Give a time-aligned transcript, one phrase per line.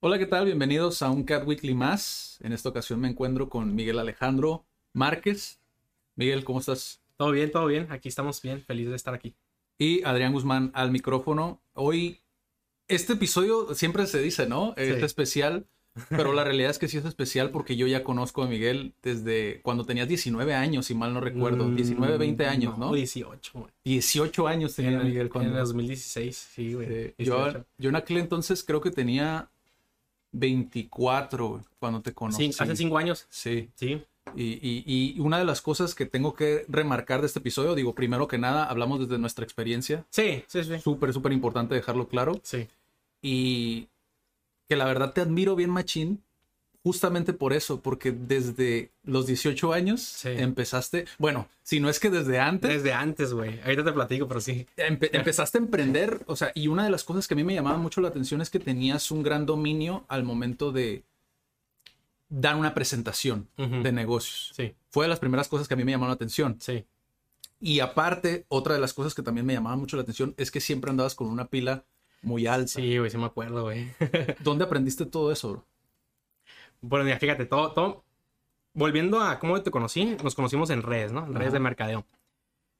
[0.00, 0.44] Hola, ¿qué tal?
[0.44, 2.38] Bienvenidos a un Cat Weekly más.
[2.44, 5.58] En esta ocasión me encuentro con Miguel Alejandro Márquez.
[6.14, 7.00] Miguel, ¿cómo estás?
[7.16, 7.88] Todo bien, todo bien.
[7.90, 9.34] Aquí estamos bien, felices de estar aquí.
[9.76, 11.60] Y Adrián Guzmán al micrófono.
[11.74, 12.20] Hoy,
[12.86, 14.72] este episodio siempre se dice, ¿no?
[14.76, 15.66] Es especial,
[16.10, 19.60] pero la realidad es que sí es especial porque yo ya conozco a Miguel desde
[19.62, 21.68] cuando tenías 19 años, si mal no recuerdo.
[21.72, 22.92] 19, 20 años, ¿no?
[22.92, 23.68] 18.
[23.84, 25.50] 18 años tenía Miguel cuando...
[25.50, 27.16] En el 2016, sí, güey.
[27.18, 29.50] yo, yo en aquel entonces creo que tenía
[30.32, 32.52] 24 cuando te conocí.
[32.52, 33.26] Sí, hace 5 años.
[33.30, 33.70] Sí.
[33.74, 34.02] Sí.
[34.36, 38.38] Y, una de las cosas que tengo que remarcar de este episodio, digo, primero que
[38.38, 40.04] nada, hablamos desde nuestra experiencia.
[40.10, 40.78] Sí, sí, sí.
[40.78, 42.40] Súper, súper importante dejarlo claro.
[42.42, 42.68] Sí.
[43.22, 43.88] Y
[44.68, 46.22] que la verdad te admiro bien, Machín,
[46.82, 52.38] justamente por eso, porque desde los 18 años empezaste, bueno, si no es que desde
[52.38, 52.70] antes.
[52.70, 53.60] Desde antes, güey.
[53.60, 54.66] Ahorita te platico, pero sí.
[54.76, 57.78] empezaste a emprender, o sea, y una de las cosas que a mí me llamaba
[57.78, 61.02] mucho la atención es que tenías un gran dominio al momento de
[62.28, 64.52] dar una presentación de negocios.
[64.54, 64.74] Sí.
[64.90, 66.56] Fue de las primeras cosas que a mí me llamaron la atención.
[66.60, 66.84] Sí.
[67.60, 70.60] Y aparte, otra de las cosas que también me llamaba mucho la atención es que
[70.60, 71.84] siempre andabas con una pila
[72.22, 72.68] muy alta.
[72.68, 73.88] Sí, güey, sí me acuerdo, güey.
[74.44, 75.64] ¿Dónde aprendiste todo eso?
[76.80, 78.04] Bueno, mira, fíjate, todo, todo.
[78.74, 81.26] Volviendo a cómo te conocí, nos conocimos en redes, ¿no?
[81.26, 82.06] En redes de mercadeo.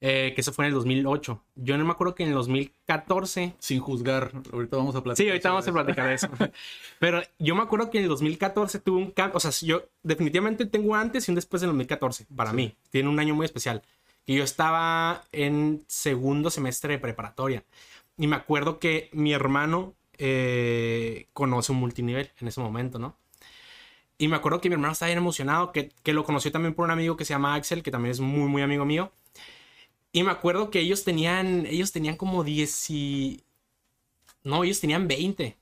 [0.01, 1.43] Eh, que eso fue en el 2008.
[1.55, 3.55] Yo no me acuerdo que en el 2014.
[3.59, 5.25] Sin juzgar, ahorita vamos a platicar.
[5.25, 6.29] Sí, ahorita vamos a platicar de eso.
[6.99, 9.35] Pero yo me acuerdo que en el 2014 tuve un cambio.
[9.35, 12.27] O sea, yo definitivamente tengo antes y un después del 2014.
[12.33, 13.83] Para mí, tiene un año muy especial.
[14.25, 17.65] Y yo estaba en segundo semestre de preparatoria.
[18.17, 23.17] Y me acuerdo que mi hermano eh, conoce un multinivel en ese momento, ¿no?
[24.21, 26.83] Y me acuerdo que mi hermano estaba bien emocionado, que, que lo conoció también por
[26.83, 29.13] un amigo que se llama Axel, que también es muy, muy amigo mío.
[30.11, 33.43] Y me acuerdo que ellos tenían, ellos tenían como 10 y...
[34.43, 35.55] No, ellos tenían 20.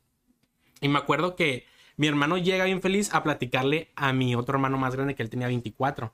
[0.82, 1.66] Y me acuerdo que
[1.98, 5.30] mi hermano llega bien feliz a platicarle a mi otro hermano más grande que él
[5.30, 6.12] tenía 24.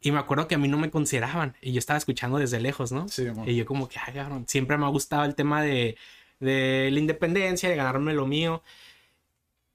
[0.00, 1.56] Y me acuerdo que a mí no me consideraban.
[1.60, 3.06] Y yo estaba escuchando desde lejos, ¿no?
[3.08, 5.98] Sí, y yo como que, ay, cabrón, siempre me ha gustado el tema de,
[6.38, 8.62] de la independencia, de ganarme lo mío.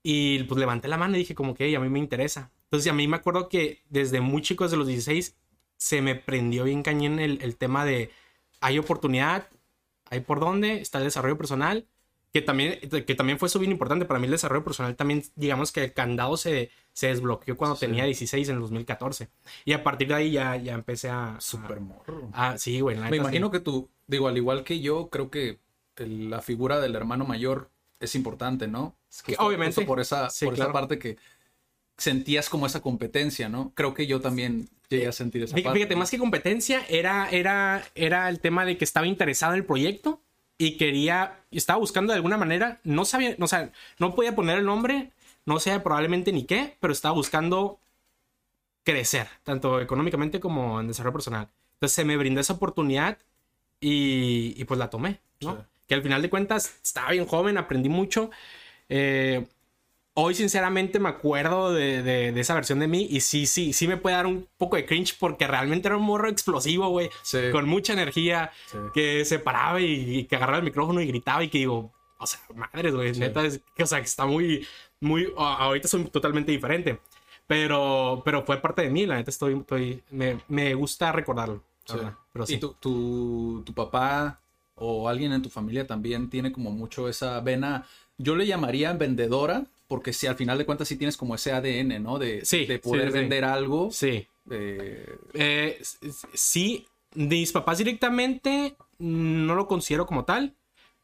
[0.07, 2.51] Y pues levanté la mano y dije como que, a mí me interesa.
[2.65, 5.35] Entonces a mí me acuerdo que desde muy chico, desde los 16,
[5.77, 8.11] se me prendió bien cañón el, el tema de
[8.61, 9.49] hay oportunidad,
[10.11, 11.87] hay por dónde, está el desarrollo personal,
[12.31, 14.05] que también, que también fue eso bien importante.
[14.05, 18.05] Para mí el desarrollo personal también, digamos que el candado se, se desbloqueó cuando tenía
[18.05, 19.29] 16 en el 2014.
[19.63, 21.37] Y a partir de ahí ya, ya empecé a...
[21.39, 22.29] Super morro.
[22.31, 22.95] Ah, sí, güey.
[22.95, 25.57] Me imagino que tú, digo, al igual que yo, creo que
[25.97, 28.95] la figura del hermano mayor es importante, ¿no?
[29.25, 29.85] que, obviamente.
[29.85, 31.17] por esa, por esa parte que
[31.97, 33.71] sentías como esa competencia, ¿no?
[33.75, 35.79] Creo que yo también llegué a sentir esa fíjate, parte.
[35.79, 39.65] Fíjate, más que competencia, era, era, era el tema de que estaba interesado en el
[39.65, 40.21] proyecto
[40.57, 44.65] y quería, estaba buscando de alguna manera, no sabía, o sea, no podía poner el
[44.65, 45.11] nombre,
[45.45, 47.79] no sé probablemente ni qué, pero estaba buscando
[48.83, 51.49] crecer, tanto económicamente como en desarrollo personal.
[51.75, 53.17] Entonces se me brindó esa oportunidad
[53.79, 55.65] y, y pues la tomé, ¿no?
[55.87, 58.31] Que al final de cuentas estaba bien joven, aprendí mucho.
[58.89, 59.45] Eh,
[60.15, 63.97] hoy sinceramente me acuerdo de, de, esa versión de mí y sí, sí, sí me
[63.97, 67.09] puede dar un poco de cringe porque realmente era un morro explosivo, güey,
[67.51, 68.51] con mucha energía,
[68.93, 72.39] que se paraba y, que agarraba el micrófono y gritaba y que digo, o sea,
[72.55, 74.65] madres, güey, neta, es, que, o sea, que está muy,
[75.01, 76.99] muy, ahorita soy totalmente diferente,
[77.45, 81.61] pero, pero fue parte de mí, la neta, estoy, estoy me, me gusta recordarlo.
[81.85, 84.39] Pero ¿Y tu, tu, tu papá
[84.75, 87.85] o alguien en tu familia también tiene como mucho esa vena,
[88.17, 92.01] yo le llamaría vendedora, porque si al final de cuentas sí tienes como ese ADN,
[92.01, 92.19] ¿no?
[92.19, 93.89] De, de poder vender algo.
[93.91, 94.27] Sí.
[94.49, 95.81] Eh,
[96.33, 100.53] sí, mis papás directamente no lo considero como tal,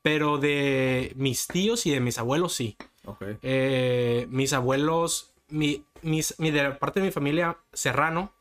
[0.02, 2.76] pero de mis tíos y de mis abuelos sí.
[3.06, 3.38] Okay.
[3.42, 8.32] Eh, mis abuelos, mi, mis, mi, de parte de mi familia serrano,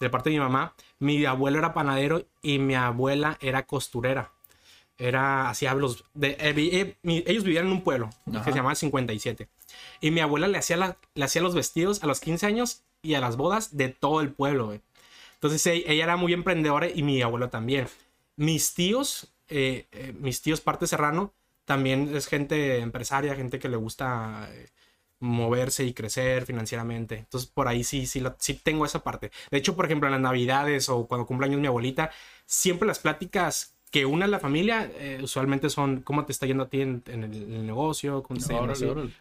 [0.00, 4.32] de parte de mi mamá, mi abuelo era panadero y mi abuela era costurera
[4.98, 9.48] era hacía los de, eh, eh, ellos vivían en un pueblo que se llamaba 57
[10.00, 13.20] y mi abuela le hacía le hacía los vestidos a los 15 años y a
[13.20, 14.76] las bodas de todo el pueblo
[15.34, 17.88] Entonces e, ella era muy emprendedora y mi abuelo también.
[18.36, 21.32] Mis tíos, eh, eh, mis tíos parte serrano,
[21.64, 24.68] también es gente empresaria, gente que le gusta eh,
[25.20, 27.18] moverse y crecer financieramente.
[27.18, 29.30] Entonces por ahí sí, sí, sí tengo esa parte.
[29.50, 32.10] De hecho, por ejemplo, en las navidades o cuando cumpleaños mi abuelita,
[32.44, 36.68] siempre las pláticas que una la familia eh, usualmente son cómo te está yendo a
[36.68, 38.54] ti en, el, negocio, cómo te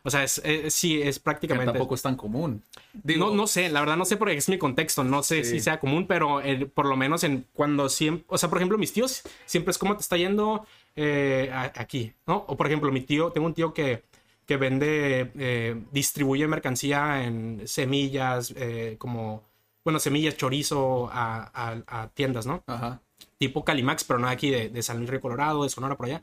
[0.03, 1.71] O sea, es, sí, es prácticamente...
[1.71, 2.63] tampoco es tan común.
[3.03, 5.79] no, no sé, la verdad no sé porque es mi contexto, no sé si sea
[5.79, 6.41] común, pero
[6.73, 8.25] por lo menos en cuando siempre...
[8.27, 10.65] O sea, por ejemplo, mis tíos siempre es cómo te está yendo
[10.95, 12.43] eh, aquí, ¿no?
[12.47, 14.03] O por ejemplo, mi tío, tengo un tío que,
[14.47, 18.53] que vende, eh, distribuye mercancía en semillas,
[18.97, 19.43] como,
[19.83, 22.63] bueno, semillas, chorizo a, a tiendas, ¿no?
[22.65, 22.99] Ajá
[23.37, 26.21] tipo Calimax, pero no aquí de, San Luis Río Colorado, de Sonora por allá.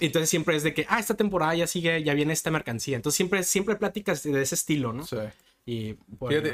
[0.00, 2.96] Entonces siempre es de que, ah, esta temporada ya sigue, ya viene esta mercancía.
[2.96, 5.04] Entonces siempre, siempre pláticas de ese estilo, ¿no?
[5.04, 5.16] Sí.
[5.66, 5.96] Y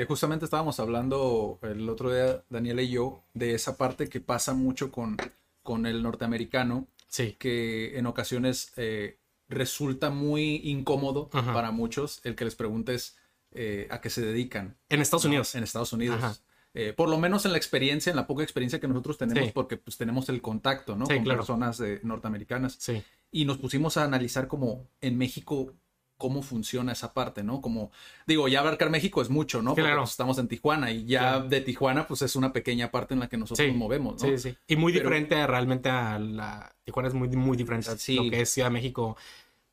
[0.06, 4.92] justamente estábamos hablando el otro día, Daniela y yo, de esa parte que pasa mucho
[4.92, 5.16] con,
[5.62, 6.86] con el norteamericano.
[7.08, 7.34] Sí.
[7.38, 9.18] Que en ocasiones eh,
[9.48, 13.16] resulta muy incómodo para muchos el que les preguntes
[13.52, 14.76] eh, a qué se dedican.
[14.88, 15.54] En Estados Unidos.
[15.56, 16.42] En Estados Unidos.
[16.72, 19.76] Eh, por lo menos en la experiencia, en la poca experiencia que nosotros tenemos, porque
[19.76, 21.06] pues tenemos el contacto, ¿no?
[21.06, 22.76] Con personas norteamericanas.
[22.78, 23.02] Sí.
[23.32, 25.74] Y nos pusimos a analizar como en México
[26.20, 27.62] cómo funciona esa parte, ¿no?
[27.62, 27.90] Como,
[28.26, 29.74] digo, ya abarcar México es mucho, ¿no?
[29.74, 33.20] Porque pues, estamos en Tijuana y ya de Tijuana, pues es una pequeña parte en
[33.20, 34.28] la que nosotros nos movemos, ¿no?
[34.28, 34.56] Sí, sí.
[34.68, 36.70] Y muy diferente realmente a la...
[36.84, 39.16] Tijuana es muy, muy diferente a lo que es Ciudad de México,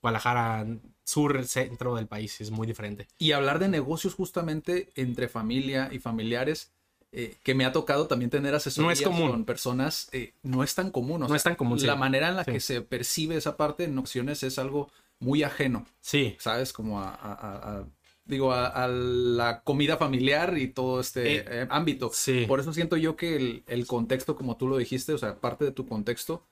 [0.01, 0.65] Guadalajara,
[1.03, 3.07] sur, centro del país, es muy diferente.
[3.17, 6.71] Y hablar de negocios justamente entre familia y familiares
[7.13, 11.21] eh, que me ha tocado también tener asesorías con personas, eh, no es tan común.
[11.21, 11.79] no es tan común.
[11.85, 15.85] La manera en la que se percibe esa parte en opciones es algo muy ajeno.
[16.01, 16.35] Sí.
[16.39, 16.73] ¿Sabes?
[16.73, 17.85] Como a,
[18.25, 22.11] digo, a, la comida familiar y todo este eh, ámbito.
[22.13, 22.45] Sí.
[22.45, 25.63] Por eso siento yo que el, el, contexto, como tú lo dijiste, o sea, parte
[25.63, 26.43] de tu contexto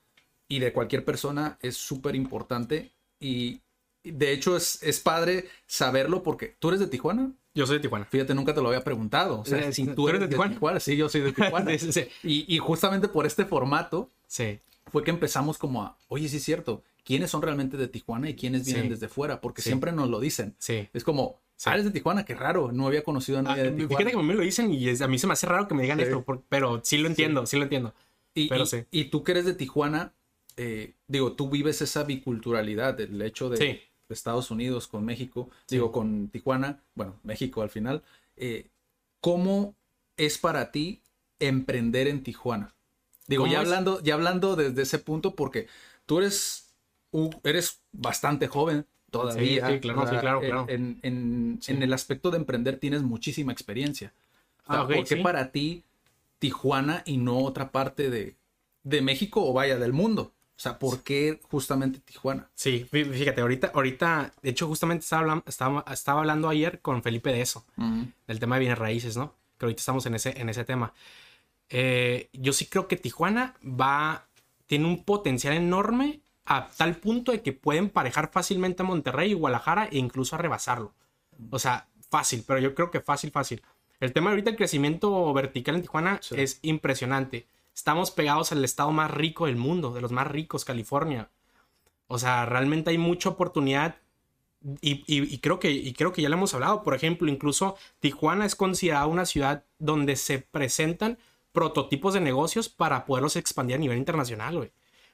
[0.47, 3.61] y de cualquier persona es súper importante y
[4.11, 7.31] de hecho es, es padre saberlo porque tú eres de Tijuana.
[7.53, 8.05] Yo soy de Tijuana.
[8.05, 9.39] Fíjate, nunca te lo había preguntado.
[9.39, 10.79] O sea, si tú eres de Tijuana?
[10.79, 11.71] Sí, yo soy de Tijuana.
[12.23, 14.59] Y, justamente por este formato sí.
[14.87, 18.35] fue que empezamos como a, oye, sí es cierto, ¿quiénes son realmente de Tijuana y
[18.35, 19.39] quiénes vienen desde fuera?
[19.39, 20.55] Porque siempre nos lo dicen.
[20.59, 20.89] Sí.
[20.93, 23.75] Es como, ah, eres de Tijuana, qué raro, no había conocido a nadie de ah,
[23.75, 23.97] Tijuana.
[23.97, 25.99] Fíjate que me lo dicen y a mí se me hace raro que me digan
[26.01, 27.93] esto, pero sí lo entiendo, sí, lo entiendo.
[28.33, 28.83] Y, pero sí.
[28.91, 30.13] y tú que eres de Tijuana,
[30.57, 36.27] eh, digo, tú vives esa biculturalidad, el hecho de Estados Unidos con México, digo, con
[36.29, 38.03] Tijuana, bueno, México al final.
[38.37, 38.67] Eh,
[39.21, 39.75] ¿Cómo
[40.17, 41.01] es para ti
[41.39, 42.73] emprender en Tijuana?
[43.27, 45.67] Digo, ya hablando, ya hablando desde ese punto, porque
[46.05, 46.75] tú eres,
[47.43, 49.67] eres bastante joven todavía.
[49.67, 50.65] Sí, claro, sí, claro, claro.
[50.69, 54.13] En, el aspecto de emprender tienes muchísima experiencia.
[54.67, 55.83] Ah, ¿Por qué para ti
[56.39, 58.35] Tijuana y no otra parte de,
[58.83, 60.34] de México o vaya del mundo?
[60.57, 62.49] O sea, ¿por qué justamente Tijuana?
[62.55, 67.41] Sí, fíjate, ahorita, ahorita, de hecho, justamente estaba hablando, estaba, hablando ayer con Felipe de
[67.41, 67.65] eso,
[68.27, 69.35] del tema de bienes raíces, ¿no?
[69.57, 70.93] Que ahorita estamos en ese, en ese tema.
[71.69, 74.27] Eh, yo sí creo que Tijuana va,
[74.65, 79.33] tiene un potencial enorme a tal punto de que pueden parejar fácilmente a Monterrey y
[79.33, 80.93] Guadalajara e incluso a rebasarlo.
[81.49, 83.61] O sea, fácil, pero yo creo que fácil, fácil.
[83.99, 87.47] El tema de ahorita el crecimiento vertical en Tijuana es impresionante.
[87.75, 91.29] Estamos pegados al estado más rico del mundo, de los más ricos, California.
[92.07, 93.97] O sea, realmente hay mucha oportunidad
[94.81, 96.83] y, creo que, y creo que ya lo hemos hablado.
[96.83, 101.19] Por ejemplo, incluso Tijuana es considerada una ciudad donde se presentan
[101.51, 104.71] prototipos de negocios para poderlos expandir a nivel internacional, güey.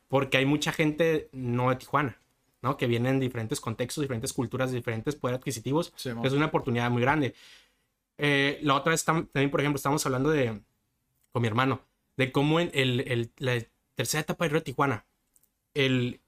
[0.07, 2.21] Porque hay mucha gente no de Tijuana,
[2.61, 2.77] ¿no?
[2.77, 5.93] Que vienen en diferentes contextos, diferentes culturas, diferentes poderes adquisitivos.
[5.97, 7.33] es una oportunidad muy grande.
[8.19, 10.61] Eh, la otra vez también, por ejemplo, estamos hablando de,
[11.31, 11.81] con mi hermano,
[12.17, 13.61] de cómo en el, la
[13.95, 15.05] tercera etapa de Río Tijuana,
[15.73, 16.21] el,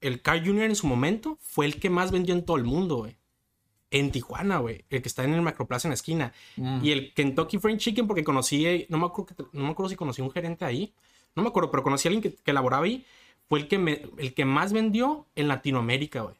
[0.00, 2.96] el Car Junior en su momento fue el que más vendió en todo el mundo,
[2.96, 3.16] güey.
[3.90, 4.84] En Tijuana, güey.
[4.90, 6.32] El que está en el Macroplaza en la esquina.
[6.56, 6.84] Mm.
[6.84, 10.22] Y el Kentucky Fried Chicken, porque conocí, no me, acuerdo, no me acuerdo si conocí
[10.22, 10.92] un gerente ahí.
[11.34, 13.04] No me acuerdo, pero conocí a alguien que, que elaboraba ahí.
[13.48, 16.36] Fue el que, me, el que más vendió en Latinoamérica, güey.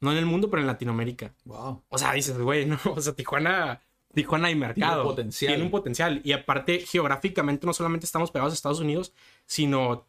[0.00, 1.32] No en el mundo, pero en Latinoamérica.
[1.44, 1.84] Wow.
[1.88, 3.80] O sea, dices, güey, no, o sea, Tijuana
[4.14, 4.92] Tijuana hay mercado.
[4.92, 5.48] Tiene un potencial.
[5.50, 6.20] Tiene un potencial.
[6.24, 9.12] Y aparte, geográficamente, no solamente estamos pegados a Estados Unidos,
[9.46, 10.06] sino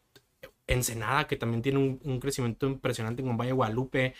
[0.66, 4.14] Ensenada, que también tiene un, crecimiento impresionante en Valle Guadalupe.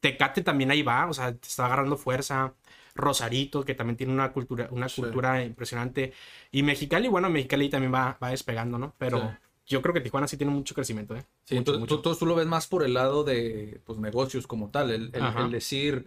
[0.00, 2.54] Tecate también ahí va, o sea, está agarrando fuerza.
[2.94, 6.12] Rosarito, que también tiene una cultura, una cultura impresionante.
[6.50, 8.92] Y Mexicali, bueno, Mexicali también va, va despegando, ¿no?
[8.98, 9.36] Pero
[9.68, 11.24] yo creo que Tijuana sí tiene mucho crecimiento, ¿eh?
[11.44, 15.12] Sí, Tú, tú, lo ves más por el lado de pues, negocios como tal, el,
[15.14, 16.06] el decir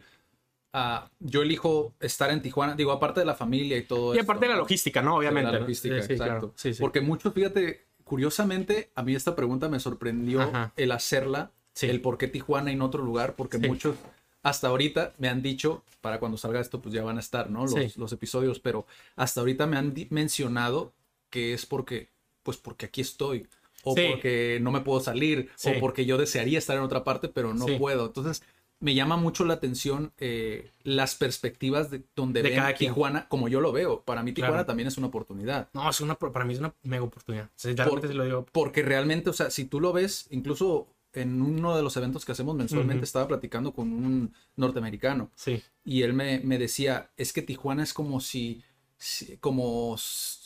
[0.73, 4.45] ah, yo elijo estar en Tijuana, digo, aparte de la familia y todo Y aparte
[4.45, 5.15] de la logística, ¿no?
[5.17, 5.51] Obviamente.
[5.51, 6.53] La logística, Sí, exacto.
[6.55, 6.71] Sí.
[6.79, 10.73] Porque mucho, fíjate, curiosamente, a mí esta pregunta me sorprendió Ajá.
[10.77, 11.51] el hacerla,
[11.81, 13.95] el por qué Tijuana y no otro lugar, porque muchos
[14.43, 17.65] hasta ahorita me han dicho, para cuando salga esto, pues ya van a estar, ¿no?
[17.65, 18.85] Los, los episodios, pero
[19.15, 20.93] hasta ahorita me han mencionado
[21.29, 22.09] que es porque,
[22.43, 23.47] pues porque aquí estoy,
[23.83, 24.07] o Sí.
[24.11, 25.71] porque no me puedo salir, Sí.
[25.75, 27.75] o porque yo desearía estar en otra parte, pero no Sí.
[27.77, 28.07] puedo.
[28.07, 28.43] Entonces,
[28.81, 32.91] me llama mucho la atención eh, las perspectivas de donde De ven cada quien.
[32.91, 34.01] Tijuana, como yo lo veo.
[34.03, 34.65] Para mí Tijuana Claro.
[34.65, 35.69] también es una oportunidad.
[35.73, 37.49] No, es una, para mí es una mega oportunidad.
[37.55, 38.45] Sinceramente Por- se lo digo.
[38.51, 42.31] Porque realmente, o sea, si tú lo ves, incluso en uno de los eventos que
[42.31, 45.61] hacemos mensualmente, estaba platicando con un norteamericano Sí.
[45.83, 48.63] y él me, me decía, es que Tijuana es como si,
[48.97, 49.95] si- como,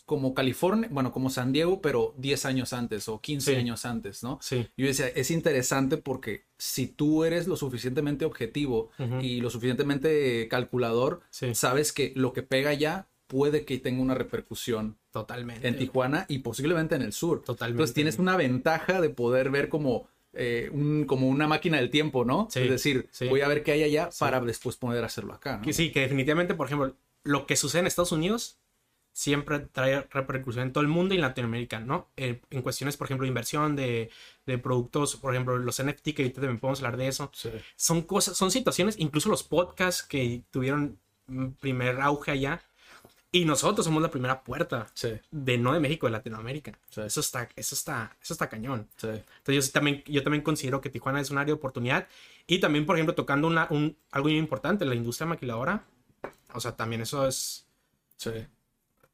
[0.06, 3.58] como California, bueno, como San Diego, pero 10 años antes o 15 Sí.
[3.58, 4.38] años antes, ¿no?
[4.42, 4.68] Sí.
[4.78, 11.22] Yo decía, es interesante porque si tú eres lo suficientemente objetivo y lo suficientemente calculador,
[11.32, 11.56] Sí.
[11.56, 15.68] sabes que lo que pega allá puede que tenga una repercusión Totalmente.
[15.68, 17.42] en Tijuana y posiblemente en el sur.
[17.44, 17.74] Totalmente.
[17.78, 22.24] Entonces tienes una ventaja de poder ver como, eh, un, como una máquina del tiempo,
[22.26, 22.48] ¿no?
[22.52, 23.28] Sí, es decir, sí.
[23.28, 25.74] voy a ver qué hay allá para después poder hacerlo acá, ¿no?
[25.74, 28.60] Sí, que definitivamente, por ejemplo, lo que sucede en Estados Unidos
[29.16, 32.10] siempre trae repercusión en todo el mundo y en Latinoamérica, ¿no?
[32.18, 34.10] Eh, en cuestiones, por ejemplo, de inversión, de,
[34.46, 37.32] de productos, por ejemplo, los NFT, que ahorita también podemos hablar de eso.
[37.34, 37.50] Sí.
[37.78, 42.62] Son cosas, son situaciones, incluso los podcasts que tuvieron mm, primer auge allá.
[43.32, 46.78] Y nosotros somos la primera puerta Sí, de no de México, de Latinoamérica.
[46.90, 47.00] Sí.
[47.00, 48.90] Eso está, eso está, eso está cañón.
[48.98, 49.08] sí.
[49.08, 52.10] Entonces yo también, yo también considero que Tijuana es un área de oportunidad.
[52.48, 55.86] Y también, por ejemplo, tocando una, un, algo muy importante, la industria maquiladora.
[56.54, 57.66] O sea, también eso es,
[58.18, 58.32] sí.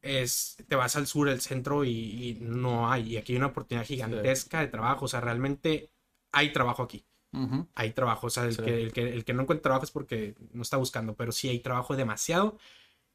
[0.01, 3.13] Es te vas al sur, al centro y, y no hay.
[3.13, 5.05] Y aquí hay una oportunidad gigantesca de trabajo.
[5.05, 5.89] O sea, realmente
[6.31, 7.05] hay trabajo aquí.
[7.33, 7.67] Ujú.
[7.75, 8.27] Hay trabajo.
[8.27, 8.63] O sea, el, Sí.
[8.63, 11.13] que, el, que, el que no encuentra trabajo es porque no está buscando.
[11.15, 12.57] Pero sí hay trabajo demasiado.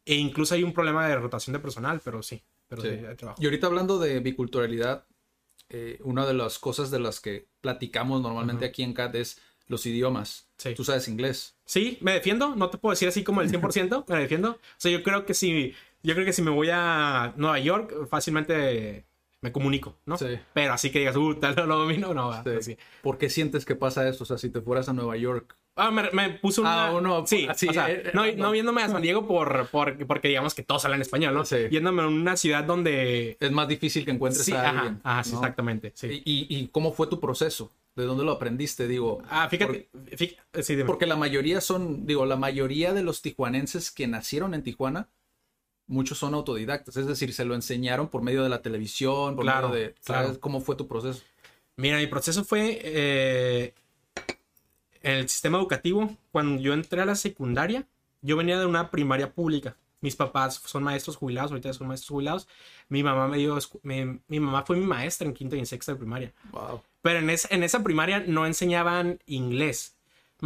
[0.04, 2.42] E incluso hay un problema de rotación de personal, pero sí.
[2.68, 3.06] Pero sí, Sí.
[3.06, 3.42] hay trabajo.
[3.42, 5.04] Y ahorita hablando de biculturalidad,
[5.68, 8.70] eh, una de las cosas de las que platicamos normalmente Ujú.
[8.70, 10.46] aquí en CAT es los idiomas.
[10.58, 10.74] Sí.
[10.74, 11.56] Tú sabes inglés.
[11.64, 14.50] Sí, me defiendo, no te puedo decir así como el 100%, me defiendo.
[14.52, 15.74] O sea, yo creo que si
[16.06, 19.06] yo creo que si me voy a Nueva York fácilmente
[19.42, 20.16] me comunico, ¿no?
[20.16, 20.38] Sí.
[20.54, 22.76] Pero así que digas, uh, tal no lo domino, no, va, Sí.
[23.02, 24.24] ¿Por qué sientes que pasa esto?
[24.24, 25.56] O sea, si te fueras a Nueva York.
[25.78, 26.86] Ah, me, me puso una...
[26.86, 29.66] Ah, uno, sí, así, o sea, eh, no, eh, no viéndome a San Diego por,
[29.68, 31.44] por- porque digamos que todos hablan español, ¿no?
[31.44, 31.56] Sí.
[31.70, 33.36] Yéndome a una ciudad donde...
[33.38, 35.00] Es más difícil que encuentres Sí, a ajá, alguien.
[35.04, 35.38] ajá, sí, ¿no?
[35.40, 36.22] exactamente, sí.
[36.24, 37.72] ¿Y, y, cómo fue tu proceso?
[37.94, 38.88] ¿De dónde lo aprendiste?
[38.88, 43.90] Digo, Ah, fíjate, fíjate sí, porque la mayoría son, digo, la mayoría de los tijuanenses
[43.90, 45.08] que nacieron en Tijuana,
[45.86, 49.68] muchos son autodidactas, es decir, se lo enseñaron por medio de la televisión, por Claro,
[49.68, 50.40] medio de, ¿sabes claro.
[50.40, 51.22] cómo fue tu proceso?
[51.76, 53.74] Mira, mi proceso fue eh,
[55.02, 56.16] en el sistema educativo.
[56.32, 57.86] Cuando yo entré a la secundaria,
[58.22, 59.76] yo venía de una primaria pública.
[60.00, 62.48] Mis papás son maestros jubilados, ahorita son maestros jubilados.
[62.88, 65.98] Mi mamá me dio, mi mamá fue mi maestra en quinto y en sexto de
[65.98, 66.32] primaria.
[66.52, 66.82] Wow.
[67.02, 69.95] Pero en esa primaria no enseñaban inglés.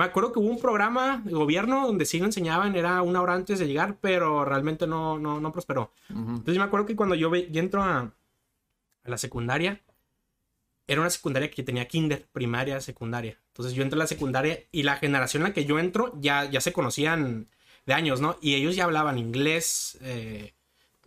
[0.00, 3.34] Me acuerdo que hubo un programa de gobierno donde sí lo enseñaban, era una hora
[3.34, 5.92] antes de llegar, pero realmente no, no, no prosperó.
[6.08, 9.78] Entonces yo me acuerdo que cuando yo, ve- yo entro a, a la secundaria,
[10.86, 13.36] era una secundaria que tenía kinder, primaria, secundaria.
[13.48, 16.46] Entonces yo entré a la secundaria y la generación en la que yo entro ya,
[16.50, 17.46] ya se conocían
[17.84, 18.38] de años, ¿no?
[18.40, 20.54] Y ellos ya hablaban inglés, eh,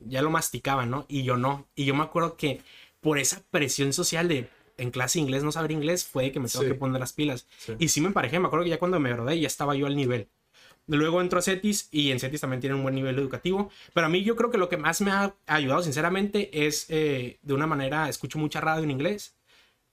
[0.06, 1.06] ya lo masticaban, ¿no?
[1.08, 1.66] Y yo no.
[1.76, 2.62] Y yo me acuerdo que
[3.02, 4.48] por esa presión social de
[4.78, 6.70] en clase de inglés no saber inglés fue que me tengo Sí.
[6.72, 7.48] que poner las pilas.
[7.58, 7.74] Sí.
[7.80, 9.96] Y sí me emparejé, me acuerdo que ya cuando me gradué ya estaba yo al
[9.96, 10.30] nivel.
[10.88, 13.70] Luego entro a CETIS y en CETIS también tiene un buen nivel educativo.
[13.94, 17.40] Pero a mí yo creo que lo que más me ha ayudado sinceramente es eh,
[17.42, 19.36] de una manera, escucho mucha radio en inglés,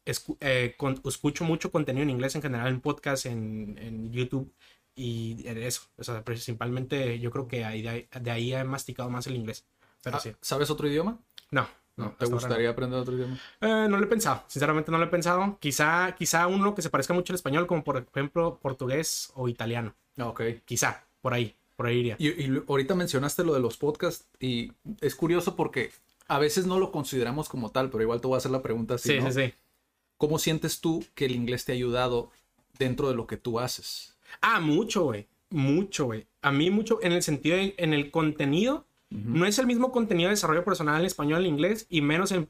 [0.05, 4.53] escu- eh, con- escucho mucho contenido en inglés en general en podcast, en, en YouTube
[4.97, 5.83] y eso.
[5.97, 9.37] O sea, principalmente yo creo que ahí, de, ahí, de ahí he masticado más el
[9.37, 9.65] inglés.
[10.03, 10.33] Pero Ah, sí.
[10.41, 11.21] ¿Sabes otro idioma?
[11.53, 11.69] No,
[12.01, 12.13] no.
[12.19, 13.39] ¿Te gustaría aprender otro idioma?
[13.61, 13.85] no.
[13.85, 15.57] Eh, no lo he pensado, sinceramente no lo he pensado.
[15.61, 19.95] Quizá, quizá uno que se parezca mucho al español, como por ejemplo portugués o italiano.
[20.19, 20.43] Ah, Ok.
[20.65, 22.17] Quizá, por ahí, por ahí iría.
[22.19, 25.93] Y, ahorita mencionaste lo de los podcasts y es curioso porque
[26.29, 28.95] a veces no lo consideramos como tal, pero igual te voy a hacer la pregunta
[28.95, 29.31] así, Sí, ¿no?
[29.33, 29.55] sí, sí.
[30.17, 32.31] ¿Cómo sientes tú que el inglés te ha ayudado
[32.79, 34.17] dentro de lo que tú haces?
[34.43, 35.27] Ah, mucho, güey.
[35.49, 36.27] Mucho, güey.
[36.43, 38.85] A mí mucho en el sentido de, en el contenido.
[39.11, 42.47] No es el mismo contenido de desarrollo personal en español, en inglés, y menos en,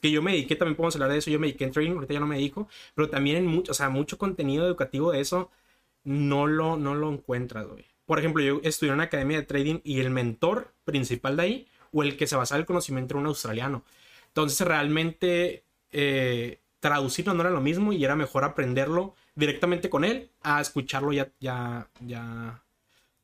[0.00, 2.14] que yo me dediqué, también podemos hablar de eso, yo me dediqué en trading, ahorita
[2.14, 5.50] ya no me dedico, pero también en mucho, o sea, mucho contenido educativo de eso
[6.04, 7.84] no lo, no lo encuentras, güey.
[8.06, 11.66] Por ejemplo, yo estudié en una academia de trading y el mentor principal de ahí,
[11.92, 13.84] o el que se basaba el conocimiento, era un australiano.
[14.28, 20.30] Entonces, realmente, eh, traducirlo no era lo mismo y era mejor aprenderlo directamente con él
[20.42, 22.62] a escucharlo ya, ya, ya,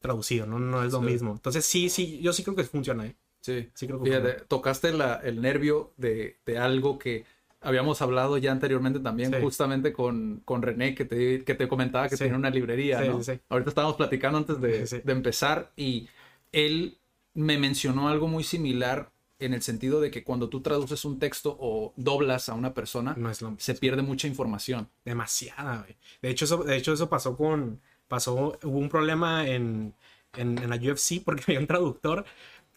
[0.04, 1.32] traducido, no, no es lo mismo.
[1.32, 3.06] Entonces sí, sí, yo sí creo que funciona.
[3.06, 3.16] ¿eh?
[3.40, 7.24] Sí, sí creo que Fíjate, tocaste el nervio de, algo que
[7.62, 12.18] habíamos hablado ya anteriormente también, justamente con, con René, que te, que te comentaba que
[12.18, 13.18] tenía una librería, ¿no?
[13.48, 16.06] Ahorita estábamos platicando antes de, de empezar y
[16.52, 16.98] él
[17.32, 21.56] me mencionó algo muy similar en el sentido de que cuando tú traduces un texto
[21.58, 23.16] o doblas a una persona,
[23.58, 24.88] se pierde mucha información.
[25.04, 25.96] Demasiada, güey.
[26.22, 27.80] De hecho, eso, de hecho, eso pasó con.
[28.14, 28.56] Pasó.
[28.62, 29.92] Hubo un problema en,
[30.36, 32.24] en, la UFC porque había un traductor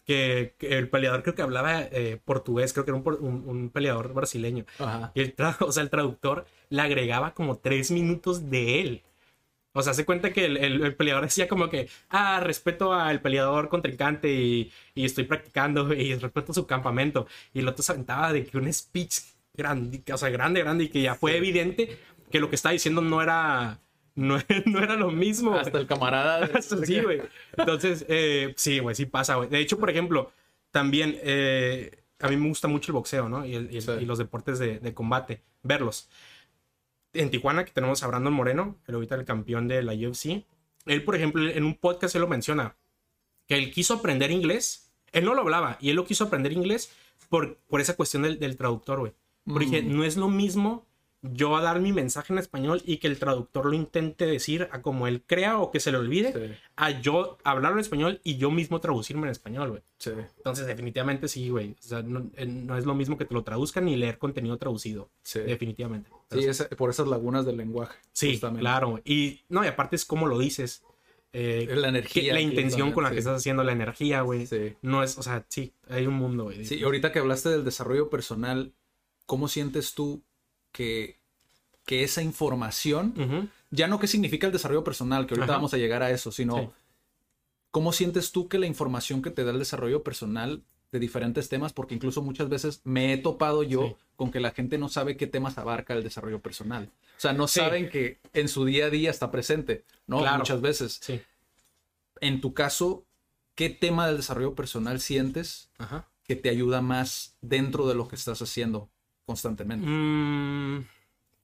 [0.04, 4.64] que, el peleador creo que hablaba eh, portugués, creo que era un, un, peleador brasileño.
[5.14, 9.02] Y el, o sea, el traductor le agregaba como tres minutos de él.
[9.74, 14.28] O sea, se cuenta que el, peleador decía como que, ah, respeto al peleador contrincante
[14.28, 17.28] y, y estoy practicando y respeto su campamento.
[17.54, 19.20] Y el otro se aventaba de que un speech
[19.54, 21.96] grande, o sea, grande, grande y que ya fue evidente
[22.28, 23.78] que lo que estaba diciendo no era,
[24.18, 25.54] no, no era lo mismo.
[25.54, 26.48] Hasta el camarada.
[26.84, 27.22] sí, güey.
[27.56, 29.48] Entonces, eh, sí, güey, sí pasa, güey.
[29.48, 30.32] De hecho, por ejemplo,
[30.70, 33.46] también eh, a mí me gusta mucho el boxeo, ¿no?
[33.46, 36.08] Y, y los deportes de, de combate, verlos
[37.12, 40.44] en Tijuana, que tenemos a Brandon Moreno, el ahorita el campeón de la UFC.
[40.86, 42.76] Él, por ejemplo, en un podcast se lo menciona,
[43.46, 44.92] que él quiso aprender inglés.
[45.12, 46.92] Él no lo hablaba y él lo quiso aprender inglés
[47.28, 49.12] por, por esa cuestión del, del traductor, güey.
[49.44, 49.96] Porque mm.
[49.96, 50.86] no es lo mismo
[51.22, 54.82] yo a dar mi mensaje en español y que el traductor lo intente decir a
[54.82, 58.50] como él crea o que se le olvide, a yo hablar en español y yo
[58.50, 59.82] mismo traducirme en español, güey.
[59.98, 60.12] Sí.
[60.36, 61.72] Entonces, definitivamente sí, güey.
[61.72, 62.30] O sea, no,
[62.76, 65.10] es lo mismo que te lo traduzcan ni leer contenido traducido.
[65.22, 65.40] Sí.
[65.40, 66.08] Definitivamente.
[66.30, 66.46] Sí,
[66.76, 67.98] por esas lagunas del lenguaje.
[68.12, 69.00] Sí, claro.
[69.04, 70.84] Y no, y aparte es como lo dices.
[71.32, 72.32] Eh, la energía.
[72.32, 74.46] la intención con la que estás haciendo la energía, güey.
[74.46, 74.76] Sí.
[74.82, 76.64] No es, o sea, sí, hay un mundo, güey.
[76.64, 78.72] Sí, ahorita que hablaste del desarrollo personal,
[79.26, 80.22] ¿cómo sientes tú
[80.72, 81.18] que,
[81.84, 86.02] que esa información, ya no qué significa el desarrollo personal, que ahorita vamos a llegar
[86.02, 86.72] a eso, sino
[87.70, 91.72] cómo sientes tú que la información que te da el desarrollo personal de diferentes temas,
[91.72, 95.26] porque incluso muchas veces me he topado yo con que la gente no sabe qué
[95.26, 96.90] temas abarca el desarrollo personal.
[97.16, 100.24] O sea, no saben que en su día a día está presente, ¿no?
[100.36, 101.00] Muchas veces.
[102.20, 103.04] En tu caso,
[103.54, 105.70] ¿qué tema del desarrollo personal sientes
[106.24, 108.88] que te ayuda más dentro de lo que estás haciendo?
[109.28, 109.86] Constantemente.
[109.86, 110.86] Mm,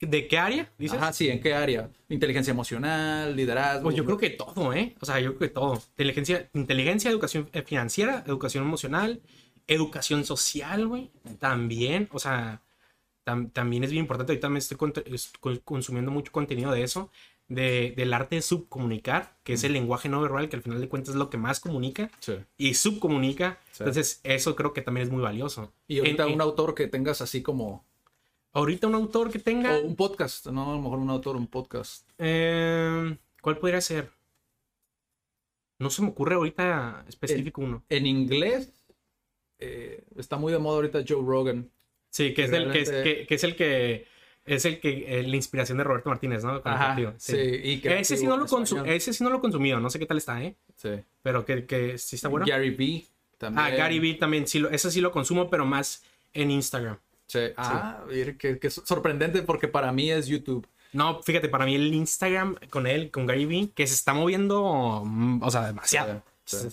[0.00, 0.72] ¿De qué área?
[0.78, 0.98] Dices?
[0.98, 1.90] Ajá, sí, ¿en qué área?
[2.08, 3.82] Inteligencia emocional, liderazgo.
[3.84, 4.96] Pues yo creo que todo, ¿eh?
[5.00, 5.74] O sea, yo creo que todo.
[5.90, 9.20] Inteligencia, inteligencia educación eh, financiera, educación emocional,
[9.66, 11.10] educación social, güey.
[11.38, 12.62] También, o sea,
[13.22, 14.32] también es bien importante.
[14.32, 14.78] Ahorita me estoy,
[15.12, 17.10] estoy consumiendo mucho contenido de eso
[17.48, 21.10] del arte de subcomunicar, que es el lenguaje no verbal, que al final de cuentas
[21.10, 22.10] es lo que más comunica
[22.56, 23.60] y subcomunica.
[23.78, 25.72] Entonces, eso creo que también es muy valioso.
[25.86, 27.84] Y ahorita un autor que tengas así como.
[28.52, 29.76] Ahorita un autor que tenga.
[29.76, 32.08] O un podcast, no, a lo mejor un autor, un podcast.
[32.18, 34.10] Em, ¿Cuál podría ser?
[35.78, 37.84] No se me ocurre ahorita específico uno.
[37.88, 38.72] En inglés
[39.58, 41.68] eh, está muy de moda ahorita Joe Rogan.
[42.10, 44.06] Sí, que, es, el, que es el que
[44.46, 46.62] es el que la inspiración de Roberto Martínez, ¿no?
[47.16, 47.36] sí.
[47.36, 48.46] y ese, sí no lo
[48.84, 50.54] ese sí no lo consumido, no sé qué tal está, ¿eh?
[50.76, 50.90] Sí.
[51.22, 52.46] Pero que, que sí está bueno.
[52.46, 53.06] Gary Vee
[53.38, 53.66] también.
[53.66, 56.02] Ah, Gary Vee también, sí, lo, ese sí lo consumo, pero más
[56.32, 56.98] en Instagram.
[57.26, 57.40] Sí.
[57.56, 58.04] Ah,
[58.38, 60.66] que, que, sorprendente porque para mí es YouTube.
[60.92, 65.02] No, fíjate, para mí el Instagram con él, con Gary Vee, que se está moviendo,
[65.04, 66.22] mm, o sea, demasiado.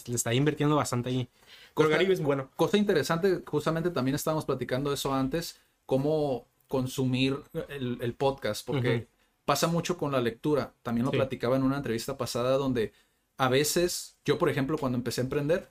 [0.07, 1.27] le está invirtiendo bastante ahí.
[1.73, 2.49] Con Gary Vee es bueno.
[2.55, 9.07] Cosa interesante, justamente también estábamos platicando eso antes, cómo consumir el, podcast, porque
[9.43, 10.73] pasa mucho con la lectura.
[10.81, 12.93] También lo platicaba en una entrevista pasada donde
[13.37, 15.69] a veces, yo por ejemplo, cuando empecé a emprender,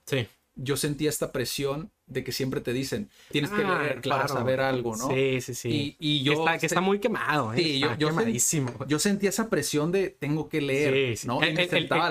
[0.57, 4.61] yo sentía esta presión de que siempre te dicen, tienes que ah, leer para saber
[4.61, 5.09] algo, ¿no?
[5.09, 5.97] Sí, sí, sí.
[5.99, 6.45] Y, yo...
[6.61, 7.57] Que está, muy quemado, ¿eh?
[7.57, 8.75] Sí, yo, quemadísimo.
[8.87, 11.41] yo sentía esa presión de tengo que leer, ¿no?
[11.43, 11.55] Y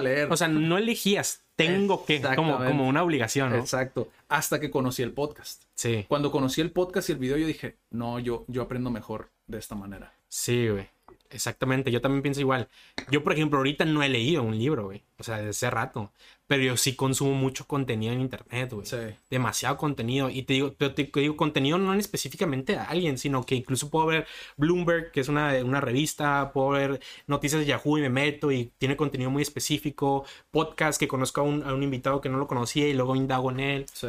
[0.01, 0.31] leer.
[0.31, 3.57] O sea, no elegías, tengo que, como, como una obligación, ¿no?
[3.57, 4.09] Exacto.
[4.27, 5.63] Hasta que conocí el podcast.
[5.75, 6.05] Sí.
[6.07, 9.59] Cuando conocí el podcast y el video, yo dije, no, yo, yo aprendo mejor de
[9.59, 10.13] esta manera.
[10.27, 10.87] Sí, güey.
[11.31, 12.69] Exactamente, yo también pienso igual.
[13.11, 15.03] Yo, por ejemplo, ahorita no he leído un libro, güey.
[15.19, 16.11] O sea, desde hace rato.
[16.49, 18.83] Pero yo sí consumo mucho contenido en internet, güey.
[18.83, 18.97] Sí.
[19.29, 20.31] Demasiado contenido.
[20.31, 24.25] Y te digo, te digo, contenido no específicamente a alguien, sino que incluso puedo ver
[24.57, 28.71] Bloomberg, que es una, una revista, puedo ver noticias de Yahoo y me meto y
[28.79, 30.25] tiene contenido muy específico.
[30.49, 33.51] Podcast que conozco a un, a un invitado que no lo conocía y luego indago
[33.51, 33.85] en él.
[33.93, 34.07] Sí.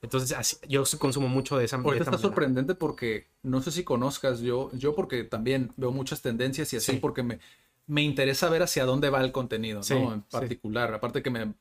[0.00, 2.04] Entonces, así, yo consumo mucho de esa manera.
[2.04, 6.76] está sorprendente porque no sé si conozcas yo, yo porque también veo muchas tendencias y
[6.76, 7.40] así porque me,
[7.88, 10.14] me interesa ver hacia dónde va el contenido, ¿no?
[10.14, 10.94] En particular.
[10.94, 11.52] Aparte que me,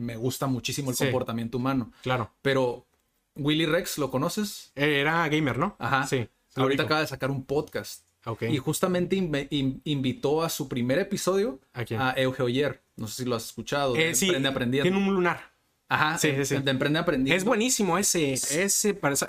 [0.00, 1.92] me gusta muchísimo el comportamiento humano.
[2.02, 2.32] Claro.
[2.42, 2.86] Pero,
[3.36, 4.72] Willy Rex, ¿lo conoces?
[4.74, 5.76] Era gamer, ¿no?
[5.78, 6.06] Ajá.
[6.06, 6.28] Sí.
[6.56, 8.04] Ahorita acaba de sacar un podcast
[8.40, 9.16] Y justamente
[9.84, 12.82] invitó a su primer episodio a, Euge Oyer.
[12.96, 13.96] No sé si lo has escuchado.
[13.96, 14.90] Eh, sí, Emprende Aprendiendo.
[14.90, 15.50] Tiene un lunar.
[15.88, 16.58] Ajá, sí, sí, sí.
[16.58, 17.36] De Emprende Aprendiendo.
[17.36, 18.32] Es buenísimo ese.
[18.32, 18.64] Ese,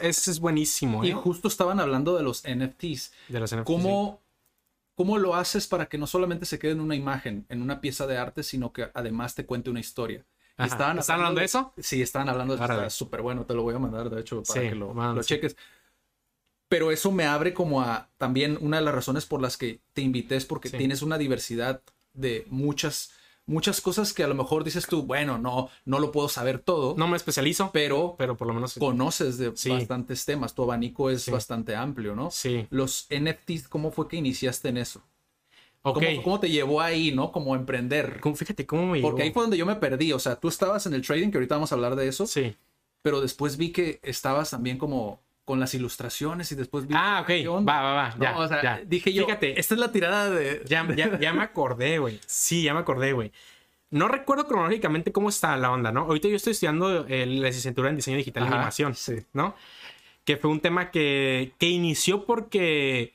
[0.01, 1.03] ese es buenísimo.
[1.03, 1.13] Y ¿eh?
[1.13, 3.11] justo estaban hablando de los NFTs.
[3.29, 3.65] De los NFTs.
[3.65, 4.21] ¿Cómo,
[4.95, 8.05] ¿Cómo lo haces para que no solamente se quede en una imagen, en una pieza
[8.07, 10.25] de arte, sino que además te cuente una historia?
[10.57, 11.73] ¿Estaban, hablando de eso?
[11.77, 12.73] Sí, estaban hablando de eso.
[12.73, 13.45] Está súper bueno.
[13.45, 15.55] Te lo voy a mandar, de hecho, para que lo, lo cheques.
[16.67, 20.01] Pero eso me abre como a también una de las razones por las que te
[20.01, 21.81] invité es porque tienes una diversidad
[22.13, 23.11] de muchas
[23.45, 26.95] muchas cosas que a lo mejor dices tú, bueno, no, no lo puedo saber todo.
[26.97, 30.55] No me especializo, pero, pero por lo menos conoces de bastantes temas.
[30.55, 32.31] Tu abanico es bastante amplio, ¿no?
[32.31, 32.67] Sí.
[32.69, 35.03] Los NFTs, ¿cómo fue que iniciaste en eso?
[35.83, 36.21] Okay.
[36.21, 37.31] ¿Cómo, te llevó ahí, no?
[37.31, 38.19] Como emprender.
[38.35, 39.09] fíjate cómo me llevó.
[39.09, 40.13] Porque ahí fue donde yo me perdí.
[40.13, 42.27] O sea, tú estabas en el trading, que ahorita vamos a hablar de eso.
[42.27, 42.55] Sí.
[43.01, 46.93] Pero después vi que estabas también como con las ilustraciones y después vi.
[46.95, 47.67] Ah, ok.
[47.67, 48.15] Va, va, va.
[48.19, 49.25] Ya, o sea, dije yo.
[49.25, 49.59] Fíjate.
[49.59, 50.63] Esta es la tirada de.
[50.67, 52.19] Ya, ya, ya me acordé, güey.
[52.27, 53.31] Sí, ya me acordé, güey.
[53.89, 56.01] No recuerdo cronológicamente cómo está la onda, ¿no?
[56.01, 59.17] Ahorita yo estoy estudiando eh, la licenciatura en diseño digital y animación, sí.
[59.33, 59.55] ¿no?
[60.23, 63.13] Que fue un tema que, que inició porque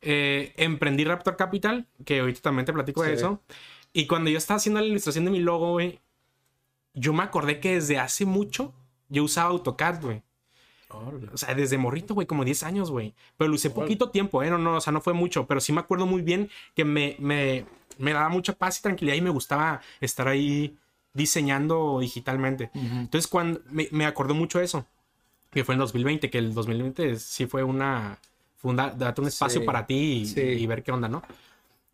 [0.00, 3.42] eh, emprendí Raptor Capital, que ahorita también te platico de eso.
[3.92, 6.00] Y cuando yo estaba haciendo la ilustración de mi logo, güey,
[6.94, 8.74] yo me acordé que desde hace mucho
[9.08, 10.22] yo usaba AutoCAD, güey.
[11.32, 13.14] O sea, desde morrito, güey, como 10 años, güey.
[13.36, 14.50] Pero lo usé poquito tiempo, ¿eh?
[14.50, 15.46] No, no, o sea, no fue mucho.
[15.46, 17.66] Pero sí me acuerdo muy bien que me, me,
[17.98, 20.76] me daba mucha paz y tranquilidad y me gustaba estar ahí
[21.12, 22.70] diseñando digitalmente.
[22.74, 24.86] Entonces, cuando me, me acordó mucho eso,
[25.50, 28.18] que fue en 2020, que el 2020 sí fue una.
[28.56, 31.22] Fue un, date un espacio para ti y, ver qué onda, ¿no?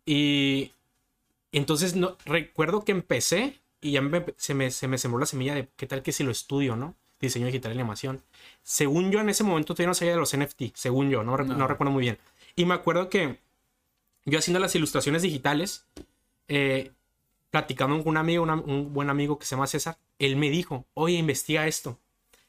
[0.05, 0.71] Y
[1.51, 4.01] entonces no, recuerdo que empecé y ya
[4.37, 6.95] se, me, se me sembró la semilla de qué tal que si lo estudio, ¿no?
[7.19, 8.21] Diseño digital y animación.
[8.63, 11.67] Según yo, en ese momento todavía no sabía de los NFT, según yo, no, no.
[11.67, 12.17] recuerdo muy bien.
[12.55, 13.39] Y me acuerdo que
[14.25, 15.85] yo haciendo las ilustraciones digitales,
[16.47, 16.91] eh,
[17.49, 21.15] platicando con un amigo, un buen amigo que se llama César, él me dijo, oye,
[21.15, 21.99] investiga esto,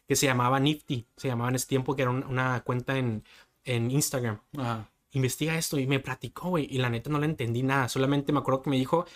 [0.09, 3.25] que se llamaba Nifty, se llamaba en ese tiempo, que era una cuenta en,
[3.65, 4.41] en Instagram.
[5.13, 8.41] Investiga esto y me platicó, güey, y la neta no le entendí nada, solamente me
[8.41, 9.07] acuerdo que me dijo,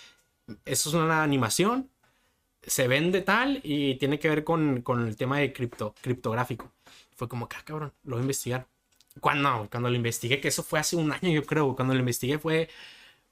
[0.64, 1.90] eso es una animación,
[2.62, 6.70] se vende tal y tiene que ver con, con el tema de cripto, criptográfico.
[7.16, 8.66] Fue como ah, cabrón, lo voy a investigar.
[9.20, 12.38] Cuando, cuando lo investigué, que eso fue hace un año, yo creo, cuando lo investigué
[12.38, 12.68] fue,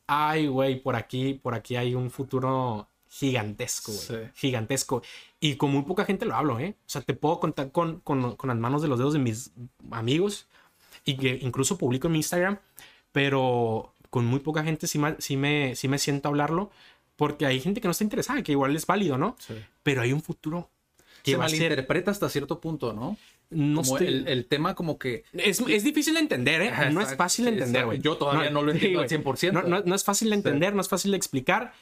[0.07, 4.31] ay, güey, por aquí, por aquí hay un futuro gigantesco, güey.
[4.35, 5.03] Gigantesco.
[5.39, 6.77] Y con muy poca gente lo hablo, ¿eh?
[6.81, 9.53] O sea, te puedo contar con, con, con, las manos de los dedos de mis
[9.93, 10.49] amigos
[11.07, 12.59] y que incluso publico en mi Instagram,
[13.13, 16.71] pero con muy poca gente sí me, sí me, sí me siento a hablarlo
[17.17, 19.37] porque hay gente que no está interesada, que igual es válido, ¿no?
[19.39, 19.55] Sí.
[19.83, 20.69] Pero hay un futuro
[21.23, 23.17] que se malinterpreta hasta cierto punto, ¿no?
[23.49, 25.25] No el, tema como que...
[25.33, 26.73] Es, es difícil de entender, ¿eh?
[26.91, 28.01] no es fácil de entender, güey.
[28.01, 29.53] Yo todavía no, lo entiendo al 100%.
[29.53, 31.73] No, no, es fácil de entender, no es fácil de explicar,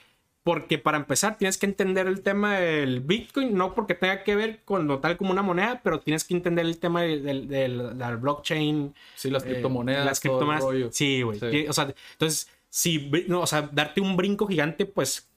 [0.44, 4.60] porque para empezar tienes que entender el tema del Bitcoin, no porque tenga que ver
[4.64, 8.94] con lo tal como una moneda, pero tienes que entender el tema del, del, blockchain.
[9.16, 10.04] Sí, las eh, criptomonedas.
[10.04, 10.94] las criptomonedas.
[10.94, 11.66] Sí, güey.
[11.66, 15.28] O sea, entonces, si, no, o sea, darte un brinco gigante, pues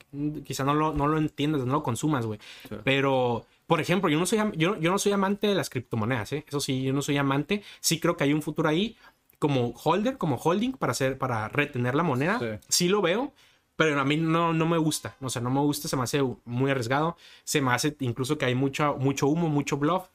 [0.44, 2.40] quizá no lo, no lo entiendas, no lo consumas, güey.
[2.84, 6.46] Pero por ejemplo, yo no soy, yo, yo no soy amante de las criptomonedas, ¿eh?
[6.48, 7.64] Eso sí, yo no soy amante.
[7.80, 8.98] Sí creo que hay un futuro ahí
[9.40, 12.60] como holder, como holding para hacer, para retener la moneda.
[12.68, 13.34] Sí, lo veo,
[13.78, 15.16] pero a mí no, no me gusta.
[15.22, 17.16] O sea, no me gusta, se me hace muy arriesgado.
[17.46, 20.08] Se me hace incluso que hay mucho, mucho humo, mucho bluff,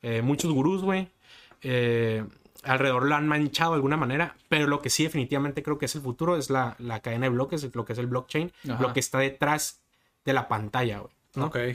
[0.00, 1.08] eh, muchos gurús, güey.
[1.62, 2.24] Eh,
[2.62, 5.94] alrededor lo han manchado de alguna manera, pero lo que sí definitivamente creo que es
[5.94, 9.00] el futuro es la, la cadena de bloques, lo que es el blockchain, lo que
[9.00, 9.80] está detrás
[10.24, 11.12] de la pantalla, güey.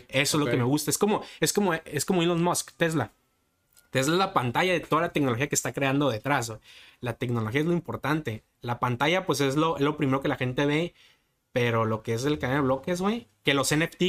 [0.10, 0.92] Eso es lo que me gusta.
[0.92, 3.12] Es como, es como, es como Elon Musk, Tesla.
[3.92, 6.52] Tesla es la pantalla de toda la tecnología que está creando detrás.
[7.00, 8.44] La tecnología es lo importante.
[8.62, 10.96] La pantalla, pues, es lo, lo primero que la gente ve.
[11.54, 14.04] Pero lo que es el cadena de bloques, güey, que los NFT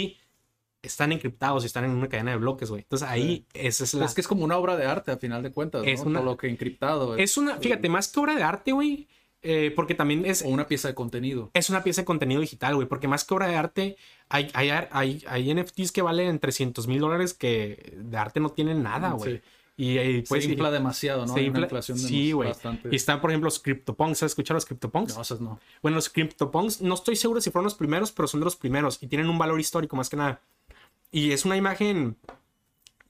[0.83, 2.83] están encriptados y están en una cadena de bloques, güey.
[2.83, 4.07] Entonces ahí esa es la...
[4.07, 6.21] Es que es como una obra de arte, a final de cuentas, Es una...
[6.21, 7.17] lo que encriptado.
[7.17, 7.57] Es, una...
[7.57, 9.09] Fíjate, más que obra de arte, güey,
[9.43, 10.43] eh, porque también es...
[10.43, 11.51] O una pieza de contenido.
[11.55, 12.89] Es una pieza de contenido digital, güey.
[12.89, 13.97] Porque más que obra de arte,
[14.29, 18.83] hay, hay, hay, hay NFTs que valen 300 mil dólares que de arte no tienen
[18.83, 19.43] nada, güey.
[19.77, 21.35] Y, pues, se infla demasiado, ¿no?
[21.35, 22.53] Se infla, sí, güey.
[22.91, 24.23] Y están, por ejemplo, los CryptoPunks.
[24.23, 25.17] ¿Has escuchado los CryptoPunks?
[25.17, 25.59] No, esos no.
[25.83, 29.03] Bueno, los CryptoPunks, no estoy seguro si fueron los primeros, pero son de los primeros.
[29.03, 30.41] Y tienen un valor histórico, más que nada.
[31.11, 32.17] Y es una imagen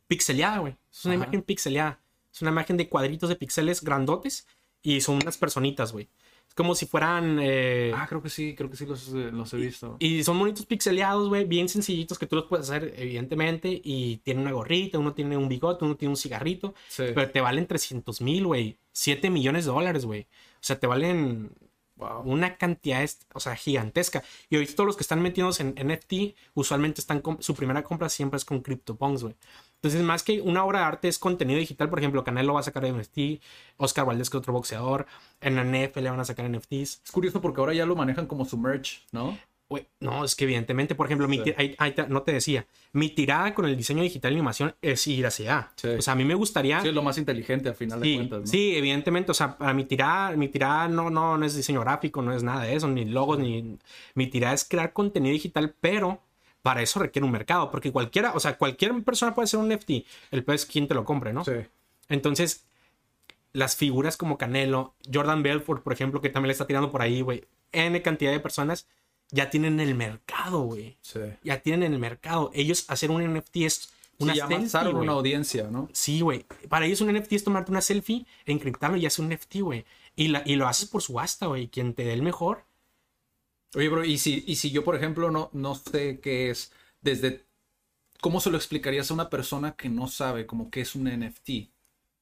[0.07, 0.77] pixeleada, güey.
[0.90, 2.00] Es una imagen pixeleada.
[2.33, 4.46] Es una imagen de cuadritos de píxeles grandotes.
[4.83, 6.09] Y son unas personitas, güey.
[6.54, 7.38] Como si fueran.
[7.40, 9.96] Eh, ah, creo que sí, creo que sí los, eh, los he visto.
[9.98, 13.80] Y son monitos pixeleados, güey, bien sencillitos que tú los puedes hacer, evidentemente.
[13.82, 16.74] Y tiene una gorrita, uno tiene un bigote, uno tiene un cigarrito.
[16.96, 18.78] Pero te valen 300 mil, güey.
[18.92, 20.22] 7 millones de dólares, güey.
[20.22, 21.50] O sea, te valen
[22.24, 24.22] una cantidad, o sea, gigantesca.
[24.50, 28.09] Y ahorita todos los que están metidos en NFT, usualmente están con, su primera compra
[28.09, 29.35] siempre es con CryptoPunks, güey.
[29.76, 32.62] Entonces, más que una obra de arte es contenido digital, por ejemplo, Canelo va a
[32.62, 33.42] sacar NFT,
[33.76, 35.07] Oscar Valdez, que otro boxeador,
[35.40, 37.02] en la NFL van a sacar NFTs.
[37.04, 39.38] Es curioso porque ahora ya lo manejan como su merch, ¿no?
[40.00, 41.27] No, es que evidentemente, por ejemplo,
[42.09, 45.98] no te decía, mi tirada con el diseño digital y animación es ir hacia allá.
[45.98, 46.81] O sea, a mí me gustaría.
[46.81, 48.40] Sí, es lo más inteligente al final de cuentas.
[48.40, 48.46] ¿no?
[48.46, 52.22] Sí, evidentemente, o sea, para mi tirada, mi tirada no, no, no es diseño gráfico,
[52.22, 53.79] no es nada de eso, ni logos, ni.
[54.14, 56.20] Mi tirada es crear contenido digital, pero
[56.62, 59.90] para eso requiere un mercado, porque cualquiera, o sea, cualquier persona puede hacer un NFT,
[60.31, 61.44] el pez quien te lo compre, ¿no?
[61.44, 61.53] Sí.
[62.09, 62.66] Entonces,
[63.53, 67.20] las figuras como Canelo, Jordan Belfort, por ejemplo, que también le está tirando por ahí,
[67.20, 68.87] güey, N cantidad de personas
[69.34, 70.96] ya tienen el mercado, güey.
[71.00, 71.18] Sí.
[71.42, 72.52] Ya tienen el mercado.
[72.54, 75.88] Ellos hacer un NFT es una sí, selfie, una audiencia, ¿no?
[75.92, 76.46] Sí, güey.
[76.68, 79.84] Para ellos un NFT es tomarte una selfie, encriptarlo y hacer un NFT, güey.
[80.14, 81.66] Y, la, y lo haces por subasta, güey.
[81.66, 82.64] Quien te dé el mejor.
[83.74, 86.70] Oye, bro, y si, y si yo, por ejemplo, no, no sé qué es,
[87.00, 87.44] desde...
[88.20, 91.50] ¿Cómo se lo explicarías a una persona que no sabe como qué es un NFT?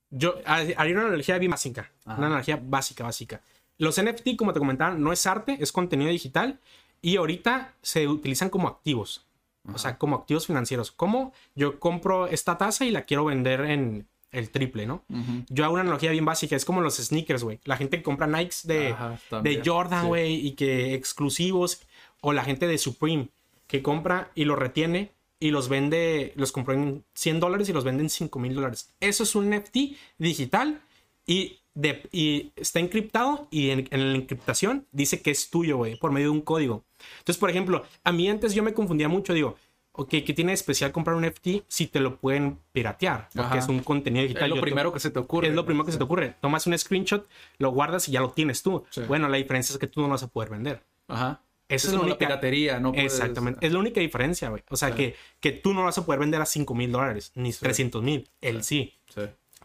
[0.09, 1.93] Yo haría una analogía bien básica.
[2.07, 3.43] Una analogía básica, básica.
[3.77, 6.59] Los NFT, como te comentaba, no es arte, es contenido digital
[7.03, 9.27] y ahorita se utilizan como activos.
[9.73, 10.91] O sea, como activos financieros.
[10.91, 15.05] Como yo compro esta taza y la quiero vender en el triple, ¿no?
[15.49, 16.57] Yo hago una analogía bien básica.
[16.57, 17.61] Es como los sneakers, güey.
[17.65, 18.95] La gente que compra Nikes de,
[19.43, 21.83] de Jordan, güey, y que exclusivos.
[22.21, 23.29] O la gente de Supreme
[23.67, 27.85] que compra y los retiene y los vende, los compró en 100 dólares y los
[27.85, 28.93] vende en 5 mil dólares.
[29.01, 29.77] Eso es un NFT
[30.19, 30.83] digital
[31.27, 31.62] y
[32.11, 36.33] y está encriptado y en, la encriptación dice que es tuyo, güey, por medio de
[36.33, 36.85] un código.
[37.19, 39.57] Entonces, por ejemplo, a mí antes yo me confundía mucho, digo,
[39.93, 43.29] ok, ¿qué tiene especial comprar un NFT si te lo pueden piratear?
[43.35, 44.51] Porque es un contenido digital.
[44.51, 45.49] Es lo primero que se te ocurre.
[45.49, 46.35] Es lo primero que se te ocurre.
[46.41, 47.27] Tomas un screenshot,
[47.59, 48.85] lo guardas y ya lo tienes tú.
[49.09, 50.83] Bueno, la diferencia es que tú no lo vas a poder vender.
[51.09, 51.43] Ajá.
[51.69, 52.93] Esa es, la única piratería, ¿no?
[52.95, 53.67] Exactamente.
[53.67, 54.63] Es la única diferencia, güey.
[54.69, 57.33] O sea, que, que tú no lo vas a poder vender a 5 mil dólares,
[57.35, 58.29] ni 300 mil.
[58.43, 58.93] Él sí.
[59.09, 59.23] sí.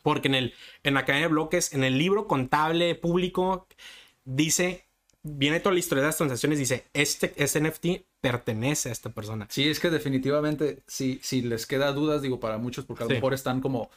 [0.07, 3.67] Porque en, el, en la cadena de bloques, en el libro contable público,
[4.23, 4.85] dice,
[5.21, 7.85] viene toda la historia de las transacciones, dice, este, este NFT
[8.21, 9.47] pertenece a esta persona.
[9.49, 13.15] Sí, es que definitivamente, si, si les queda dudas, digo, para muchos, porque a lo
[13.15, 13.89] mejor están como...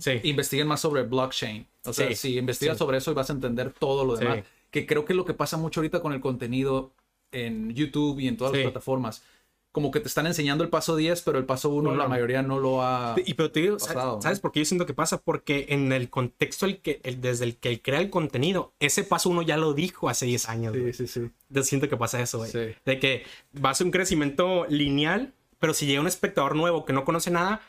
[0.00, 0.18] Sí.
[0.24, 1.64] Investiguen más sobre blockchain.
[1.84, 4.40] O sea, si investigas sobre eso y vas a entender todo lo demás.
[4.72, 6.90] Que creo que es lo que pasa mucho ahorita con el contenido
[7.30, 9.22] en YouTube y en todas las plataformas
[9.72, 12.58] como que te están enseñando el paso 10, pero el paso 1 la mayoría no
[12.58, 13.14] lo ha.
[13.24, 15.20] Y pero te digo, ¿sabes por qué yo siento que pasa?
[15.20, 19.30] Porque en el contexto el que, desde el que él crea el contenido, ese paso
[19.30, 20.74] 1 ya lo dijo hace 10 años.
[20.74, 21.30] Sí, sí, sí.
[21.48, 22.50] Yo siento que pasa eso, güey.
[22.84, 23.24] De que
[23.64, 27.30] va a ser un crecimiento lineal, pero si llega un espectador nuevo que no conoce
[27.30, 27.60] nada,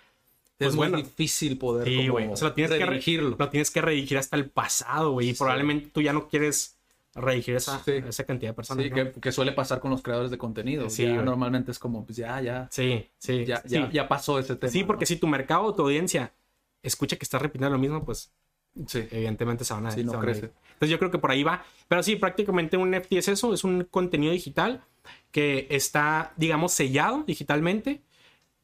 [0.57, 2.71] pues es muy difícil poder sí, como o sea, lo tienes
[3.03, 5.29] Que lo tienes que redirigir hasta el pasado, güey.
[5.29, 6.77] Y probablemente tú ya no quieres
[7.13, 8.85] redirigir esa, esa cantidad de personas.
[8.85, 10.89] Sí, que, suele pasar con los creadores de contenido.
[10.89, 12.67] Sí, normalmente es como, pues ya, ya.
[12.71, 13.45] Sí, sí.
[13.45, 14.71] Ya, ya, pasó ese tema.
[14.71, 16.33] Sí, porque si tu mercado o tu audiencia
[16.81, 18.31] escucha que estás repitiendo lo mismo, pues
[18.87, 19.07] sí.
[19.11, 19.91] evidentemente se van a.
[19.91, 20.51] Sí, no crece.
[20.73, 21.63] Entonces yo creo que por ahí va.
[21.87, 24.83] Pero sí, prácticamente un NFT es eso, es un contenido digital
[25.31, 28.01] que está, digamos, sellado digitalmente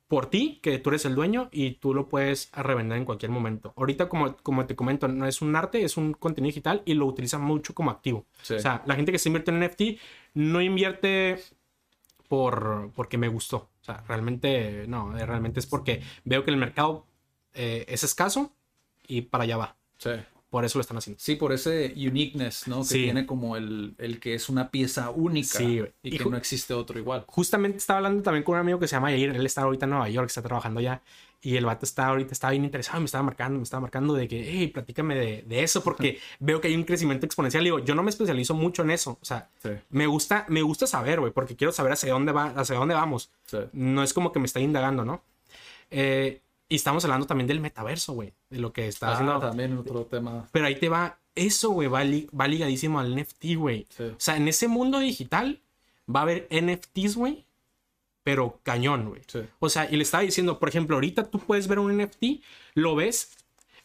[0.08, 3.74] por ti, que tú eres el dueño y tú lo puedes revender en cualquier momento.
[3.76, 7.06] Ahorita, como, como te comento, no es un arte, es un contenido digital y lo
[7.06, 8.26] utilizan mucho como activo.
[8.42, 9.82] O sea, la gente que se invierte en NFT
[10.36, 11.40] no invierte
[12.30, 13.70] por, porque me gustó.
[13.82, 17.06] O sea, realmente no, realmente es porque veo que el mercado
[17.54, 18.54] eh, es escaso
[19.08, 19.78] y para allá va.
[19.98, 20.12] Sí.
[20.50, 21.20] Por eso lo están haciendo.
[21.20, 22.82] Sí, por ese uniqueness, ¿no?
[22.82, 25.58] Que tiene como el, el, que es una pieza única.
[25.58, 27.26] Sí, y, que no existe otro igual.
[27.28, 29.32] Justamente estaba hablando también con un amigo que se llama Yair.
[29.32, 31.02] Él está ahorita en Nueva York, está trabajando ya.
[31.42, 34.28] Y el vato está ahorita, está bien interesado, me estaba marcando, me estaba marcando de
[34.28, 37.64] que, hey, platícame de, de eso, porque veo que hay un crecimiento exponencial.
[37.64, 39.20] digo, yo no me especializo mucho en eso.
[39.22, 39.50] O sea,
[39.90, 43.32] me gusta, me gusta saber, güey, porque quiero saber hacia dónde va, hacia dónde vamos.
[43.74, 45.24] No es como que me está indagando, ¿no?
[45.92, 48.34] Eh, y estamos hablando también del metaverso, güey.
[48.50, 49.40] De lo que está ah, haciendo.
[49.40, 50.48] también otro tema.
[50.52, 51.18] Pero ahí te va.
[51.34, 52.02] Eso, güey, va,
[52.40, 53.88] va, ligadísimo al NFT, güey.
[54.00, 55.62] O sea, en ese mundo digital
[56.14, 57.46] va a haber NFTs, güey.
[58.24, 59.22] Pero cañón, güey.
[59.60, 62.42] O sea, y le estaba diciendo, por ejemplo, ahorita tú puedes ver un NFT,
[62.74, 63.32] lo ves.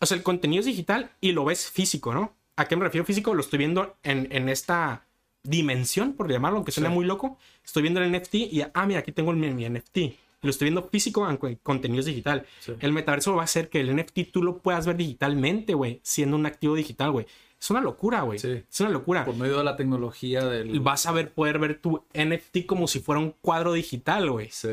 [0.00, 2.34] O sea, el contenido es digital y lo ves físico, ¿no?
[2.56, 3.34] ¿A qué me refiero físico?
[3.34, 5.06] Lo estoy viendo en, en esta
[5.44, 7.38] dimensión, por llamarlo, aunque suene muy loco.
[7.64, 9.98] Estoy viendo el NFT y, ah, mira, aquí tengo mi, mi NFT
[10.42, 12.46] lo estoy viendo físico en contenidos digital.
[12.80, 16.36] El metaverso va a hacer que el NFT tú lo puedas ver digitalmente, güey, siendo
[16.36, 17.26] un activo digital, güey.
[17.60, 18.40] Es una locura, güey.
[18.40, 18.64] Sí.
[18.68, 19.24] Es una locura.
[19.24, 20.80] Por medio de la tecnología del...
[20.80, 24.48] Vas a ver, poder ver tu NFT como si fuera un cuadro digital, güey.
[24.50, 24.70] Sí.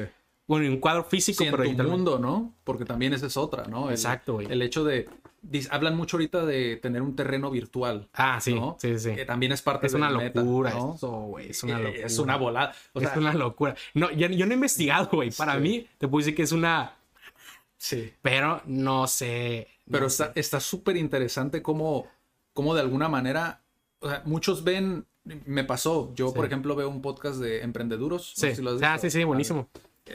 [0.50, 1.88] Bueno, un cuadro físico, Sí, en pero tu digital.
[1.88, 2.56] mundo, ¿no?
[2.64, 3.86] Porque también esa es otra, ¿no?
[3.88, 4.48] El- Exacto, güey.
[4.52, 5.08] El hecho de...
[5.70, 8.10] Hablan mucho ahorita de tener un terreno virtual.
[8.14, 8.76] Ah, sí, ¿no?
[8.82, 9.14] sí, sí.
[9.16, 10.96] Que también es parte Es del una meta, locura ¿no?
[10.96, 11.52] eso, güey.
[11.52, 12.06] Es una Eh, locura.
[12.08, 12.74] Es una volada.
[12.94, 13.76] O sea, es una locura.
[13.94, 15.30] No, yo, yo no he investigado, güey.
[15.32, 15.60] Para Sí.
[15.62, 16.94] mí, te puedo decir que es una.
[17.78, 18.12] sí.
[18.24, 19.68] Pero no sé.
[19.90, 22.08] Pero no está súper interesante cómo,
[22.54, 23.62] cómo de alguna manera,
[24.00, 28.34] o sea, muchos ven, me pasó, yo por ejemplo veo un podcast de emprendeduros.
[28.36, 28.50] no Sí.
[28.50, 29.70] sé si lo has ah, sí, sí, buenísimo.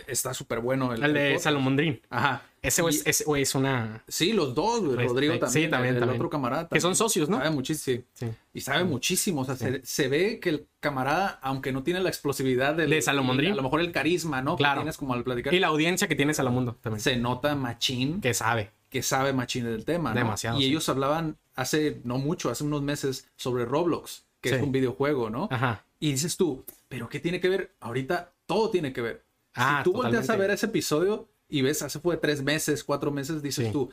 [0.06, 1.38] Está súper bueno el, El de.
[1.38, 2.00] Salomondrín.
[2.10, 2.42] Ajá.
[2.62, 4.02] Ese güey es, una.
[4.08, 4.92] Sí, los dos, güey.
[4.96, 5.08] Respect.
[5.10, 5.70] Rodrigo Sí, también.
[5.70, 6.18] también, el, también.
[6.20, 6.62] otro camarada.
[6.68, 6.96] Que son también.
[6.96, 7.36] socios, ¿no?
[7.36, 8.04] Sabe muchísimo.
[8.14, 8.26] Sí.
[8.54, 9.42] Y sabe muchísimo.
[9.42, 13.02] O sea, se, se ve que el camarada, aunque no tiene la explosividad del, De
[13.02, 13.52] Salomondrín.
[13.52, 14.56] A lo mejor el carisma, ¿no?
[14.56, 14.76] Claro.
[14.80, 15.52] Que tienes como al platicar.
[15.52, 17.00] Y la audiencia que tiene Salamundo también.
[17.00, 18.70] Se nota machín Que sabe.
[18.88, 20.10] que sabe machín del tema.
[20.10, 20.16] ¿no?
[20.16, 24.72] Demasiado, Y ellos hablaban hace, no mucho, hace unos meses, sobre Roblox, que es un
[24.72, 25.48] videojuego, ¿no?
[25.50, 25.84] Ajá.
[26.00, 27.74] Y dices tú, ¿pero qué tiene que ver?
[27.80, 29.24] Ahorita todo tiene que ver.
[29.54, 30.46] Ah, si tú volteas a totalmente.
[30.48, 33.72] ver ese episodio y ves, hace fue tres meses, cuatro meses, dices Sí.
[33.72, 33.90] tú,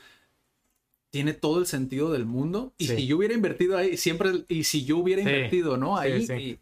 [1.10, 2.74] tiene todo el sentido del mundo.
[2.78, 2.95] Y Sí.
[2.95, 5.28] si yo hubiera invertido ahí, siempre, y si yo hubiera Sí.
[5.30, 5.97] invertido, ¿no?
[5.97, 6.26] Ahí.
[6.26, 6.34] sí.
[6.34, 6.60] Y,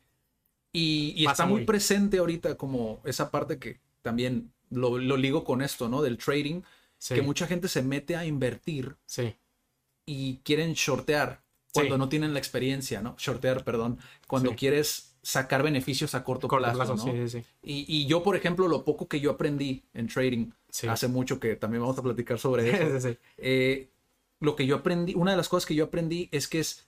[0.74, 1.66] y- y está muy muy.
[1.66, 6.02] presente ahorita como esa parte que también lo, lo ligo con esto, ¿no?
[6.02, 6.62] Del trading,
[7.08, 8.96] que mucha gente se mete a invertir
[10.06, 11.42] y quieren shortear
[11.74, 13.16] cuando no tienen la experiencia, ¿no?
[13.18, 14.00] Shortear, perdón.
[14.28, 17.28] Cuando quieres sacar beneficios a corto, Corto plazo, plazo, ¿no?
[17.28, 17.46] sí, sí.
[17.62, 20.88] Y, y yo, por ejemplo, lo poco que yo aprendí en trading, Sí.
[20.88, 23.90] hace mucho que también vamos a platicar sobre eso, eh,
[24.40, 26.88] lo que yo aprendí, una de las cosas que yo aprendí es que es,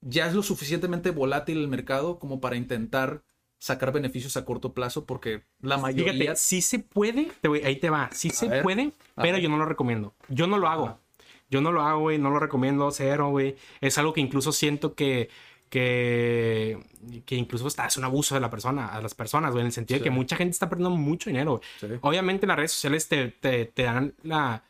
[0.00, 3.22] ya es lo suficientemente volátil el mercado como para intentar
[3.58, 6.12] sacar beneficios a corto plazo porque la mayoría...
[6.12, 8.62] Fíjate, sí se puede, te voy- ahí te va, sí se ver.
[8.62, 9.40] puede, pero ver.
[9.42, 10.14] yo no lo recomiendo.
[10.28, 10.98] Yo no lo hago.
[11.48, 13.56] Yo no lo hago, güey, no lo recomiendo, cero, güey.
[13.80, 15.28] Es algo que incluso siento que,
[15.72, 16.78] que,
[17.24, 19.72] que incluso hasta es un abuso de la persona, a las personas, güey, en el
[19.72, 20.00] sentido Sí.
[20.00, 21.62] de que mucha gente está perdiendo mucho dinero.
[21.80, 21.86] Sí.
[22.02, 24.64] Obviamente las redes sociales te, te, te dan la,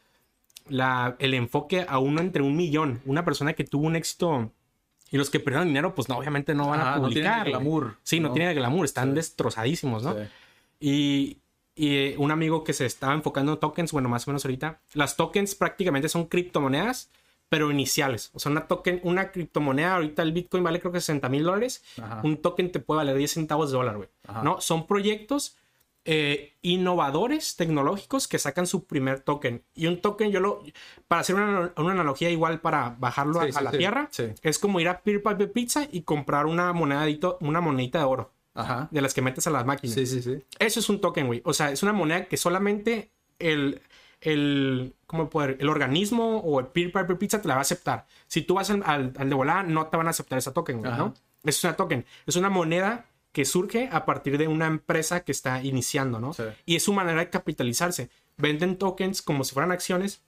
[0.69, 3.01] la, el enfoque a uno entre un millón.
[3.05, 4.53] Una persona que tuvo un éxito
[5.11, 7.37] y los que perdieron dinero, pues no, obviamente no van Ajá, a no tienen publicar.
[7.49, 7.53] el güey.
[7.65, 8.35] glamour, Sí, no, ¿no?
[8.35, 9.15] tienen el glamour, están Sí.
[9.17, 10.15] destrozadísimos, ¿no?
[10.79, 11.39] Y,
[11.75, 14.81] y, eh, un amigo que se estaba enfocando en tokens, bueno, más o menos ahorita,
[14.95, 17.11] las tokens prácticamente son criptomonedas,
[17.53, 18.31] pero iniciales.
[18.33, 21.85] O sea, una token, una criptomoneda, ahorita el Bitcoin vale creo que 60 mil dólares.
[22.23, 24.09] Un token te puede valer 10 centavos de dólar, güey.
[24.43, 24.63] ¿No?
[24.63, 25.59] Son proyectos
[26.07, 29.63] eh, innovadores tecnológicos que sacan su primer token.
[29.75, 30.63] Y un token, yo lo.
[31.09, 34.09] Para hacer una, una analogía igual para bajarlo a, Sí, sí, a la sí, tierra,
[34.11, 34.25] sí.
[34.41, 38.33] es como ir a Peer Piper Pizza y comprar una monedadito, una monedita de oro.
[38.55, 38.89] Ajá.
[38.91, 39.95] De las que metes a las máquinas.
[39.95, 40.43] Sí, sí, sí.
[40.59, 41.43] Eso es un token, güey.
[41.45, 43.83] O sea, es una moneda que solamente el,
[44.23, 45.57] el, ¿cómo poder?
[45.61, 48.07] el organismo o el Peer Piper Pizza te la va a aceptar.
[48.27, 50.81] Si tú vas al, al, al de volada, no te van a aceptar esa token,
[50.81, 50.91] güey.
[50.93, 51.15] ¿no?
[51.45, 52.05] Es una token.
[52.27, 56.33] Es una moneda que surge a partir de una empresa que está iniciando, ¿no?
[56.33, 56.43] Sí.
[56.67, 58.11] Y es su manera de capitalizarse.
[58.37, 60.23] Venden tokens como si fueran acciones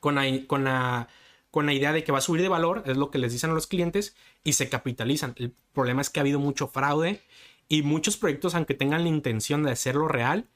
[0.00, 1.08] con la, con la,
[1.50, 3.50] con la idea de que va a subir de valor, es lo que les dicen
[3.50, 5.34] a los clientes, y se capitalizan.
[5.36, 7.20] El problema es que ha habido mucho fraude
[7.68, 10.46] y muchos proyectos, aunque tengan la intención de hacerlo real,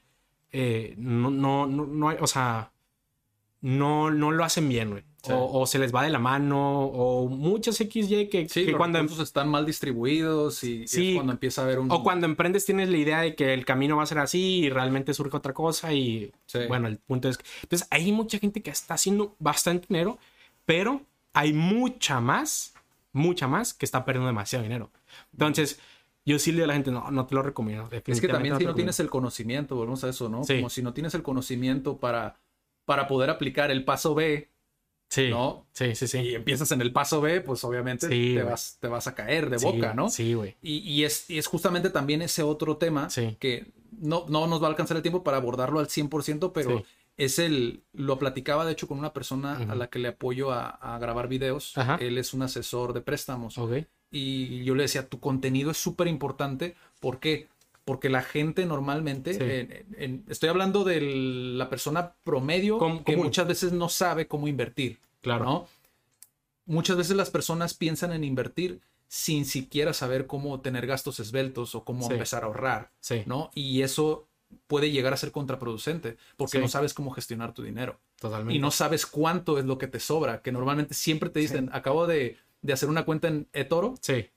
[0.51, 2.71] eh, no, no, no, no hay- o sea,
[3.65, 5.03] no, no lo hacen bien, güey.
[5.23, 5.31] Sí.
[5.31, 8.77] O, o se les va de la mano, o muchas XY que, Sí, que los
[8.77, 11.09] cuando, recursos están mal distribuidos y, y Sí.
[11.09, 11.91] es cuando empieza a haber un...
[11.91, 14.69] o cuando emprendes tienes la idea de que el camino va a ser así y
[14.69, 16.31] realmente surge otra cosa y
[16.67, 17.45] bueno, el punto es que...
[17.63, 20.19] Entonces hay mucha gente que está haciendo bastante dinero,
[20.65, 21.01] pero
[21.33, 22.75] hay mucha más,
[23.13, 24.91] mucha más que está perdiendo demasiado dinero.
[25.33, 25.79] Entonces,
[26.23, 27.89] yo sí le digo a la gente, no, no te lo recomiendo.
[27.91, 30.41] Es que también si te no tienes el conocimiento, volvemos a eso, ¿no?
[30.41, 32.35] Como si no tienes el conocimiento para,
[32.85, 34.49] para poder aplicar el paso B,
[35.07, 35.67] Sí, ¿no?
[35.71, 36.17] sí, sí, sí.
[36.19, 39.49] y empiezas en el paso B, pues obviamente Sí, te, vas, te vas a caer
[39.49, 40.09] de Sí, boca, ¿no?
[40.09, 40.55] Sí, güey.
[40.61, 43.37] Y, y es, y es justamente también ese otro tema Sí.
[43.39, 43.67] que
[43.99, 46.83] no, no nos va a alcanzar el tiempo para abordarlo al 100%, pero
[47.17, 50.69] es el, lo platicaba de hecho con una persona a la que le apoyo a,
[50.69, 51.77] a grabar videos.
[51.77, 51.97] Ajá.
[52.01, 53.57] Él es un asesor de préstamos.
[53.59, 53.85] Ok.
[54.11, 56.75] Y yo le decía, tu contenido es súper importante.
[56.99, 57.47] ¿Por qué?
[57.85, 59.39] Porque la gente normalmente, Sí.
[59.41, 63.27] en- en- estoy hablando de la persona promedio Com- que común.
[63.27, 64.99] muchas veces no sabe cómo invertir.
[65.21, 65.45] Claro.
[65.45, 65.67] ¿no?
[66.65, 71.83] Muchas veces las personas piensan en invertir sin siquiera saber cómo tener gastos esbeltos o
[71.83, 72.13] cómo Sí.
[72.13, 73.51] empezar a ahorrar, Sí, ¿no?
[73.53, 74.27] Y eso
[74.67, 78.55] puede llegar a ser contraproducente porque no sabes cómo gestionar tu dinero totalmente.
[78.55, 82.07] y no sabes cuánto es lo que te sobra, que normalmente siempre te dicen, acabo
[82.07, 84.27] de, de hacer una cuenta en eToro Sí.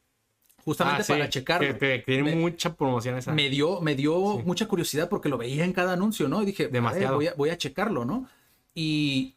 [0.68, 1.78] Justamente Ah, sí, para checarlo.
[1.78, 3.32] Que, que tiene Me- mucha promoción esa.
[3.32, 4.42] Me dio, me dio Sí.
[4.44, 6.42] mucha curiosidad porque lo veía en cada anuncio, ¿no?
[6.42, 7.16] Y dije, Demasiado.
[7.16, 8.28] voy, a, voy a checarlo, ¿no?
[8.74, 9.34] Y,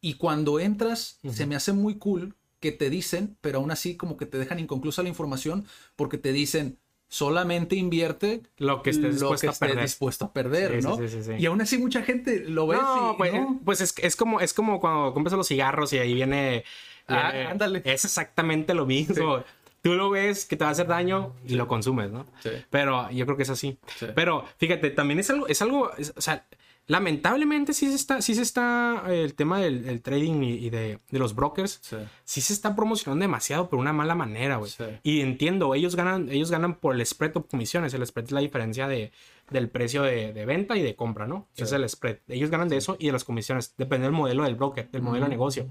[0.00, 4.16] y cuando entras, se me hace muy cool que te dicen, pero aún así como
[4.16, 5.64] que te dejan inconclusa la información
[5.96, 6.76] porque te dicen,
[7.08, 9.80] solamente invierte lo que estés dispuesto, a, perder.
[9.82, 10.82] dispuesto a perder.
[10.84, 10.98] ¿no?
[11.38, 12.76] y aún así mucha gente lo ve.
[12.76, 13.32] No, pues,
[13.64, 16.64] pues es, es, como, es como cuando compras los cigarros y ahí viene...
[17.06, 17.80] ah, ándale.
[17.86, 19.42] Es exactamente lo mismo.
[19.88, 22.26] Tú lo ves que te va a hacer daño y lo consumes, ¿no?
[22.42, 22.50] Sí.
[22.68, 23.78] Pero yo creo que es así.
[24.14, 26.44] Pero fíjate, también es algo, es algo, o sea,
[26.88, 31.34] lamentablemente sí se está, sí se está eh, el tema del, trading y, de, los
[31.34, 31.80] brokers,
[32.24, 32.42] sí.
[32.42, 34.70] se está promocionando demasiado por una mala manera, güey.
[35.02, 37.94] Y entiendo, ellos ganan, ellos ganan por el spread o comisiones.
[37.94, 39.10] El spread es la diferencia de,
[39.48, 41.48] del precio de, venta y de compra, ¿no?
[41.56, 42.18] es el spread.
[42.28, 43.72] Ellos ganan de eso y de las comisiones.
[43.78, 45.66] Depende del modelo del broker, del modelo de negocio.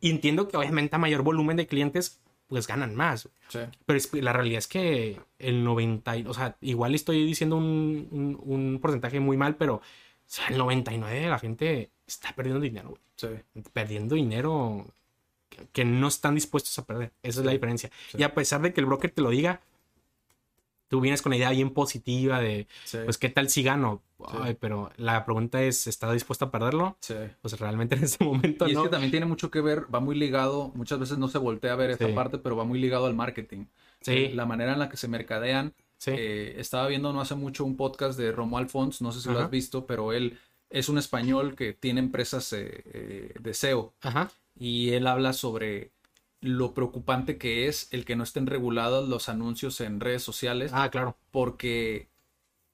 [0.00, 3.28] Y entiendo que obviamente a mayor volumen de clientes, pues ganan más.
[3.86, 9.20] Pero la realidad es que el 90, o sea, igual estoy diciendo un, un porcentaje
[9.20, 9.76] muy mal, pero
[10.28, 12.98] o sea, el 99 de la gente está perdiendo dinero,
[13.72, 14.86] Perdiendo dinero
[15.72, 17.12] que, no están dispuestos a perder.
[17.22, 17.90] Esa es la diferencia.
[18.16, 19.60] Y a pesar de que el broker te lo diga,
[20.88, 22.66] tú vienes con la idea bien positiva de,
[23.04, 24.02] pues, ¿qué tal si gano?
[24.58, 26.98] pero la pregunta es, ¿está dispuesto a perderlo?
[27.40, 28.80] Pues realmente en ese momento y no.
[28.80, 31.72] es que también tiene mucho que ver, va muy ligado, muchas veces no se voltea
[31.74, 33.66] a ver esta parte, pero va muy ligado al marketing.
[34.00, 34.28] Sí.
[34.30, 35.74] La manera en la que se mercadean
[36.06, 39.38] eh, estaba viendo no hace mucho un podcast de Romo Alfons, no sé si lo
[39.40, 40.38] has visto, pero él
[40.70, 43.94] es un español que tiene empresas eh, eh, de SEO.
[44.58, 45.92] Y él habla sobre
[46.40, 50.70] lo preocupante que es el que no estén regulados los anuncios en redes sociales.
[50.74, 51.16] Ah, claro.
[51.30, 52.08] Porque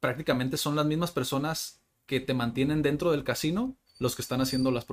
[0.01, 4.71] prácticamente son las mismas personas que te mantienen dentro del casino los que están haciendo
[4.71, 4.87] las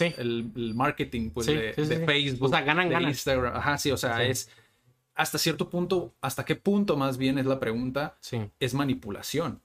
[0.00, 3.54] el, marketing pues, de, Facebook, o sea, ganan, de Instagram.
[3.54, 4.48] Ajá, sí, o sea, es
[5.14, 8.18] hasta cierto punto, hasta qué punto más bien es la pregunta,
[8.58, 9.62] es manipulación.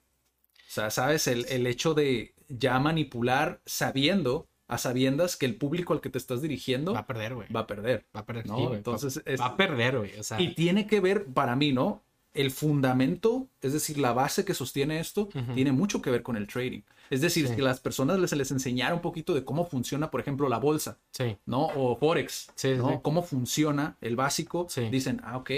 [0.54, 1.28] O sea, ¿sabes?
[1.28, 6.42] El, hecho de ya manipular sabiendo, a sabiendas que el público al que te estás
[6.42, 6.94] dirigiendo...
[6.94, 7.48] Va a perder, güey.
[7.54, 8.06] Va a perder.
[8.16, 8.74] Va a perder, ¿no?
[8.74, 9.22] Entonces...
[9.38, 10.12] Va, a perder, güey.
[10.40, 12.02] Y tiene que ver, para mí, ¿no?
[12.34, 16.48] El fundamento, es decir, la base que sostiene esto, tiene mucho que ver con el
[16.48, 16.84] trading.
[17.10, 20.48] Es decir, que las personas les, les enseñara un poquito de cómo funciona, por ejemplo,
[20.48, 21.36] la bolsa, sí.
[21.46, 21.66] ¿no?
[21.76, 22.48] O Forex,
[22.78, 23.02] ¿no?
[23.02, 24.68] Cómo funciona el básico.
[24.90, 25.52] Dicen, ah, ok,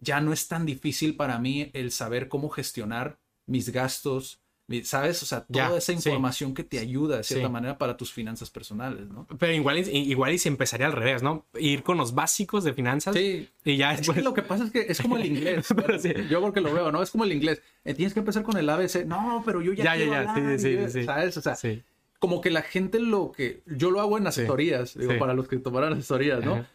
[0.00, 4.40] ya no es tan difícil para mí el saber cómo gestionar mis gastos,
[4.82, 5.22] ¿Sabes?
[5.22, 9.08] O sea, toda esa información que te ayuda de cierta manera para tus finanzas personales,
[9.08, 9.26] ¿no?
[9.38, 11.46] Pero igual, igual y se empezaría al revés, ¿no?
[11.58, 13.14] Ir con los básicos de finanzas.
[13.14, 13.48] Sí.
[13.64, 15.68] Y ya es que lo que pasa es que es como el inglés.
[16.30, 17.00] Yo porque lo veo, ¿no?
[17.00, 17.62] Es como el inglés.
[17.84, 19.06] Eh, tienes que empezar con el ABC.
[19.06, 19.84] No, pero yo ya.
[19.84, 20.58] Ya, ya, ya.
[20.58, 21.36] Sí, sí, sí, ¿Sabes?
[21.36, 21.56] O sea,
[22.18, 23.62] como que la gente lo que.
[23.66, 26.66] Yo lo hago en asesorías, digo, para los que tomaran asesorías, ¿no?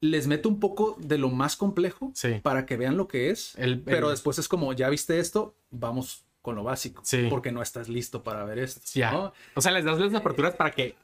[0.00, 2.12] les meto un poco de lo más complejo
[2.42, 3.56] para que vean lo que es.
[3.84, 7.02] pero después es como, ya viste esto, vamos con lo básico.
[7.04, 7.26] Sí.
[7.28, 8.80] Porque no estás listo para ver esto.
[8.94, 9.32] Ya.
[9.54, 10.96] O sea, les das las aperturas para que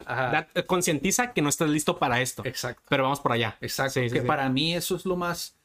[0.66, 2.42] concientiza que no estás listo para esto.
[2.44, 2.82] Exacto.
[2.88, 3.56] Pero vamos por allá.
[3.60, 4.00] Exacto.
[4.00, 5.56] que para mí eso es lo más,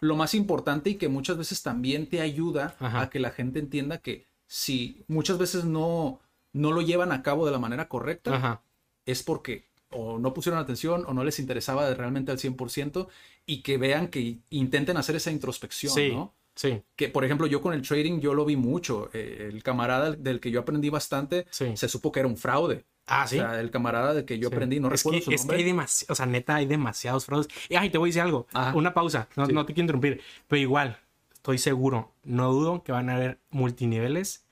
[0.00, 3.98] lo más importante y que muchas veces también te ayuda a que la gente entienda
[3.98, 6.20] que si muchas veces no,
[6.52, 8.62] no lo llevan a cabo de la manera correcta,
[9.06, 13.08] es porque o no pusieron atención o no les interesaba realmente al 100%
[13.46, 16.34] y que vean que intenten hacer esa introspección, ¿no?
[16.54, 16.82] Sí.
[16.96, 19.10] Que, por ejemplo, yo con el trading yo lo vi mucho.
[19.12, 22.84] Eh, el camarada del que yo aprendí bastante se supo que era un fraude.
[23.06, 23.36] Ah, sí.
[23.36, 25.34] O sea, el camarada del que yo aprendí, no recuerdo su nombre.
[25.34, 27.48] Es que hay o sea, neta, hay demasiados fraudes.
[27.68, 28.46] Y, ay, te voy a decir algo.
[28.74, 29.28] Una pausa.
[29.36, 30.20] No, no te quiero interrumpir.
[30.46, 30.98] Pero igual,
[31.32, 34.44] estoy seguro, no dudo que van a haber multiniveles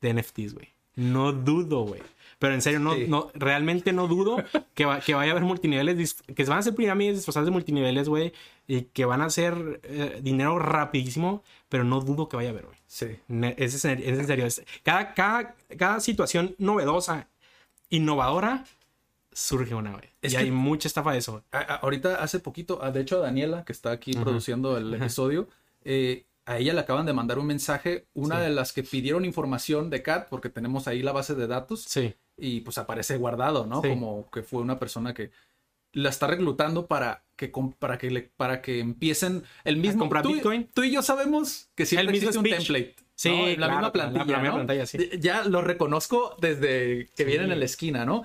[0.00, 0.68] de NFTs, güey.
[0.94, 2.00] No dudo, güey.
[2.38, 4.36] Pero en serio, no, no, realmente no dudo
[4.74, 8.32] que, que vaya a haber multiniveles, que van a ser pirámides disfrazadas de multiniveles, güey,
[8.66, 12.66] y que van a hacer eh, dinero rapidísimo, pero no dudo que vaya a haber,
[12.66, 12.78] güey.
[12.86, 13.18] Sí.
[13.56, 14.46] Es, es, en serio.
[14.82, 17.28] cada, cada, cada situación novedosa,
[17.90, 18.64] innovadora,
[19.32, 20.04] surge una, güey.
[20.22, 21.44] y hay mucha estafa de eso.
[21.50, 25.48] ahorita, hace poquito, ah, de hecho, a Daniela, que está aquí produciendo el episodio,
[25.84, 29.90] eh, a ella le acaban de mandar un mensaje, una de las que pidieron información
[29.90, 31.82] de CAT, porque tenemos ahí la base de datos.
[31.82, 33.80] Sí y pues aparece guardado, ¿no?
[33.80, 35.30] Como que fue una persona que
[35.96, 40.68] la está reclutando para que para que le, para que empiecen el mismo comprar Bitcoin.
[40.74, 42.94] Tú y yo sabemos que siempre el existe un template.
[43.14, 44.84] Sí, la misma plantilla,
[45.18, 48.24] Ya lo reconozco desde que vienen en la esquina, ¿no?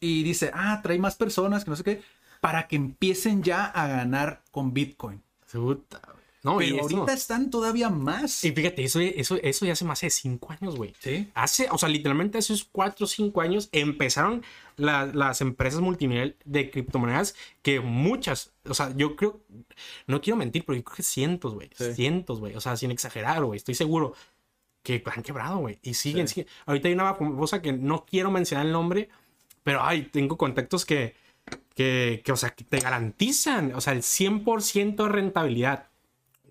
[0.00, 2.02] Y dice, "Ah, trae más personas que no sé qué
[2.40, 6.00] para que empiecen ya a ganar con Bitcoin." Puta,
[6.42, 8.42] no, pero ahorita están todavía más.
[8.42, 10.92] Y fíjate, eso, eso, eso ya hace más de cinco años, güey.
[10.98, 11.30] Sí.
[11.34, 14.42] Hace, o sea, literalmente hace cuatro o cinco años empezaron
[14.76, 19.40] las empresas multinivel de criptomonedas que muchas, o sea, yo creo,
[20.06, 21.70] no quiero mentir, pero yo creo que cientos, güey.
[21.94, 22.54] Cientos, güey.
[22.54, 23.56] O sea, sin exagerar, güey.
[23.56, 24.14] Estoy seguro
[24.82, 25.78] que han quebrado, güey.
[25.82, 26.46] Y siguen, siguen.
[26.66, 29.08] Ahorita hay una cosa que no quiero mencionar el nombre,
[29.62, 31.14] pero ay, tengo contactos que
[31.74, 35.88] que, que, o sea, que te garantizan, o sea, el 100% de rentabilidad.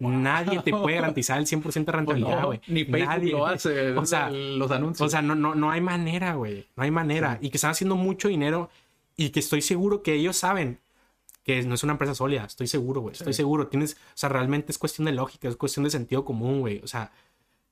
[0.09, 2.59] Nadie te puede garantizar el 100% de rentabilidad, güey.
[2.67, 3.31] ni Facebook Nadie.
[3.31, 5.07] lo hace, O sea, los anuncios.
[5.07, 6.67] O sea, no, no, no hay manera, güey.
[6.75, 7.37] No hay manera.
[7.41, 8.69] Y que están haciendo mucho dinero
[9.15, 10.79] y que estoy seguro que ellos saben
[11.43, 12.45] que no es una empresa sólida.
[12.45, 13.13] Estoy seguro, güey.
[13.13, 13.67] Estoy seguro.
[13.67, 16.79] Tienes, o sea, realmente es cuestión de lógica, es cuestión de sentido común, güey.
[16.83, 17.11] O sea,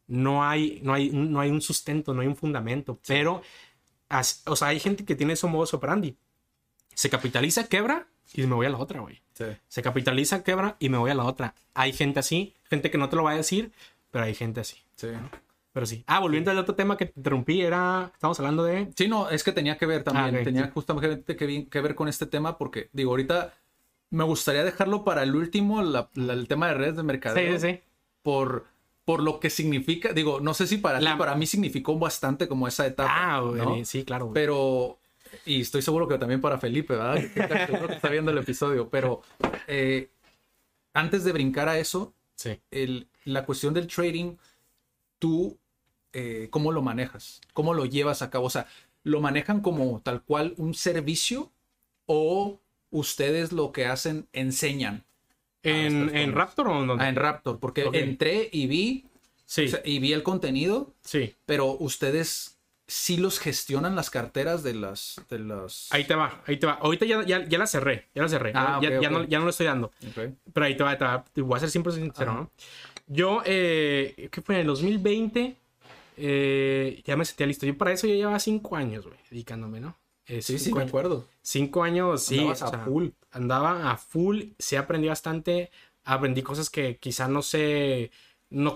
[0.07, 2.99] no hay, no hay, no hay un sustento, no hay un fundamento.
[3.07, 3.41] Pero,
[4.09, 6.15] as- o sea, hay gente que tiene esos modos operandi.
[6.95, 9.21] Se capitaliza, quebra y me voy a la otra, güey.
[9.33, 9.45] Sí.
[9.67, 11.55] Se capitaliza, quebra y me voy a la otra.
[11.73, 13.71] Hay gente así, gente que no te lo va a decir,
[14.11, 14.77] pero hay gente así.
[14.95, 15.07] Sí.
[15.71, 16.03] Pero sí.
[16.07, 18.11] Ah, volviendo al otro tema que te interrumpí, era.
[18.13, 18.91] Estamos hablando de.
[18.95, 20.71] Sí, no, es que tenía que ver también, Ah, ok, tenía sí.
[20.73, 23.53] justamente que, que ver con este tema porque, digo, ahorita
[24.09, 27.53] me gustaría dejarlo para el último, la- la- el tema de redes de mercadeo.
[27.59, 27.79] Sí, sí, sí.
[28.23, 28.65] Por,
[29.05, 32.47] por lo que significa, digo, no sé si para La- ti, para mí significó bastante
[32.47, 33.11] como esa etapa.
[33.35, 33.61] Ah, güey.
[33.79, 33.85] ¿no?
[33.85, 34.25] Sí, claro.
[34.25, 34.33] güey.
[34.33, 34.98] Pero,
[35.45, 37.15] y estoy seguro que también para Felipe, ¿verdad?
[37.33, 39.21] Que Seguro que está viendo el episodio, pero
[39.67, 40.09] eh,
[40.93, 42.59] antes de brincar a eso, Sí.
[42.71, 44.35] el- la cuestión del trading,
[45.19, 45.57] tú,
[46.13, 47.41] eh, ¿cómo lo manejas?
[47.53, 48.45] ¿Cómo lo llevas a cabo?
[48.45, 48.67] O sea,
[49.03, 51.51] ¿lo manejan como tal cual un servicio
[52.05, 52.59] o
[52.91, 55.03] ustedes lo que hacen enseñan?
[55.63, 56.31] ¿En, en.
[56.33, 57.03] Raptor o en dónde?
[57.03, 59.05] Ah, en Raptor, porque entré y vi,
[59.45, 61.35] Sí, o sea, y vi el contenido, sí.
[61.45, 62.57] pero ustedes
[62.89, 65.87] sí los gestionan las carteras de las, de las...
[65.91, 66.73] Ahí te va, ahí te va.
[66.73, 68.51] Ahorita ya, ya, ya la cerré, ya la cerré.
[68.55, 69.13] Ah, ya, ok, ya ok.
[69.13, 69.87] No, ya no lo estoy dando.
[70.09, 70.33] Ok.
[70.51, 71.23] Pero ahí te va, te va.
[71.23, 72.39] Te voy a ser siempre sincero, Ajá.
[72.41, 72.51] ¿no?
[73.05, 74.55] Yo, eh, ¿qué fue?
[74.55, 75.55] En el 2020,
[76.17, 77.65] eh, ya me sentía listo.
[77.67, 79.95] Yo para eso ya llevaba cinco años, güey, dedicándome, ¿no?
[80.25, 81.27] Eh, Sí, sí, me acuerdo.
[81.41, 82.39] Cinco años, sí.
[82.39, 83.07] Andabas o a sea, full.
[83.31, 85.69] Andaba a full, sí aprendí bastante.
[86.05, 88.09] Aprendí cosas que quizá no sé,
[88.49, 88.75] no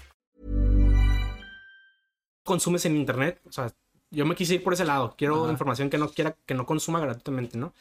[2.51, 3.39] Consumes en internet.
[3.47, 3.73] O sea,
[4.09, 5.15] yo me quise ir por ese lado.
[5.17, 5.53] Quiero Ajá.
[5.53, 7.73] información que no quiera, que no consuma gratuitamente, ¿no?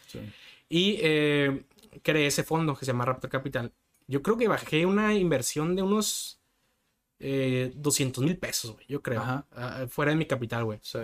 [0.68, 1.64] Y eh,
[2.04, 3.72] creé ese fondo que se llama Raptor Capital.
[4.06, 6.40] Yo creo que bajé una inversión de unos
[7.18, 9.20] eh, 200 mil pesos, güey, yo creo.
[9.20, 9.46] Ajá.
[9.56, 10.78] ah, fuera de mi capital, güey.
[10.82, 11.00] Sí.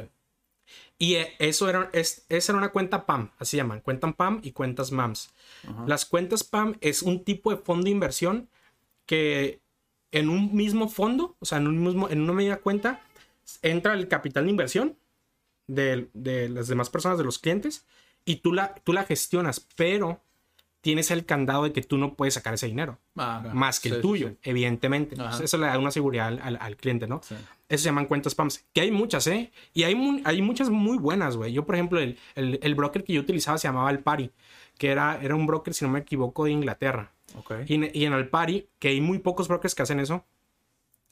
[0.96, 4.52] Y eh, eso era, es, esa era una cuenta PAM, así llaman, cuentas PAM y
[4.52, 5.30] cuentas MAMS.
[5.86, 8.48] Las cuentas PAM es un tipo de fondo de inversión
[9.06, 9.60] que
[10.12, 13.02] en un mismo fondo, o sea, en, un mismo, en una misma cuenta,
[13.62, 14.96] entra el capital de inversión
[15.66, 17.86] de, de las demás personas, de los clientes,
[18.24, 20.20] y tú la, tú la gestionas, pero
[20.80, 23.94] tienes el candado de que tú no puedes sacar ese dinero, Ah, más que Sí,
[23.96, 24.36] el tuyo, sí.
[24.44, 25.16] evidentemente.
[25.16, 27.20] Entonces, eso le da una seguridad al, al- al cliente, ¿no?
[27.24, 27.34] Sí.
[27.68, 28.64] Eso se llaman cuentas PAMs.
[28.72, 29.50] Que hay muchas, ¿eh?
[29.74, 31.52] Y hay, mu- hay muchas muy buenas, güey.
[31.52, 34.30] Yo, por ejemplo, el, el- el broker que yo utilizaba se llamaba Alpari,
[34.78, 37.10] que era, era un broker, si no me equivoco, de Inglaterra.
[37.36, 37.52] Ok.
[37.66, 40.24] Y en, y en Alpari, que hay muy pocos brokers que hacen eso,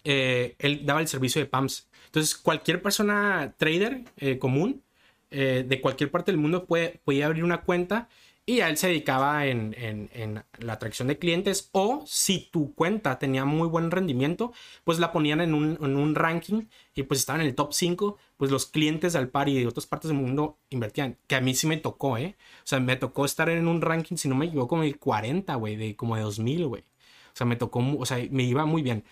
[0.05, 1.89] eh, él daba el servicio de PAMs.
[2.07, 4.83] Entonces, cualquier persona trader eh, común
[5.31, 8.09] eh, de cualquier parte del mundo puede, podía abrir una cuenta
[8.47, 12.75] y a él se dedicaba en, en- en la atracción de clientes o si tu
[12.75, 14.53] cuenta tenía muy buen rendimiento,
[14.85, 18.19] pues la ponían en un, en un ranking y pues estaban en el top 5,
[18.37, 21.55] pues los clientes de Alpari y de otras partes del mundo invertían, que a mí
[21.55, 22.37] sí me tocó, ¿eh?
[22.59, 25.55] O sea, me tocó estar en un ranking, si no me equivoco, como el 40,
[25.55, 26.83] güey, de como de 2000, güey.
[26.83, 29.05] O sea, me tocó, o sea, me iba muy bien.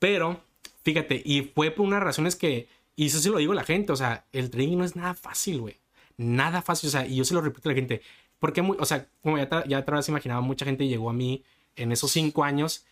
[0.00, 0.40] Pero,
[0.82, 3.92] fíjate, y fue por unas razones que, y eso se lo digo a la gente,
[3.92, 5.76] o sea, el trading no es nada fácil, güey.
[6.16, 8.02] Nada fácil, o sea, y yo se lo repito a la gente.
[8.40, 11.12] Porque, muy, o sea, como ya, te- ya te habrás imaginado, mucha gente llegó a
[11.12, 11.44] mí
[11.76, 12.86] en esos cinco años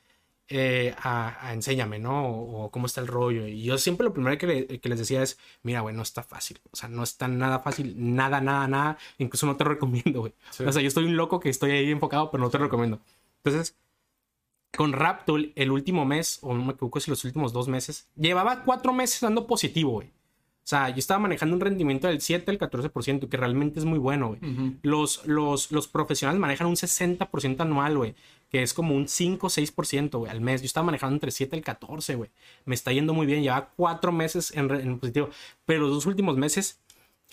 [0.51, 2.27] eh, a, a enséñame, ¿no?
[2.27, 3.47] O, o cómo está el rollo.
[3.47, 6.23] Y yo siempre lo primero que, le- que les decía es, mira, güey, no está
[6.23, 6.59] fácil.
[6.73, 8.99] O sea, no está nada fácil, nada, nada, nada.
[9.19, 10.33] Incluso no te lo recomiendo, güey.
[10.67, 12.99] O sea, yo estoy un loco que estoy ahí enfocado, pero no te lo recomiendo.
[13.45, 13.77] Entonces,
[14.77, 18.65] con Raptool, el último mes, o no me equivoco si los últimos dos meses, llevaba
[18.65, 20.09] cuatro meses dando positivo, güey.
[20.09, 23.99] O sea, yo estaba manejando un rendimiento del 7 al 14%, que realmente es muy
[23.99, 24.77] bueno, güey.
[24.83, 28.15] los, los, los profesionales manejan un 60% anual, güey,
[28.51, 30.61] que es como un 5 o 6%, güey, al mes.
[30.61, 32.29] Yo estaba manejando entre 7 y 14, güey.
[32.67, 35.31] Me está yendo muy bien, lleva cuatro meses en, en positivo.
[35.65, 36.83] Pero los dos últimos meses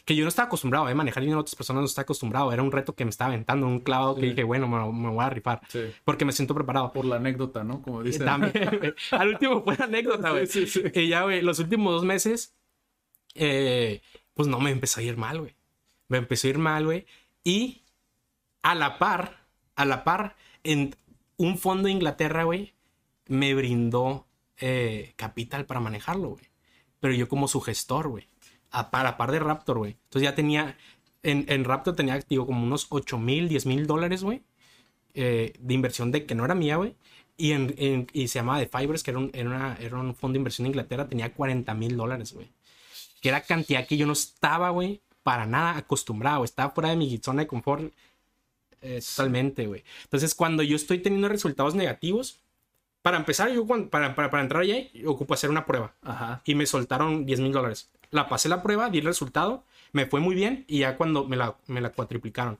[0.05, 0.95] que yo no estaba acostumbrado a ¿eh?
[0.95, 2.53] manejar dinero a otras personas, no estaba acostumbrado.
[2.53, 5.29] Era un reto que me estaba aventando, un clavado que dije, bueno, me, voy a
[5.31, 5.61] rifar.
[6.03, 6.93] Porque me siento preparado.
[6.93, 7.81] Por la anécdota, ¿no?
[7.81, 8.25] Como dicen.
[8.25, 8.53] También,
[9.11, 10.45] Al último fue la anécdota, güey.
[10.45, 12.55] Sí, sí, y ya, güey, los últimos dos meses,
[13.33, 14.01] eh,
[14.35, 15.55] pues no me empezó a ir mal, güey.
[16.07, 17.07] Me empezó a ir mal, güey.
[17.43, 17.81] Y
[18.61, 20.95] a la par, a la par, en
[21.37, 22.75] un fondo de Inglaterra, güey,
[23.27, 24.27] me brindó
[24.57, 26.45] eh, capital para manejarlo, güey.
[26.99, 28.29] Pero yo como su gestor, güey
[28.75, 29.91] a par, par de Raptor, güey.
[30.03, 30.77] Entonces ya tenía,
[31.23, 34.43] en, en Raptor tenía, activo como unos 8 mil, 10 mil dólares, güey,
[35.13, 36.95] eh, de inversión de que no era mía, güey.
[37.37, 40.39] Y, en, y se llamaba The Fibers, que era un, era, era un fondo de
[40.39, 42.51] inversión de Inglaterra, tenía 40 mil dólares, güey.
[43.21, 46.43] Que era cantidad que yo no estaba, güey, para nada acostumbrado.
[46.43, 47.93] Estaba fuera de mi zona de confort
[48.81, 49.83] eh, totalmente, güey.
[50.03, 52.41] Entonces, cuando yo estoy teniendo resultados negativos,
[53.01, 55.93] para empezar, yo para, para, para entrar allá, ocupo hacer una prueba.
[56.01, 56.41] Ajá.
[56.43, 60.19] Y me soltaron 10 mil dólares la pasé la prueba, di el resultado, me fue
[60.19, 62.59] muy bien y ya cuando me la, me la cuatriplicaron.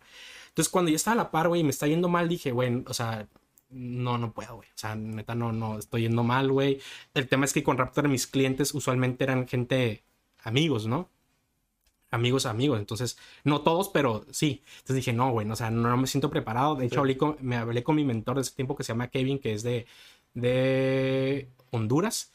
[0.50, 2.84] Entonces, cuando ya estaba a la par, güey, y me está yendo mal, dije, güey,
[2.88, 3.28] o sea,
[3.70, 4.70] no, no puedo, güey.
[4.70, 6.80] O sea, neta, no, no, estoy yendo mal, güey.
[7.14, 10.04] El tema es que con Raptor mis clientes usualmente eran gente,
[10.44, 11.10] amigos, ¿no?
[12.12, 12.80] Amigos, amigos.
[12.80, 14.64] Entonces, no todos, pero sí.
[14.78, 16.76] Entonces dije, no, güey, o sea, no, me siento preparado.
[16.76, 17.04] De hecho,
[17.42, 19.86] me hablé con mi mentor de ese tiempo que se llama Kevin, que es de,
[20.34, 22.32] de Honduras.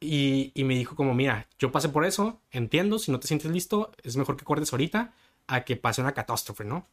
[0.00, 3.92] Y, me dijo como, mira, yo pasé por eso, entiendo, si no te sientes listo,
[4.02, 5.14] es mejor que cortes ahorita
[5.46, 6.86] a que pase una catástrofe, ¿no?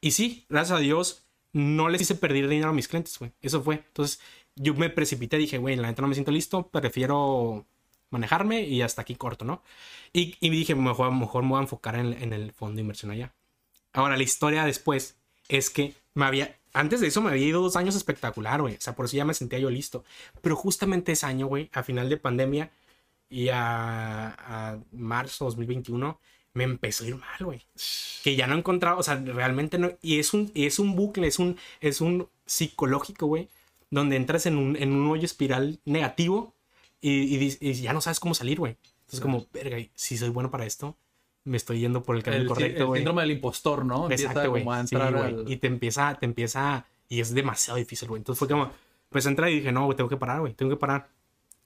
[0.00, 3.32] Y sí, gracias a Dios, no les hice perder dinero a mis clientes, güey.
[3.42, 3.76] Eso fue.
[3.76, 4.20] Entonces,
[4.56, 7.66] yo me precipité, dije, güey, la neta no me siento listo, prefiero
[8.10, 9.62] manejarme y hasta aquí corto, ¿no?
[10.12, 13.10] Y, y dije, mejor, mejor me voy a enfocar en, en el fondo de inversión
[13.10, 13.34] allá.
[13.92, 15.16] Ahora, la historia después
[15.48, 18.76] es que me había, antes de eso me había ido dos años espectacular, güey.
[18.76, 20.04] O sea, por eso ya me sentía yo listo.
[20.40, 22.70] Pero justamente ese año, güey, a final de pandemia
[23.28, 26.20] y a, a marzo 2021,
[26.54, 27.62] me empezó a ir mal, güey.
[28.22, 29.90] Que ya no he encontrado, o sea, realmente no.
[30.02, 33.48] Y es un, es un bucle, es un, es un psicológico, güey,
[33.90, 36.54] donde entras en un, en un hoyo espiral negativo
[37.00, 38.76] y, y, ya no sabes cómo salir, güey.
[39.00, 40.96] Entonces, como, verga, si soy bueno para esto,
[41.48, 42.98] me estoy yendo por el camino correcto, güey.
[42.98, 44.10] El síndrome del impostor, ¿no?
[44.10, 44.64] Exacto, güey.
[45.46, 48.20] Y te empieza, te empieza, y es demasiado difícil, güey.
[48.20, 48.70] Entonces fue como,
[49.08, 51.08] pues entré y dije, no, güey, tengo que parar, güey, tengo que parar.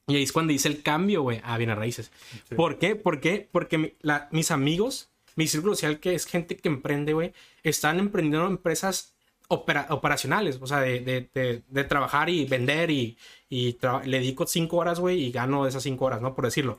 [0.07, 2.11] Y ahí es cuando hice el cambio, güey, a bienes raíces.
[2.55, 2.95] ¿Por qué?
[2.95, 3.47] ¿Por qué?
[3.51, 3.95] Porque
[4.31, 9.13] mis amigos, mi círculo social, que es gente que emprende, güey, están emprendiendo empresas
[9.47, 13.17] operacionales, o sea, de, de, de, trabajar y vender y,
[13.49, 16.33] y le dedico cinco horas, güey, y gano esas cinco horas, ¿no?
[16.33, 16.77] Por decirlo.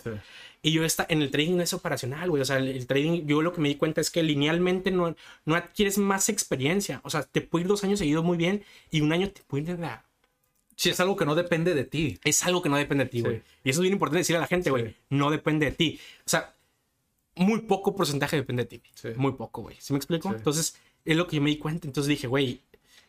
[0.64, 2.40] Y yo está, en el trading no es operacional, güey.
[2.40, 5.56] O sea, el, trading, yo lo que me di cuenta es que linealmente no, no
[5.56, 7.02] adquieres más experiencia.
[7.04, 9.64] O sea, te puede ir dos años seguidos muy bien y un año te puede
[9.64, 9.88] ir de
[10.74, 12.18] Si es algo que no depende de ti.
[12.24, 13.42] Es algo que no depende de ti, güey.
[13.62, 14.96] Y eso es bien importante decirle a la gente, güey.
[15.10, 16.00] No depende de ti.
[16.20, 16.54] O sea,
[17.34, 18.82] muy poco porcentaje depende de ti.
[19.16, 19.76] Muy poco, güey.
[19.80, 20.32] ¿Sí me explico?
[20.32, 21.86] Entonces, es lo que yo me di cuenta.
[21.86, 22.62] Entonces dije, güey,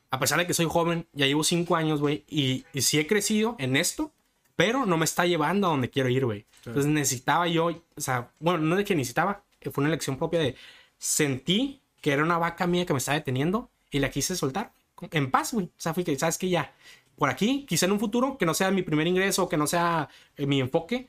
[0.10, 3.08] a pesar de que soy joven, ya llevo cinco años, güey, y, y sí he
[3.08, 4.12] crecido en esto,
[4.56, 6.46] pero no me está llevando a donde quiero ir, güey.
[6.66, 10.40] Entonces necesitaba yo, o sea, bueno, no de que necesitaba, eh, fue una elección propia
[10.40, 10.56] de
[10.98, 14.72] sentí que era una vaca mía que me estaba deteniendo y la quise soltar
[15.12, 15.66] en paz, güey.
[15.66, 16.74] O sea, fui que, sabes que ya,
[17.16, 20.10] por aquí, quizá en un futuro, que no sea mi primer ingreso, que no sea
[20.38, 21.08] eh, mi enfoque.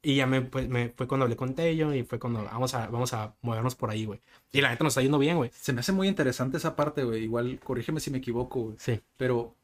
[0.00, 2.86] Y ya me, pues, me, fue cuando le conté yo y fue cuando vamos a,
[2.86, 4.20] vamos a movernos por ahí, güey.
[4.52, 5.50] Y la neta nos está yendo bien, güey.
[5.52, 7.24] Se me hace muy interesante esa parte, güey.
[7.24, 8.76] Igual, corrígeme si me equivoco, güey.
[8.78, 9.00] Sí.
[9.16, 9.56] Pero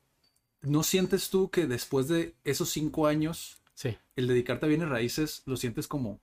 [0.65, 3.97] ¿No sientes tú que después de esos cinco años, sí.
[4.17, 6.21] el dedicarte a bienes raíces, lo sientes como...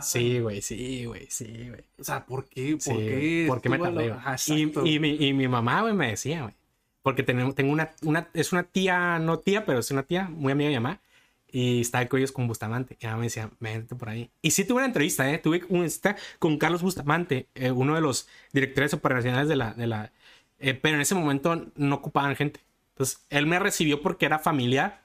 [0.00, 1.84] Sí, güey, sí, güey, sí, güey.
[1.98, 2.78] O sea, ¿por qué?
[2.82, 3.44] ¿Por qué?
[3.46, 4.14] ¿Por qué me tardé?
[4.46, 6.54] y, y, mi, y, mi, mamá, güey, me decía, güey.
[7.02, 10.52] Porque tengo, tengo una, una, es una tía, no tía, pero es una tía muy
[10.52, 11.00] amiga de mi mamá.
[11.46, 12.96] Y estaba con ellos con Bustamante.
[12.98, 14.30] Y ella me decía, vente por ahí.
[14.40, 15.38] Y sí tuve una entrevista, ¿eh?
[15.38, 19.74] Tuve una entrevista con Carlos Bustamante, eh, uno de los directores operacionales de la...
[19.74, 20.12] De la
[20.60, 22.60] eh, pero en ese momento no ocupaban gente.
[22.94, 25.04] Entonces, él me recibió porque era familiar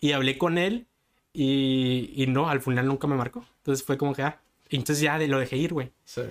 [0.00, 0.86] y hablé con él
[1.32, 3.44] y, y no, al final nunca me marcó.
[3.58, 5.92] Entonces fue como que, ah, entonces ya lo dejé ir, güey.
[6.04, 6.22] Sí.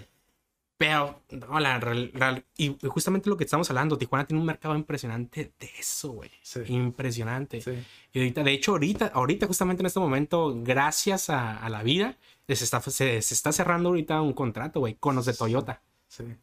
[0.77, 5.51] Pero, no, la, real y justamente lo que estamos hablando, Tijuana tiene un mercado impresionante
[5.59, 6.29] de eso, güey.
[6.43, 6.59] Sí.
[6.67, 7.61] Impresionante.
[7.61, 7.71] Sí.
[8.13, 12.17] Y ahorita, de hecho, ahorita, ahorita, justamente en este momento, gracias a, a la vida,
[12.47, 15.81] se está, se, se, está cerrando ahorita un contrato, güey, con los de Toyota.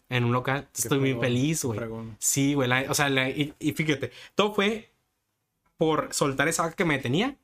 [0.09, 0.69] En un local.
[0.77, 1.81] Estoy muy feliz, güey.
[2.19, 2.71] Sí, güey.
[2.89, 4.91] O sea, y, fíjate, todo fue
[5.77, 7.37] por soltar esa vaca que me tenía.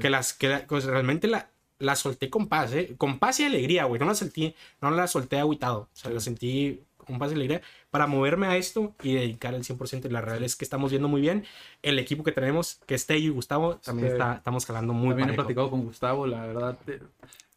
[0.00, 1.48] Que las, que pues, realmente la,
[1.78, 2.94] la solté con paz, ¿eh?
[2.98, 4.00] Con paz y alegría, güey.
[4.00, 5.80] No la sentí, no la solté agüitado.
[5.82, 9.62] O sea, la sentí con paz y alegría para moverme a esto y dedicar el
[9.62, 10.06] 100%.
[10.06, 11.44] Y la realidad es que estamos viendo muy bien.
[11.82, 14.12] El equipo que tenemos, que Tello y Gustavo, también Sí.
[14.14, 15.42] está, estamos jalando muy También he parejo.
[15.44, 16.78] platicado con Gustavo, la verdad.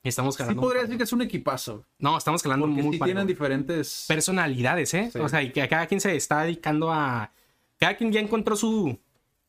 [0.03, 0.61] Estamos Sí jalando.
[0.61, 1.85] podría decir que es un equipazo.
[1.97, 4.05] No, estamos jalando Porque muy sí tienen diferentes...
[4.07, 5.09] personalidades, ¿eh?
[5.11, 5.19] Sí.
[5.19, 7.31] O sea, y que cada quien se está dedicando a.
[7.77, 8.97] Cada quien ya encontró su.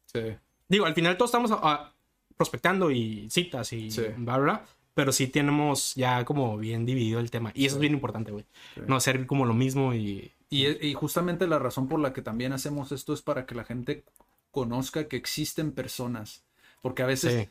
[0.06, 0.20] Sí.
[0.68, 1.92] Digo, al final todos estamos ah,
[2.36, 4.02] prospectando y citas y Sí.
[4.16, 7.52] bla, bla, bla, Pero sí tenemos ya como bien dividido el tema.
[7.54, 8.44] Y eso es bien importante, güey.
[8.86, 10.32] No hacer como lo mismo y.
[10.52, 13.62] Y, y justamente la razón por la que también hacemos esto es para que la
[13.62, 14.04] gente
[14.50, 16.42] conozca que existen personas.
[16.82, 17.48] Porque a veces, Sí.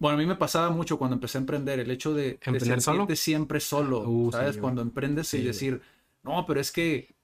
[0.00, 2.80] Bueno, a mí me pasaba mucho cuando empecé a emprender, el hecho de, de ¿Emprender
[2.82, 3.06] solo?
[3.14, 4.56] siempre solo, Uh, sí, ¿sabes?
[4.56, 5.80] cuando emprendes Sí, y decir,
[6.24, 7.14] no, pero es que,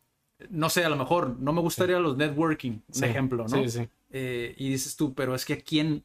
[0.51, 3.63] no sé, a lo mejor no me gustaría los networking, un ejemplo, ¿no?
[3.65, 3.89] Sí, sí.
[4.11, 6.05] Eh, y dices tú, pero es que a quién,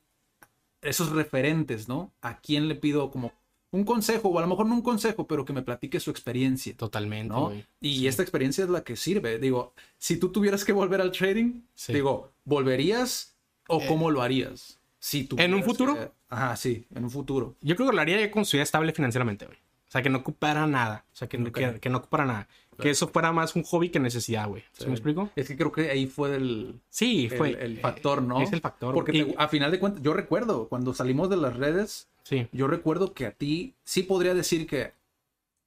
[0.82, 2.12] esos referentes, ¿no?
[2.22, 3.34] ¿A quién le pido como
[3.74, 6.76] un consejo, o a lo mejor no un consejo, pero que me platique su experiencia?
[6.76, 7.48] Totalmente, ¿no?
[7.48, 7.66] güey.
[7.80, 8.08] Y Sí.
[8.08, 9.40] esta experiencia es la que sirve.
[9.40, 11.94] Digo, si tú tuvieras que volver al trading, Sí.
[11.94, 13.36] digo, ¿volverías
[13.68, 14.80] o Eh, cómo lo harías?
[15.04, 15.96] Si ¿En un futuro?
[15.96, 17.56] que- Ajá, sí, en un futuro.
[17.62, 19.58] Yo creo que lo haría ya cuando estuviera estable financieramente, güey.
[19.58, 21.04] O sea, que no ocupara nada.
[21.12, 21.52] O sea, que, Ok.
[21.52, 22.48] que, que no ocupara nada.
[22.80, 24.64] Que eso fuera más un hobby que necesidad, güey.
[24.74, 25.30] ¿Sí me explico?
[25.36, 27.50] Es que creo que ahí fue el, Sí, el- fue.
[27.66, 28.42] el, factor, ¿no?
[28.42, 28.94] Es el factor.
[28.94, 32.48] Porque Y- te- a final de cuentas, yo recuerdo, cuando salimos de las redes, Sí.
[32.52, 34.94] yo recuerdo que a ti sí podría decir que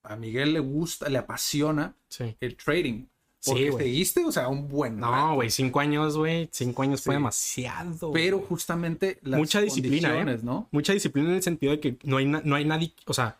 [0.04, 2.36] a Miguel le gusta, le apasiona Sí.
[2.40, 3.04] el trading.
[3.44, 3.84] Sí, Porque güey.
[3.84, 4.98] seguiste, o sea, un buen.
[4.98, 6.48] No, güey, cinco años, güey.
[6.50, 7.16] Cinco años fue Sí.
[7.18, 8.10] demasiado.
[8.12, 8.48] Pero güey.
[8.48, 10.38] justamente las mucha disciplina, ¿eh?
[10.42, 10.66] ¿no?
[10.70, 13.36] Mucha disciplina en el sentido de que no hay, no hay nadie, o sea,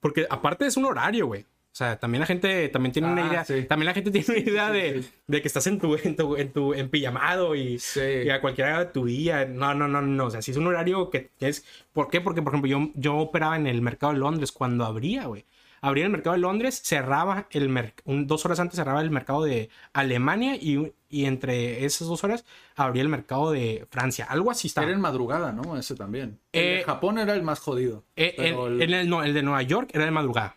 [0.00, 1.42] porque aparte es un horario, güey.
[1.42, 3.64] O sea, también la gente también tiene una Ah, idea, sí.
[3.68, 5.10] también la gente tiene una idea sí, de, sí.
[5.26, 8.00] de que estás en tu, en tu, en tu, en pijamado y, Sí.
[8.24, 9.44] y a cualquier hora de tu día.
[9.44, 10.24] No, no, no, no.
[10.24, 12.20] O sea, si es un horario que es, ¿por qué?
[12.22, 15.44] Porque, por ejemplo, yo, yo operaba en el mercado de Londres cuando abría, güey.
[15.86, 19.70] Abría el mercado de Londres, cerraba el mercado, dos horas antes cerraba el mercado de
[19.92, 24.26] Alemania y, y entre esas dos horas abría el mercado de Francia.
[24.28, 24.82] Algo así está.
[24.82, 25.76] Era en madrugada, ¿no?
[25.76, 26.38] Ese también.
[26.52, 28.02] El Eh, de Japón era el más jodido.
[28.16, 30.56] Eh, pero el, el- en el, no, el de Nueva York era de madrugada.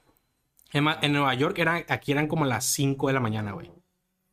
[0.72, 3.72] En, Nueva York era, aquí eran como las 5 de la mañana, güey.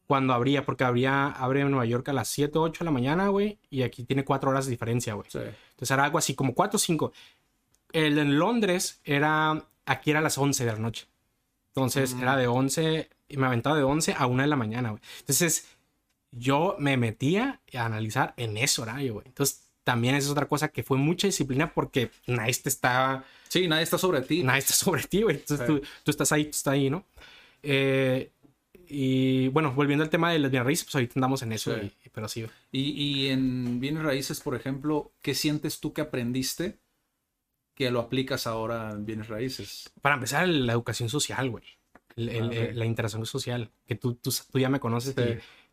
[0.07, 2.91] Cuando abría, porque abría, abre en Nueva York a las 7 o 8 de la
[2.91, 3.59] mañana, güey.
[3.71, 5.29] Y aquí tiene 4 horas de diferencia, güey.
[5.31, 5.39] Sí.
[5.39, 7.13] Entonces era algo así, como 4 o 5.
[7.93, 11.07] El en Londres era, aquí era a las 11 de la noche.
[11.69, 15.03] Entonces era de 11, y me aventaba de 11 a 1 de la mañana, güey.
[15.21, 15.67] Entonces
[16.33, 19.27] yo me metía a analizar en ese horario, güey.
[19.27, 23.85] Entonces también es otra cosa que fue mucha disciplina porque nadie te estaba Sí, nadie
[23.85, 24.43] está sobre ti.
[24.43, 25.37] nadie está sobre ti, güey.
[25.37, 25.73] Entonces Sí.
[25.73, 27.05] tú, tú estás ahí, tú estás ahí, ¿no?
[27.63, 28.33] Eh,
[28.89, 31.93] y bueno, volviendo al tema de las bienes raíces, pues ahorita andamos en eso, Sí.
[32.05, 32.47] y- pero sí.
[32.73, 36.79] Y, y en bienes raíces, por ejemplo, ¿qué sientes tú que aprendiste
[37.77, 39.93] que lo aplicas ahora en bienes raíces?
[40.03, 41.63] Para empezar, la educación social, güey.
[42.17, 45.23] El- el- Ah, la interacción social, que tú, tú, tú ya me conoces Sí.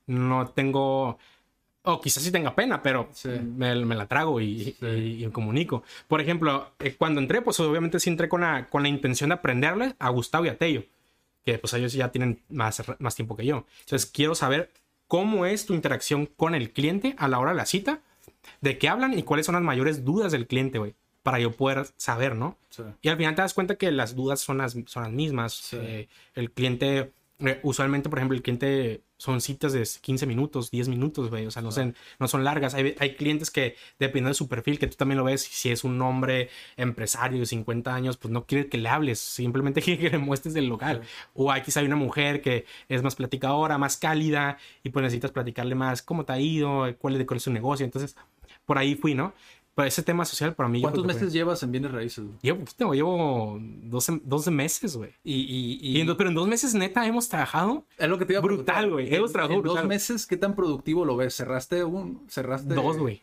[0.07, 1.17] y no tengo...
[1.85, 3.29] O quizás sí tenga pena, pero Sí.
[3.29, 4.85] me, me la trago y, Sí.
[4.85, 5.83] y- y comunico.
[6.07, 9.35] Por ejemplo, eh, cuando entré, pues obviamente sí entré con la, con la intención de
[9.35, 10.83] aprenderle a Gustavo y a Tello,
[11.45, 13.65] que pues ellos ya tienen más, más tiempo que yo.
[13.81, 14.69] Entonces quiero saber
[15.07, 17.99] cómo es tu interacción con el cliente a la hora de la cita,
[18.61, 21.87] de qué hablan y cuáles son las mayores dudas del cliente, güey, para yo poder
[21.97, 22.57] saber, ¿no?
[22.69, 22.83] Sí.
[23.01, 25.53] Y al final te das cuenta que las dudas son las, son las mismas.
[25.53, 25.77] Sí.
[25.79, 30.89] Eh, el cliente, eh, usualmente, por ejemplo, el cliente son citas de 15 minutos, 10
[30.89, 31.45] minutos, güey.
[31.45, 32.73] O sea, no, son, no son largas.
[32.73, 35.85] Hay, hay clientes que, dependiendo de su perfil, que tú también lo ves, si es
[35.85, 40.09] un hombre empresario de 50 años, pues no quiere que le hables, simplemente quiere que
[40.09, 41.03] le muestres del local.
[41.33, 45.31] O hay quizá hay una mujer que es más platicadora, más cálida, y pues necesitas
[45.31, 47.85] platicarle más cómo te ha ido, cuál es, cuál es su negocio.
[47.85, 48.17] Entonces,
[48.65, 49.33] por ahí fui, ¿no?
[49.75, 50.81] Pero ese tema social para mí...
[50.81, 52.23] ¿Cuántos que fue- meses llevas en bienes raíces?
[52.23, 52.37] güey?
[52.43, 55.11] Llevo llevo 12, 12 meses, güey.
[55.23, 58.19] Y, y, y- Y en do- pero en dos meses, neta, hemos trabajado es lo
[58.19, 59.13] que te iba a brutal, güey.
[59.13, 59.87] Hemos trabajado en dos brutal.
[59.87, 61.33] meses, ¿qué tan productivo lo ves?
[61.35, 62.23] ¿Cerraste un?
[62.29, 62.73] ¿Cerraste?
[62.75, 63.21] dos, güey.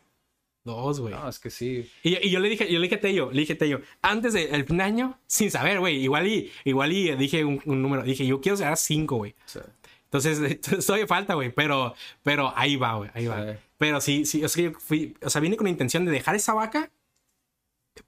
[0.65, 1.15] Dos, güey.
[1.15, 1.89] No, es que sí.
[2.03, 4.35] Y, y yo le dije, yo le dije a Tello, le dije a Tello, antes
[4.35, 8.03] del fin de año, sin saber, güey, igual y, igual y dije un, un número,
[8.03, 9.35] dije, yo quiero cerrar cinco, güey.
[9.47, 9.61] Sí.
[10.05, 13.57] Entonces, todavía falta, güey, pero, pero ahí va, güey, ahí va.
[13.81, 16.35] Pero sí, sí, es que yo fui, o sea, vine con la intención de dejar
[16.35, 16.91] esa vaca,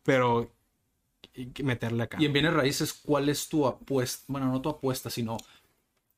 [0.02, 0.50] pero
[1.62, 2.18] meterle acá.
[2.20, 4.24] Y en bienes raíces, ¿cuál es tu apuesta?
[4.28, 5.38] Bueno, no tu apuesta, sino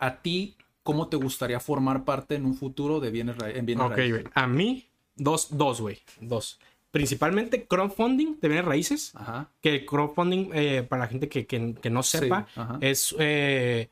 [0.00, 3.86] a ti, ¿cómo te gustaría formar parte en un futuro de bienes ra- en bienes
[3.86, 4.22] Ok, raíces?
[4.22, 4.32] güey.
[4.34, 6.00] A mí, dos, dos, güey.
[6.20, 6.59] Dos.
[6.90, 9.12] Principalmente crowdfunding de bienes raíces.
[9.14, 9.50] Ajá.
[9.61, 12.48] Que el crowdfunding, eh, para la gente que, que- que no sepa,
[12.80, 13.88] es, eh,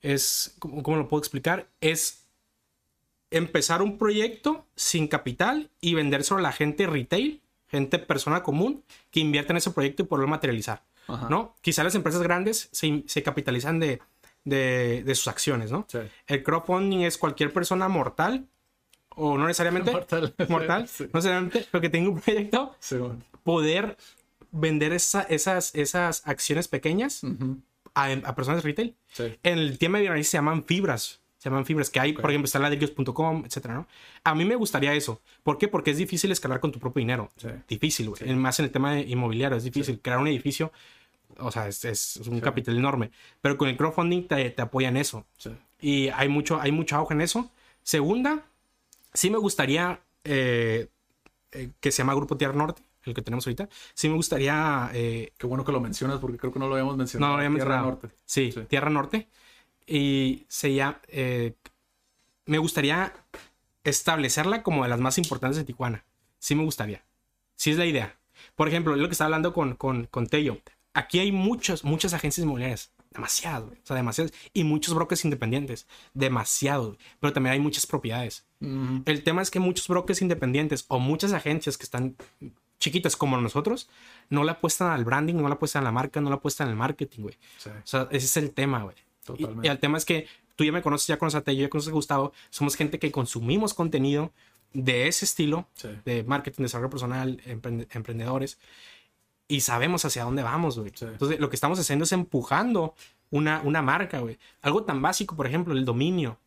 [0.00, 1.68] es, ¿cómo, cómo lo puedo explicar?
[1.80, 2.25] Es
[3.30, 9.20] empezar un proyecto sin capital y vendérselo a la gente retail, gente persona común, que
[9.20, 10.82] invierte en ese proyecto y poderlo materializar.
[11.30, 11.54] ¿no?
[11.60, 14.00] Quizá las empresas grandes se, se capitalizan de,
[14.44, 15.86] de, de, sus acciones, ¿no?
[15.88, 15.98] Sí.
[16.26, 18.46] El crowdfunding es cualquier persona mortal,
[19.10, 20.34] o no necesariamente Mortal.
[20.48, 21.04] mortal, Sí.
[21.04, 23.22] no necesariamente, pero que tenga un proyecto, Sí, bueno.
[23.44, 23.96] poder
[24.50, 27.22] vender esa- esas, esas acciones pequeñas
[27.94, 28.96] a, a personas retail.
[29.42, 31.20] En el tema de se llaman fibras.
[31.46, 33.86] Se llaman fibras, que hay, por ejemplo, está ladrillos.com, etcétera, ¿no?
[34.24, 35.20] A mí me gustaría eso.
[35.44, 35.68] ¿Por qué?
[35.68, 37.30] Porque es difícil escalar con tu propio dinero.
[37.36, 37.48] Sí.
[37.68, 38.34] Difícil, güey.
[38.34, 40.00] Más en el tema de inmobiliario, es difícil.
[40.00, 40.72] Crear un edificio,
[41.38, 43.12] o sea, es, es un capital enorme.
[43.40, 45.24] Pero con el crowdfunding te, te apoyan eso.
[45.80, 47.48] Y hay mucho, hay mucho auge en eso.
[47.84, 48.42] Segunda,
[49.14, 50.88] sí me gustaría eh,
[51.52, 53.68] eh, que se llama Grupo Tierra Norte, el que tenemos ahorita.
[53.94, 56.94] Sí me gustaría eh, Qué bueno que lo mencionas porque creo que no lo habíamos
[56.94, 57.34] no, mencionado.
[57.34, 58.00] lo había Tierra mencionado.
[58.02, 58.08] Norte.
[58.24, 58.62] Sí, Sí.
[58.64, 59.28] Tierra Norte.
[59.86, 61.00] Y se llama.
[61.08, 61.54] eh,
[62.46, 63.12] me gustaría
[63.84, 66.04] establecerla como de las más importantes de Tijuana.
[66.38, 67.04] Sí me gustaría.
[67.56, 68.16] Sí es la idea.
[68.54, 70.58] Por ejemplo, lo que estaba hablando con, con, con Tello.
[70.94, 72.92] Aquí hay muchas, muchas agencias inmobiliarias.
[73.10, 73.66] Demasiado.
[73.66, 74.32] O sea, demasiadas.
[74.52, 75.86] Y muchos brokers independientes.
[76.14, 76.96] Demasiado.
[77.20, 78.44] Pero también hay muchas propiedades.
[78.60, 82.16] El tema es que muchos brokers independientes o muchas agencias que están
[82.78, 83.88] chiquitas como nosotros
[84.28, 86.76] no le apuestan al branding, no le apuestan a la marca, no le apuestan al
[86.76, 87.38] marketing, güey.
[87.58, 87.70] Sí.
[87.70, 88.96] O sea, ese es el tema, güey.
[89.34, 89.66] Y, Totalmente.
[89.68, 91.90] y el tema es que tú ya me conoces, ya conoces a Tello, ya conoces
[91.90, 92.32] a Gustavo.
[92.50, 94.32] Somos gente que consumimos contenido
[94.72, 95.88] de ese estilo, Sí.
[96.04, 98.58] de marketing, desarrollo personal, emprende- emprendedores,
[99.48, 100.92] y sabemos hacia dónde vamos, güey.
[100.94, 101.04] Sí.
[101.06, 102.94] Entonces, lo que estamos haciendo es empujando
[103.30, 104.38] una, una marca, güey.
[104.62, 106.38] Algo tan básico, por ejemplo, el dominio.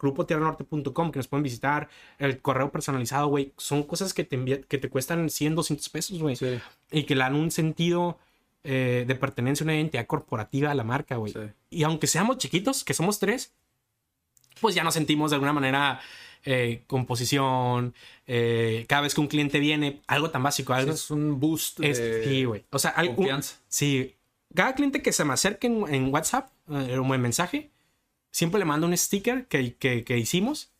[0.00, 4.88] grupotierranorte.com que nos pueden visitar, el correo personalizado, güey, son cosas que te, que te
[4.88, 6.58] cuestan 100, 200 pesos, güey, Sí.
[6.92, 8.18] y que le dan un sentido
[8.64, 11.32] eh, de pertenencia a una identidad corporativa a la marca, güey.
[11.32, 11.40] Sí.
[11.70, 13.52] Y aunque seamos chiquitos, que somos tres,
[14.60, 16.00] pues ya nos sentimos de alguna manera
[16.44, 17.94] eh, composición,
[18.26, 21.98] eh, cada vez que un cliente viene, algo tan básico, algo Es un boost es,
[21.98, 22.64] de sí, güey.
[22.70, 23.24] O sea, algo,
[23.68, 24.14] sí.
[24.54, 27.70] Cada cliente que se me acerque en, en WhatsApp eh, o en mensaje,
[28.30, 30.70] siempre le mando un sticker que, que, que hicimos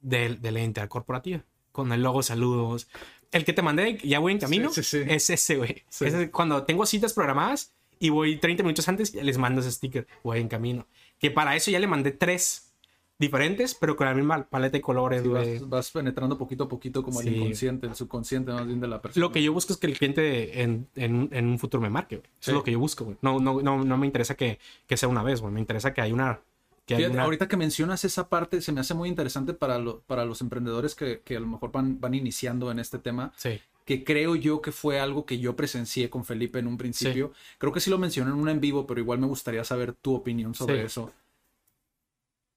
[0.00, 1.42] de, de la identidad corporativa.
[1.72, 2.88] Con el logo, saludos.
[3.32, 5.04] El que te mandé, ya voy en camino, Sí, sí, sí.
[5.08, 5.82] es ese, güey.
[6.00, 10.40] Ese, cuando tengo citas programadas y voy 30 minutos antes, les mando ese sticker, voy
[10.40, 10.86] en camino.
[11.18, 12.72] Que para eso ya le mandé tres
[13.18, 15.54] diferentes, pero con la misma paleta de colores, güey.
[15.60, 19.00] vas, vas penetrando poquito a poquito como el inconsciente, el subconsciente más bien de la
[19.00, 19.24] persona.
[19.26, 22.16] Lo que yo busco es que el cliente en, en- en un futuro me marque,
[22.16, 22.28] güey.
[22.40, 23.16] Eso es lo que yo busco, güey.
[23.22, 25.52] No, no, no, no me interesa que, que sea una vez, güey.
[25.52, 26.40] Me interesa que haya una...
[26.86, 30.24] Que Fíjate, ahorita que mencionas esa parte, se me hace muy interesante para, lo- para
[30.24, 33.60] los emprendedores que, que a lo mejor van, van iniciando en este tema, Sí.
[33.84, 37.32] que creo yo que fue algo que yo presencié con Felipe en un principio.
[37.58, 40.14] Creo que sí lo mencioné en un en vivo, pero igual me gustaría saber tu
[40.14, 40.86] opinión sobre Sí.
[40.86, 41.12] eso.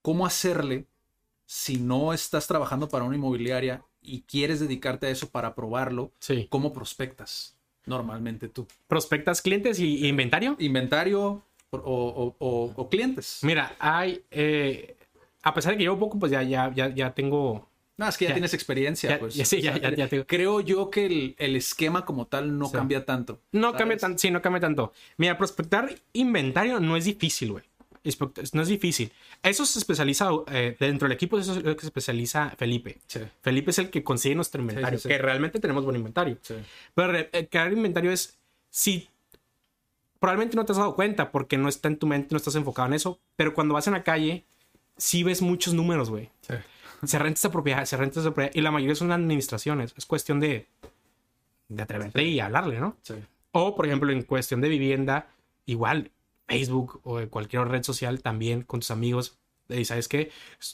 [0.01, 0.86] ¿Cómo hacerle
[1.45, 6.11] si no estás trabajando para una inmobiliaria y quieres dedicarte a eso para probarlo?
[6.19, 6.47] Sí.
[6.49, 7.55] ¿Cómo prospectas
[7.86, 8.67] normalmente tú?
[8.88, 10.55] ¿Prospectas clientes y inventario?
[10.59, 13.39] ¿Inventario o, o- o- o clientes?
[13.43, 14.22] Mira, hay...
[14.32, 14.95] eh,
[15.41, 17.67] a pesar de que llevo poco, pues ya, ya, ya, ya tengo...
[17.97, 18.36] No, es que ya, Ya.
[18.36, 19.09] tienes experiencia.
[19.09, 19.36] Ya- pues.
[19.36, 20.26] ya, sí, O sea, ya- ya- ya tengo.
[20.26, 22.74] Creo yo que el, el esquema como tal no Sí.
[22.74, 23.39] cambia tanto.
[23.51, 23.78] No ¿sabes?
[23.80, 24.93] cambia tanto, sí, no cambia tanto.
[25.17, 27.63] Mira, prospectar inventario no es difícil, güey.
[28.53, 29.11] No es difícil.
[29.43, 32.97] Eso se especializa, eh, dentro del equipo, eso es lo que se especializa Felipe.
[33.07, 33.20] Sí.
[33.41, 36.38] Felipe es el que consigue nuestro inventario, que realmente tenemos buen inventario.
[36.95, 38.38] Pero eh, crear inventario es
[38.70, 39.09] si
[40.20, 42.88] probablemente no te has dado cuenta porque no está en tu mente, no estás enfocado
[42.88, 44.45] en eso, pero cuando vas en la calle
[44.97, 46.30] sí ves muchos números, güey.
[46.41, 46.55] Sí.
[47.05, 49.93] Se renta esta propiedad, se renta esta propiedad y la mayoría son administraciones.
[49.97, 50.67] Es cuestión de
[51.70, 52.97] de atreverte y hablarle, ¿no?
[53.03, 53.13] Sí.
[53.51, 55.32] O, por ejemplo, en cuestión de vivienda,
[55.65, 56.11] igual
[56.47, 59.38] Facebook o cualquier red social también con tus amigos.
[59.70, 60.32] Y sabes qué,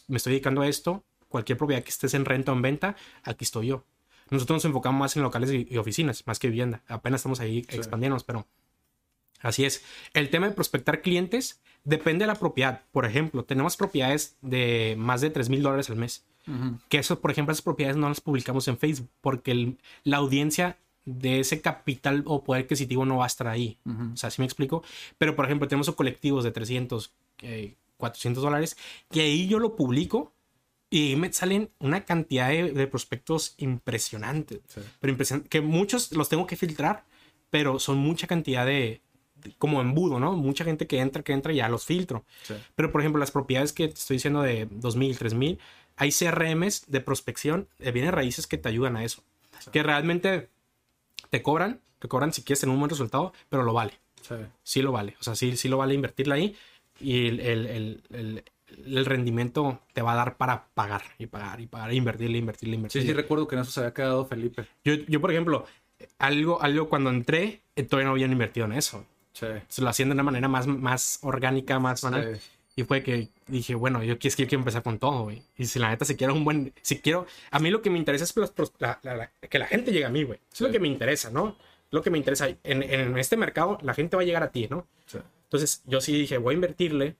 [0.07, 1.03] me estoy dedicando a esto.
[1.27, 3.83] Cualquier propiedad que estés en renta o en venta, aquí estoy yo.
[4.29, 6.81] Nosotros nos enfocamos más en locales y, y oficinas, más que vivienda.
[6.87, 8.47] Apenas estamos ahí expandiéndonos, pero
[9.45, 9.83] así es.
[10.13, 12.81] El tema de prospectar clientes depende de la propiedad.
[12.91, 16.25] Por ejemplo, tenemos propiedades de más de 3 mil dólares al mes.
[16.47, 16.77] Ujú.
[16.89, 20.77] Que eso, por ejemplo, esas propiedades no las publicamos en Facebook porque el- la audiencia
[21.05, 23.77] de ese capital o poder adquisitivo no va a estar ahí.
[24.13, 24.83] O sea, ¿sí me explico?
[25.19, 28.75] Pero, por ejemplo, tenemos colectivos de 300, eh, 400 dólares
[29.11, 30.33] que ahí yo lo publico
[30.89, 34.61] y ahí me salen una cantidad de, de prospectos impresionantes.
[34.67, 34.81] Sí.
[34.99, 37.03] Pero impresionante, que muchos los tengo que filtrar,
[37.51, 39.01] pero son mucha cantidad de-
[39.57, 40.33] como embudo, ¿no?
[40.33, 42.23] Mucha gente que entra, que entra y ya los filtro.
[42.43, 42.53] Sí.
[42.75, 45.59] Pero, por ejemplo, las propiedades que te estoy diciendo de 2000, 3000,
[45.97, 49.23] hay CRMs de prospección de bienes raíces que te ayudan a eso.
[49.71, 50.49] Que realmente
[51.29, 53.93] te cobran, te cobran si quieres tener un buen resultado, pero lo vale.
[54.21, 54.35] Sí.
[54.63, 55.15] Sí lo vale.
[55.19, 56.55] O sea, sí, sí lo vale invertirla ahí
[56.99, 58.43] y el, el- el- el-
[58.85, 62.73] el rendimiento te va a dar para pagar y pagar y pagar, e invertirle, invertirle,
[62.73, 63.07] Sí, invertirle.
[63.07, 64.65] sí, recuerdo que en eso se había quedado Felipe.
[64.83, 65.65] Yo, yo, por ejemplo,
[66.17, 69.05] algo, algo cuando entré, eh, todavía no habían invertido en eso.
[69.35, 72.39] Se lo hacían de una manera más, más orgánica, más banal.
[72.77, 75.43] Y fue que dije, bueno, yo, es que quiero empezar con todo, güey.
[75.57, 76.73] Y si la neta, si quiero un buen.
[76.81, 77.25] Si quiero.
[77.51, 80.39] A mí lo que me interesa es que, la, gente llegue a mí, güey.
[80.51, 81.57] Es lo que me interesa, ¿no?
[81.91, 82.49] Lo que me interesa.
[82.63, 84.87] En, en, este mercado, la gente va a llegar a ti, ¿no?
[85.43, 87.15] Entonces, yo sí dije, voy a invertirle.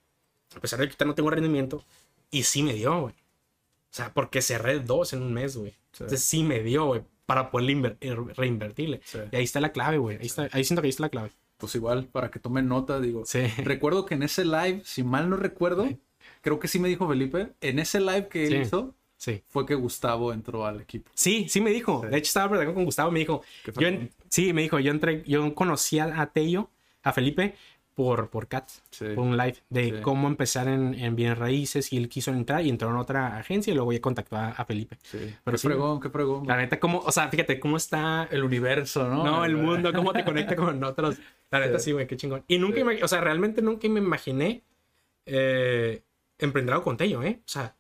[0.56, 1.84] A pesar de que no tengo rendimiento.
[2.32, 3.14] Y sí me dio, güey.
[3.14, 5.74] O sea, porque cerré dos en un mes, güey.
[5.94, 7.02] Entonces sí me dio, güey.
[7.26, 7.98] Para poder
[8.36, 9.02] reinvertirle.
[9.32, 10.18] Y ahí está la clave, güey.
[10.18, 13.24] Ahí, ahí siento que ahí está la clave pues igual, para que tomen nota, digo.
[13.64, 15.88] Recuerdo que en ese live, si mal no recuerdo,
[16.42, 19.42] creo que sí me dijo Felipe, en ese live que él hizo, Sí.
[19.48, 21.10] Fue que Gustavo entró al equipo.
[21.16, 22.02] Sí, sí me dijo.
[22.02, 23.12] De hecho, estaba platicando con Gustavo.
[23.12, 23.42] Me dijo.
[23.78, 23.88] Yo
[24.30, 24.78] sí, me dijo.
[24.80, 25.24] Yo entré.
[25.26, 26.70] Yo conocí a Tello,
[27.02, 27.56] a Felipe,
[27.96, 32.10] por, por Cat, por un live de cómo empezar en, en, bienes raíces y él
[32.10, 34.98] quiso entrar y entró en otra agencia y luego ya contactó a, a Felipe.
[35.02, 35.34] Sí.
[35.44, 36.46] Pero qué pregón, qué pregón.
[36.46, 39.24] La neta, cómo, o sea, fíjate cómo está el universo, ¿no?
[39.24, 41.16] No, el mundo, cómo te conecta con otros.
[41.60, 42.44] La neta, sí, güey, qué chingón.
[42.48, 44.64] Y nunca, o sea, realmente nunca me imaginé
[45.26, 46.04] eh,
[46.38, 47.40] emprender algo con Tello, ¿eh?
[47.40, 47.76] O sea,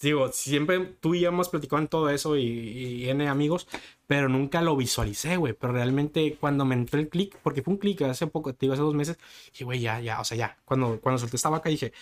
[0.00, 3.66] digo, siempre tú y yo hemos platicado en todo eso y, y N amigos,
[4.06, 5.54] pero nunca lo visualicé, güey.
[5.54, 8.74] Pero realmente cuando me entró el clic, porque fue un clic hace poco, te digo,
[8.74, 9.18] hace dos meses,
[9.58, 10.58] y güey, ya, ya, o sea, ya.
[10.64, 11.92] Cuando, cuando solté esta vaca dije,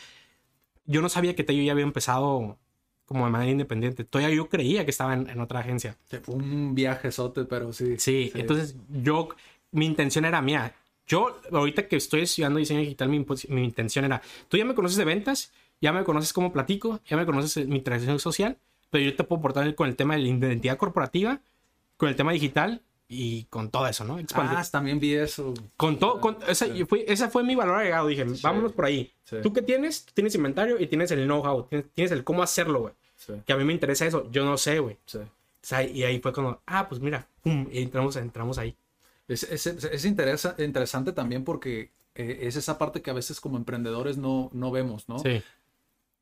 [0.85, 2.59] yo no sabía que Tello ya había empezado
[3.07, 4.05] como de manera independiente.
[4.05, 5.97] Todavía yo creía que estaba en, otra agencia.
[6.23, 8.31] Fue un viaje sote, pero sí, sí.
[8.33, 9.29] Sí, entonces yo,
[9.71, 10.75] mi intención era mía.
[11.07, 14.97] Yo, ahorita que estoy estudiando diseño digital, mi, mi intención era, tú ya me conoces
[14.97, 18.59] de ventas, ya me conoces cómo platico, ya me conoces mi tradición social,
[18.91, 21.41] pero yo te puedo aportar con el tema de la identidad corporativa,
[21.97, 24.19] con el tema digital y con todo eso, ¿no?
[24.35, 25.55] Ah, también vi eso.
[25.77, 28.09] Con todo, con, esa, fue, fue mi valor agregado.
[28.09, 29.13] Dije, vámonos por ahí.
[29.43, 30.07] ¿Tú qué tienes?
[30.07, 32.95] tienes inventario y tienes el know-how, tienes, el cómo hacerlo, güey.
[33.45, 34.29] Que a mí me interesa eso.
[34.31, 34.99] Yo no sé, güey.
[35.95, 38.75] y ahí fue como, ah, pues mira, pum, y entramos, entramos ahí.
[39.29, 43.57] Es, es, es interesa, interesante también porque eh, es esa parte que a veces como
[43.57, 45.19] emprendedores no, no vemos, ¿no?
[45.19, 45.43] Sí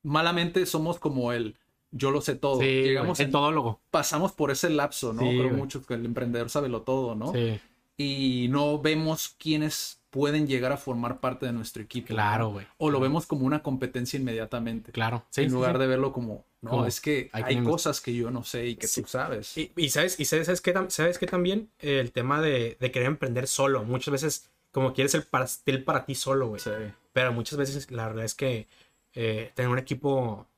[0.04, 1.56] malamente somos como el
[1.90, 2.60] yo lo sé todo.
[2.60, 3.80] Sí, Llegamos el todólogo.
[3.90, 5.22] Pasamos por ese lapso, ¿no?
[5.22, 7.32] Pero mucho que el emprendedor sabe lo todo, ¿no?
[7.32, 7.60] Sí.
[7.96, 12.08] Y no vemos quiénes pueden llegar a formar parte de nuestro equipo.
[12.08, 12.66] Claro, güey.
[12.78, 14.90] O lo vemos como una competencia inmediatamente.
[14.90, 15.24] Claro.
[15.36, 18.76] en lugar de verlo como, no, es que hay, cosas que yo no sé y
[18.76, 19.56] que tú sabes.
[19.56, 23.84] Y, sabes, y sabes, que, sabes que también el tema de, de, querer emprender solo,
[23.84, 26.60] muchas veces como quieres el pastel para ti solo, güey.
[26.60, 26.70] Sí.
[27.12, 28.66] Pero muchas veces la verdad es que
[29.14, 30.48] eh, tener un equipo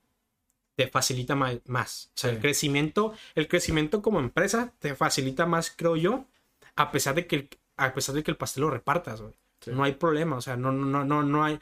[0.75, 2.11] te facilita más.
[2.15, 6.27] O sea, el crecimiento, el crecimiento como empresa te facilita más, creo yo,
[6.77, 9.23] a pesar de que el, a pesar de que el pastel lo repartas,
[9.67, 11.59] No hay problema, o sea, no, no, no, no hay.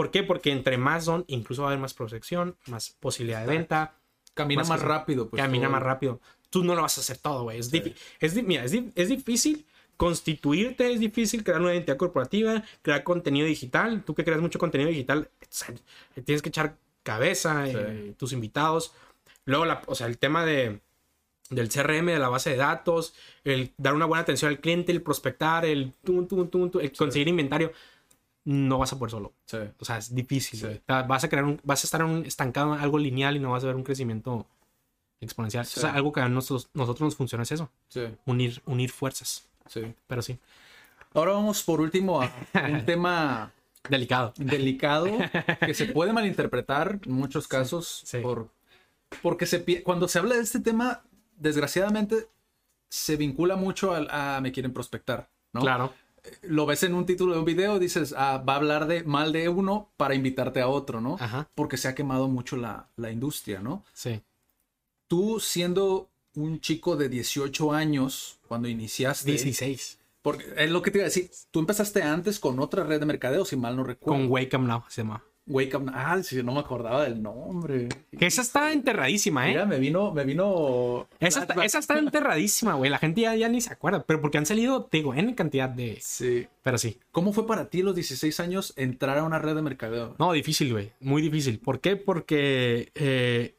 [0.00, 0.22] ¿Por qué?
[0.22, 3.98] Porque entre más son, incluso va a haber más protección, más posibilidad de venta.
[4.32, 5.28] Camina más, rápido.
[5.28, 6.22] Pues, camina más rápido.
[6.48, 7.58] Tú no lo vas a hacer todo, güey.
[7.58, 7.70] Es,
[8.18, 9.66] es, mira, es, es difícil
[9.98, 14.02] constituirte, es difícil crear una identidad corporativa, crear contenido digital.
[14.02, 15.28] Tú que creas mucho contenido digital,
[16.24, 18.94] tienes que echar cabeza, eh, tus invitados.
[19.44, 20.80] Luego, la, o sea, el tema de,
[21.50, 23.12] del CRM, de la base de datos,
[23.44, 27.70] el dar una buena atención al cliente, el prospectar, el, el conseguir inventario.
[28.44, 29.34] No vas a poder solo.
[29.78, 30.82] O sea, es difícil.
[30.86, 33.64] vas a crear un, vas a estar un, estancado en algo lineal y no vas
[33.64, 34.46] a ver un crecimiento
[35.20, 35.64] exponencial.
[35.64, 37.70] O sea, algo que a nosotros, nosotros nos funciona es eso.
[38.24, 39.46] Unir, unir fuerzas.
[39.66, 39.94] Sí.
[40.06, 40.38] Pero sí.
[41.14, 42.32] Ahora vamos por último a
[42.68, 43.52] un tema
[43.88, 44.32] delicado.
[44.36, 45.08] Delicado,
[45.60, 48.04] que se puede malinterpretar en muchos casos.
[48.22, 48.48] Por,
[49.22, 51.02] porque se, cuando se habla de este tema,
[51.36, 52.28] desgraciadamente,
[52.88, 55.60] se vincula mucho a, me quieren prospectar, ¿no?
[55.60, 55.92] Claro.
[56.42, 59.32] Lo ves en un título de un video, dices, ah, va a hablar de mal
[59.32, 61.16] de uno para invitarte a otro, ¿no?
[61.20, 61.48] Ajá.
[61.54, 63.84] Porque se ha quemado mucho la, la industria, ¿no?
[63.92, 64.22] Sí.
[65.08, 69.30] Tú siendo un chico de 18 años cuando iniciaste.
[69.30, 69.98] 16.
[70.22, 71.30] Porque es lo que te iba a decir.
[71.50, 74.20] Tú empezaste antes con otra red de mercadeo, si mal no recuerdo.
[74.20, 75.24] Con Wake Up Now se llama.
[75.46, 75.90] Wake Up.
[75.92, 77.88] Ah, sí, no me acordaba del nombre.
[78.12, 79.52] Esa está enterradísima, ¿eh?
[79.52, 81.08] Mira, me vino, me vino.
[81.18, 82.90] Esa, está, esa está enterradísima, güey.
[82.90, 84.04] La gente ya, ya, ni se acuerda.
[84.04, 85.98] Pero porque han salido, te digo, en cantidad de.
[86.00, 86.46] Sí.
[86.62, 86.98] Pero sí.
[87.10, 90.14] ¿Cómo fue para ti los 16 años entrar a una red de mercadeo?
[90.18, 90.92] No, difícil, güey.
[91.00, 91.58] Muy difícil.
[91.58, 91.96] ¿Por qué?
[91.96, 92.92] Porque.
[92.94, 93.56] Eh,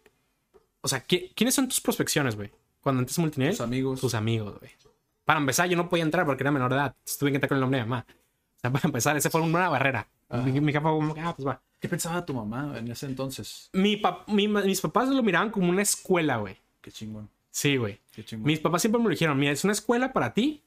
[0.81, 2.51] o sea, ¿quiénes son tus prospecciones, güey?
[2.81, 3.53] Cuando antes multinivel.
[3.53, 4.01] Tus amigos.
[4.01, 4.71] Tus amigos, güey.
[5.25, 6.95] Para empezar, yo no podía entrar porque era menor de edad.
[7.19, 8.05] Tuve que entrar con el nombre de mamá.
[8.09, 10.07] O sea, para empezar, esa fue una barrera.
[10.45, 11.61] Mi, mi jefa como, ah, pues va.
[11.81, 13.69] ¿Qué pensaba tu mamá en ese entonces?
[13.73, 16.55] Mi, mis papás lo miraban como una escuela, güey.
[16.79, 17.29] Qué chingón.
[17.49, 17.99] Sí, güey.
[18.13, 18.45] Qué chingón.
[18.45, 20.61] Mis papás siempre me lo dijeron, mira, es una escuela para ti,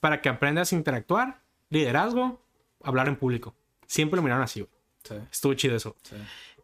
[0.00, 1.40] para que aprendas a interactuar,
[1.70, 2.42] liderazgo,
[2.82, 3.54] hablar en público.
[3.86, 4.72] Siempre lo miraron así, güey.
[5.04, 5.14] Sí.
[5.30, 5.96] Estuvo chido eso.
[6.02, 6.16] Sí.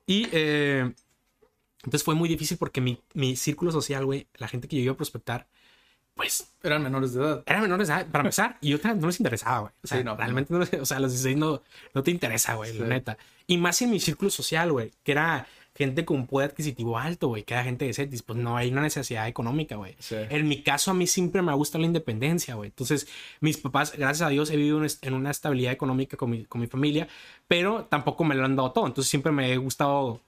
[0.06, 0.92] Y eh,
[1.84, 4.92] entonces fue muy difícil porque mi, mi círculo social, güey, la gente que yo iba
[4.92, 5.46] a prospectar,
[6.14, 7.42] pues Eran menores de edad.
[7.46, 9.72] eran menores de edad, para empezar, y otra no les interesaba, güey.
[9.82, 10.16] O sea, Sí, no.
[10.16, 11.62] realmente no les, o sea, a los 16 no,
[11.94, 13.18] no te interesa, güey, la neta.
[13.46, 17.42] Y más en mi círculo social, güey, que era gente con poder adquisitivo alto, güey,
[17.42, 19.96] que era gente de CETIS, pues no hay una necesidad económica, güey.
[19.98, 20.14] Sí.
[20.30, 22.68] En mi caso, a mí siempre me ha gustado la independencia, güey.
[22.68, 23.08] Entonces,
[23.40, 26.68] mis papás, gracias a Dios, he vivido en una estabilidad económica con mi, con mi
[26.68, 27.08] familia,
[27.48, 28.86] pero tampoco me lo han dado todo.
[28.86, 30.20] Entonces, siempre me ha gustado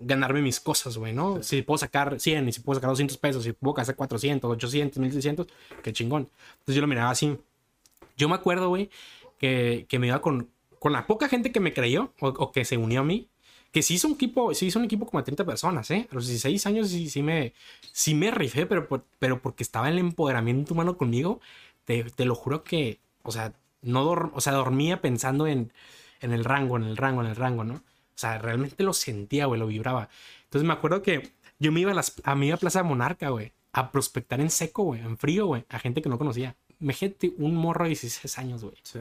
[0.00, 1.42] ganarme mis cosas, güey, ¿no?
[1.42, 4.98] Si puedo sacar 100 y si puedo sacar 200 pesos, si puedo hacer 400, 800,
[4.98, 5.46] 1600,
[5.82, 6.30] qué chingón.
[6.52, 7.36] Entonces, yo lo miraba así.
[8.16, 8.88] Yo me acuerdo, güey,
[9.38, 10.48] que, que me iba con,
[10.84, 13.30] con la poca gente que me creyó o, o que se unió a mí.
[13.72, 16.06] Que sí hizo un equipo, sí hizo un equipo como de 30 personas, ¿eh?
[16.12, 17.54] A los 16 años sí, sí me,
[17.90, 18.86] sí me rifé, pero,
[19.18, 21.40] pero porque estaba el empoderamiento humano conmigo,
[21.86, 25.72] te, te lo juro que, o sea, no o sea, dormía pensando en,
[26.20, 27.76] en el rango, en el rango, en el rango, ¿no?
[27.76, 30.10] O sea, realmente lo sentía, güey, lo vibraba.
[30.44, 33.30] Entonces me acuerdo que yo me iba a, las, a, me iba a Plaza Monarca,
[33.30, 36.56] güey, a prospectar en seco, güey, en frío, güey, a gente que no conocía.
[36.78, 38.76] Imagínate un morro de 16 años, güey.
[38.82, 39.00] Sí.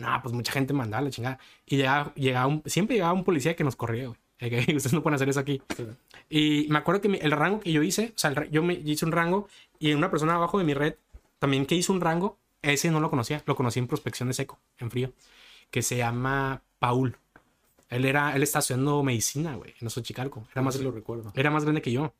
[0.00, 1.38] No, pues mucha gente mandaba la chingada.
[1.66, 4.18] Y llegaba, llegaba un- siempre llegaba un policía que nos corría, güey.
[4.76, 5.60] Ustedes no pueden hacer eso aquí.
[6.30, 8.74] Y me acuerdo que mi- el rango que yo hice, o sea, el yo me
[8.74, 9.48] hice un rango
[9.78, 10.94] y una persona abajo de mi red
[11.38, 14.58] también que hizo un rango, ese no lo conocía, lo conocí en prospección de seco,
[14.78, 15.12] en frío,
[15.70, 17.16] que se llama Paul.
[17.90, 20.46] Él era, él está estudiando medicina, güey, en Xochicalco.
[20.52, 21.32] Era más, sí lo recuerdo.
[21.34, 22.12] era más grande que yo.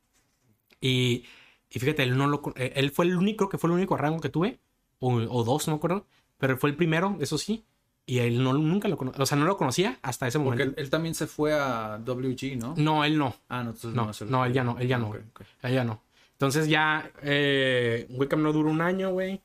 [0.80, 1.24] Y,
[1.70, 4.20] y fíjate, él no lo, eh, él fue el único, que fue el único rango
[4.20, 4.58] que tuve,
[4.98, 6.06] o, o dos, no me acuerdo,
[6.38, 7.64] pero fue el primero, eso sí.
[8.10, 10.80] Y él no, nunca lo conocía, o sea, no lo conocía hasta ese Porque momento.
[10.80, 12.74] él, él también se fue a WG, ¿no?
[12.76, 13.36] No, él no.
[13.48, 15.22] Ah, no, entonces No, el- no, él ya no, él ya no, Ok, güey.
[15.30, 15.40] ok.
[15.62, 16.02] Él ya no.
[16.32, 19.40] Entonces ya, eh, Wickham no duró un año, güey.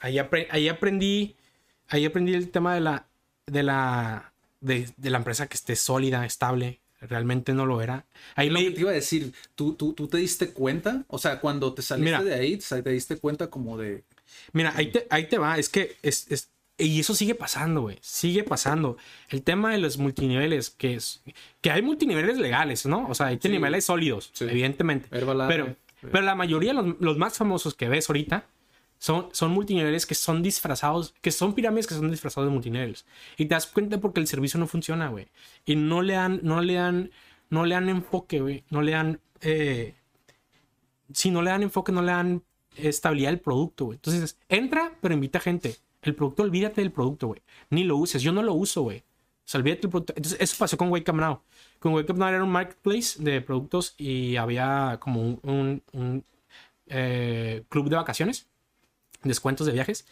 [0.00, 1.36] Ahí, apre- ahí aprendí,
[1.88, 3.06] ahí aprendí el tema de la,
[3.46, 4.32] de la,
[4.62, 6.80] de, de la empresa que esté sólida, estable.
[7.02, 8.06] Realmente no lo era.
[8.36, 11.04] Ahí Lo me, que te iba a decir, ¿tú, tú, tú te diste cuenta?
[11.08, 12.24] O sea, cuando te saliste Mira.
[12.24, 14.02] de ahí, te te diste cuenta como de...
[14.52, 15.58] Mira, ahí te, ahí te va.
[15.58, 17.98] Es que es, es- y eso sigue pasando, güey.
[18.00, 18.96] Sigue pasando.
[19.28, 21.22] El tema de los multiniveles, que es
[21.60, 23.06] que hay multiniveles legales, ¿no?
[23.08, 24.44] O sea, hay niveles sólidos, Sí.
[24.44, 25.08] evidentemente.
[25.10, 28.46] Pero, pero la mayoría, los, los más famosos que ves ahorita,
[29.00, 33.04] son, son multiniveles que son disfrazados, que son pirámides que son disfrazados de multiniveles.
[33.36, 35.28] Y te das cuenta porque el servicio no funciona, güey.
[35.64, 37.10] Y no le dan, no le dan,
[37.50, 38.64] no le dan enfoque, güey.
[38.70, 39.94] No le dan, eh,
[41.12, 42.42] si no le dan enfoque, no le dan
[42.76, 43.96] estabilidad al producto, güey.
[43.96, 45.76] Entonces, entra, pero invita gente.
[46.08, 47.42] El producto, olvídate del producto, güey.
[47.70, 48.22] Ni lo uses.
[48.22, 48.98] Yo no lo uso, güey.
[48.98, 49.02] O
[49.50, 50.12] sea, olvídate del producto.
[50.16, 51.40] Entonces, eso pasó con Wake Up Now.
[51.78, 56.24] Con Wake Now era un marketplace de productos y había como un, un- un,
[56.86, 58.46] eh, club de vacaciones,
[59.22, 60.06] descuentos de viajes.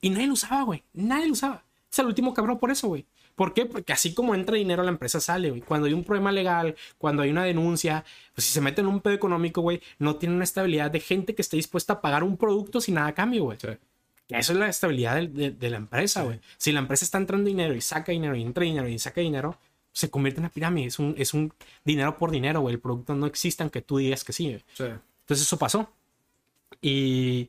[0.00, 0.82] Y nadie lo usaba, güey.
[0.92, 1.64] Nadie lo usaba.
[1.90, 3.06] Es el último cabrón por eso, güey.
[3.34, 3.66] ¿Por qué?
[3.66, 5.62] Porque así como entra dinero, la empresa sale, güey.
[5.62, 9.00] Cuando hay un problema legal, cuando hay una denuncia, pues si se mete en un
[9.00, 12.36] pedo económico, güey, no tiene una estabilidad de gente que esté dispuesta a pagar un
[12.36, 13.58] producto sin nada a cambio, güey.
[13.60, 13.68] Sí.
[14.28, 16.40] Eso es la estabilidad del- de, de la empresa, güey.
[16.58, 19.58] Si la empresa está entrando dinero y saca dinero y entra dinero y saca dinero,
[19.92, 20.86] se convierte en una pirámide.
[20.86, 21.52] Es un, es un
[21.84, 22.74] dinero por dinero, güey.
[22.74, 24.58] El producto no existe aunque tú digas que sí.
[24.74, 24.84] Sí.
[24.84, 25.90] Entonces eso pasó.
[26.80, 27.48] Y,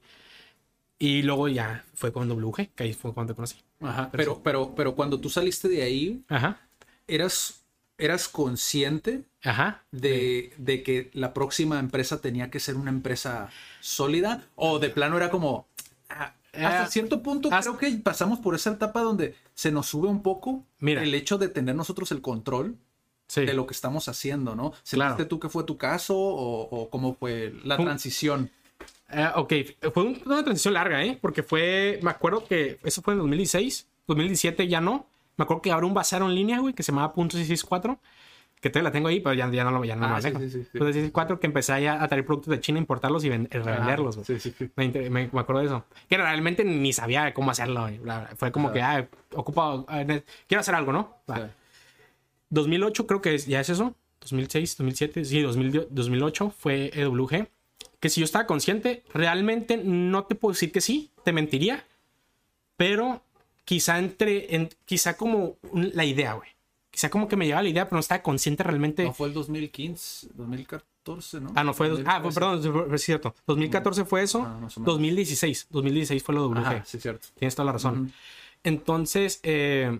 [0.98, 3.58] y luego ya fue con WG, que ahí fue cuando te conocí.
[3.82, 4.10] Ajá.
[4.12, 6.62] Pero, pero, pero cuando tú saliste de ahí, Ajá,
[7.08, 7.62] ¿eras,
[7.98, 9.84] eras consciente ajá.
[9.92, 13.50] de, de que la próxima empresa tenía que ser una empresa
[13.82, 14.46] sólida?
[14.56, 15.68] ¿O de plano era como...
[16.10, 19.88] ah, Hasta Eh, cierto punto hasta- creo que pasamos por esa etapa donde se nos
[19.88, 21.04] sube un poco Mira.
[21.04, 22.76] el hecho de tener nosotros el control
[23.28, 23.46] Sí.
[23.46, 24.72] de lo que estamos haciendo, ¿no?
[24.84, 25.28] ¿Sentiste Claro.
[25.28, 28.50] tú que fue tu caso o, o cómo fue la transición?
[29.12, 29.54] Eh, ok,
[29.94, 31.18] fue un- una transición larga, ¿eh?
[31.22, 35.06] Porque fue, me acuerdo que eso fue en 2016, 2017 ya no.
[35.38, 38.00] Me acuerdo que ahora un bazar en línea, güey, que se llamaba .664,
[38.62, 40.40] que todavía la tengo ahí, pero ya, ya no lo ya no Ah, sí, manejo.
[40.40, 40.78] sí, sí, sí.
[40.78, 44.54] Punto 664 que empecé ya a traer productos de China, importarlos y eh, revenderlos, sí.
[44.76, 45.86] Me, me- me acuerdo de eso.
[46.10, 47.90] Que realmente ni sabía cómo hacerlo.
[48.04, 51.16] La- Fue como que, ah, ocupado, ah, ne- quiero hacer algo, ¿no?
[51.28, 51.42] Sí.
[52.50, 53.96] 2008 creo que es- ya es eso.
[54.22, 57.48] 2006, 2007, sí, 2000 2008 fue EWG.
[58.00, 61.86] Que si yo estaba consciente, realmente no te puedo decir que sí, te mentiría.
[62.78, 63.22] Pero
[63.66, 66.50] quizá entre, en, quizá como la idea, güey.
[66.92, 69.04] Quizá como que me llegaba la idea, pero no estaba consciente realmente.
[69.04, 71.52] No fue el 2015, 2014, ¿no?
[71.56, 71.88] Ah, no fue.
[72.06, 72.40] Ah, 2013.
[72.40, 73.36] perdón, fue cierto.
[73.46, 74.44] 2014 fue eso.
[74.44, 74.94] Ah, más o menos.
[74.94, 75.68] 2016.
[75.70, 76.58] 2016 fue lo WG.
[76.58, 77.28] Ajá, sí, cierto.
[77.38, 78.12] Tienes toda la razón.
[78.64, 80.00] Entonces, eh,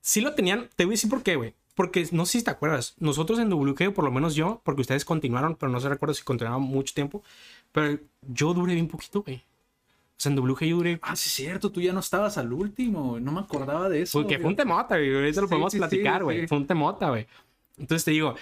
[0.00, 0.68] sí lo tenían.
[0.76, 1.54] Te voy a decir por qué, güey.
[1.74, 2.94] Porque no sé si te acuerdas.
[2.98, 6.22] Nosotros en WG, por lo menos yo, porque ustedes continuaron, pero no se recuerdo si
[6.22, 7.22] continuaron mucho tiempo.
[7.72, 9.42] Pero yo duré bien poquito, güey.
[10.20, 10.98] O sea, en WG yo duré.
[11.00, 14.20] Ah, sí, cierto, tú ya no estabas al último, no me acordaba de eso.
[14.20, 15.14] Porque fue un temota, güey.
[15.14, 16.42] Ahorita lo Sí, podemos sí, sí, platicar, güey.
[16.42, 16.46] sí.
[16.46, 17.26] Fue un temota, güey.
[17.78, 18.34] Entonces te digo,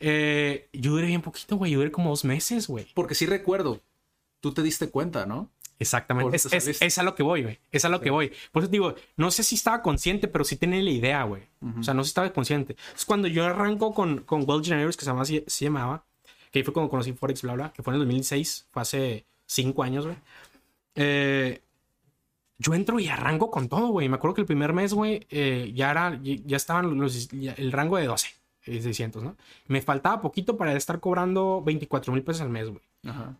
[0.00, 1.72] eh, yo duré bien poquito, güey.
[1.72, 2.86] Yo duré como dos meses, güey.
[2.94, 3.82] Porque sí recuerdo,
[4.40, 5.50] tú te diste cuenta, ¿no?
[5.78, 6.36] Exactamente.
[6.36, 7.58] Es, es, es, a lo que voy, güey.
[7.70, 8.32] Es a lo que voy.
[8.50, 11.42] Por eso te digo, no sé si estaba consciente, pero sí tenía la idea, güey.
[11.78, 12.76] O sea, no sé si estaba consciente.
[12.96, 16.02] Es cuando yo arranco con, con World Generators, que se, llama, se, llamaba,
[16.50, 19.26] que ahí fue cuando conocí Forex, bla, bla, que fue en el 2016, fue hace
[19.44, 20.16] cinco años, güey.
[20.96, 21.62] Eh,
[22.58, 24.08] yo entro y arranco con todo, güey.
[24.08, 27.98] Me acuerdo que el primer mes, güey, eh, ya, era, ya estaban los, el rango
[27.98, 28.28] de 12,
[28.62, 29.36] 600, ¿no?
[29.66, 32.82] Me faltaba poquito para estar cobrando 24 mil pesos al mes, güey.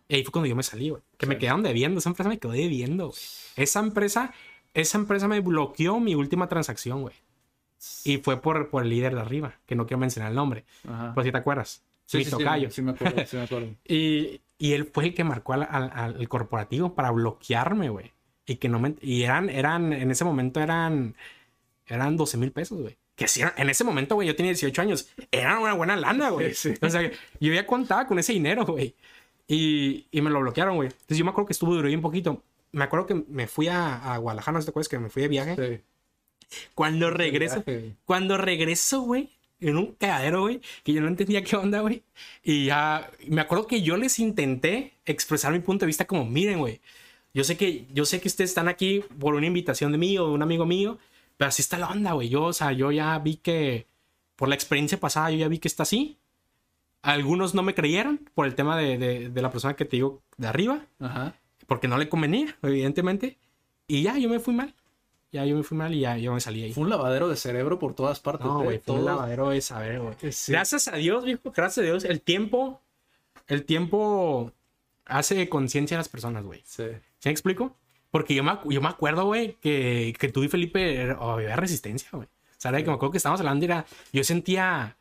[0.07, 1.01] Y ahí fue cuando yo me salí, güey.
[1.17, 1.99] Que me quedaron debiendo.
[1.99, 3.19] Esa empresa me quedó debiendo, güey.
[3.57, 4.33] Esa empresa,
[4.73, 7.15] esa empresa me bloqueó mi última transacción, güey.
[8.05, 10.65] Y fue por, por el líder de arriba, que no quiero mencionar el nombre.
[11.13, 11.83] Pues si te acuerdas.
[12.05, 12.71] Sí, mi sí, tocayo.
[12.71, 13.67] Sí, me acuerdo, sí me acuerdo.
[13.87, 18.11] y, y, él fue el que marcó al, al, al corporativo para bloquearme, güey.
[18.45, 18.95] Y que no me...
[19.01, 21.15] Y eran, eran, en ese momento eran,
[21.85, 22.97] eran 12 mil pesos, güey.
[23.15, 25.09] Que sí, en ese momento, güey, yo tenía 18 años.
[25.31, 26.51] Era una buena lana, güey.
[26.51, 28.95] O sea, yo ya contaba con ese dinero, güey.
[29.47, 30.89] Y, y, me lo bloquearon, güey.
[30.89, 32.43] Entonces yo me acuerdo que estuvo duró un poquito.
[32.71, 35.27] Me acuerdo que me fui a, a Guadalajara, ¿no te acuerdas que me fui de
[35.29, 35.55] viaje?
[35.55, 35.83] Sí.
[36.75, 37.63] Cuando regreso,
[38.05, 39.29] cuando regreso, güey,
[39.59, 42.03] en un cagadero, güey, que yo no entendía qué onda, güey.
[42.43, 46.59] Y ya, me acuerdo que yo les intenté expresar mi punto de vista como, miren,
[46.59, 46.81] güey,
[47.33, 50.27] yo sé que, yo sé que ustedes están aquí por una invitación de mí o
[50.27, 50.97] de un amigo mío,
[51.37, 52.29] pero así está la onda, güey.
[52.29, 53.87] Yo, o sea, yo ya vi que,
[54.35, 56.17] por la experiencia pasada, yo ya vi que está así.
[57.03, 60.21] Algunos no me creyeron por el tema de, de, de la persona que te digo
[60.37, 60.85] de arriba.
[60.99, 61.35] Ajá.
[61.67, 63.37] Porque no le convenía, evidentemente.
[63.87, 64.73] Y ya, yo me fui mal.
[65.31, 66.73] Ya yo me fui mal y ya yo me salí ahí.
[66.73, 68.47] Fue un lavadero de cerebro por todas partes.
[68.47, 70.15] No, güey, fue un lavadero de saber, güey.
[70.31, 70.51] Sí.
[70.51, 72.05] Gracias a Dios, viejo, gracias a Dios.
[72.05, 72.81] El tiempo,
[73.47, 74.53] el tiempo
[75.05, 76.61] hace conciencia a las personas, güey.
[76.65, 76.85] Sí.
[77.19, 77.75] ¿Sí me explico?
[78.09, 82.09] Porque yo me, yo me acuerdo, güey, que, que tú y Felipe oh, había resistencia,
[82.13, 82.27] güey.
[82.27, 84.97] O sea, que me acuerdo que estábamos hablando y era, yo sentía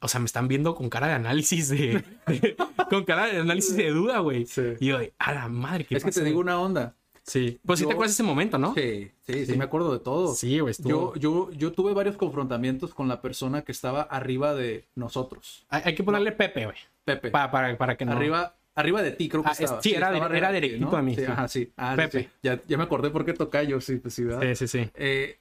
[0.00, 2.04] o sea, me están viendo con cara de análisis de.
[2.90, 4.46] con cara de análisis de duda, güey.
[4.46, 4.62] Sí.
[4.80, 6.94] Y yo, a la madre, ¿qué Es que te digo una onda.
[7.26, 7.58] Sí.
[7.66, 8.72] Pues sí te acuerdas de ese momento, ¿no?
[8.74, 10.32] Sí, sí, sí, me acuerdo de todo.
[10.34, 10.74] Sí, güey.
[10.78, 15.66] Yo, yo, yo tuve varios confrontamientos con la persona que estaba arriba de nosotros.
[15.68, 16.36] Hay, hay que ponerle no.
[16.36, 16.76] Pepe, güey.
[17.04, 17.30] Pepe.
[17.30, 18.12] Para, para, para que no.
[18.12, 19.82] Arriba, arriba de ti, creo que ah, estaba.
[19.82, 20.96] Sí, era, estaba era directito ¿no?
[20.96, 21.16] a mí.
[21.16, 21.26] Sí, sí.
[21.30, 21.72] Ajá, sí.
[21.76, 22.22] Ah, Pepe.
[22.22, 22.28] sí.
[22.44, 24.42] Ya, ya me acordé por qué tocayo, sí, pues sí, ¿verdad?
[24.42, 24.90] Sí, sí, sí.
[24.94, 25.38] Eh,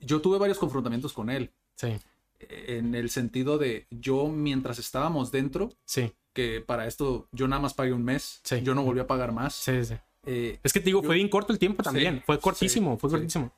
[0.00, 1.50] yo tuve varios confrontamientos con él.
[1.76, 1.98] Sí.
[2.40, 6.12] En el sentido de yo, mientras estábamos dentro, Sí.
[6.32, 8.62] que para esto yo nada más pagué un mes, Sí.
[8.62, 9.54] yo no volví a pagar más.
[9.54, 9.94] Sí, sí.
[10.30, 12.16] Eh, Es que te digo, Yo- fue bien corto el tiempo también.
[12.16, 13.16] Sí, fue cortísimo, sí, fue sí.
[13.16, 13.52] cortísimo.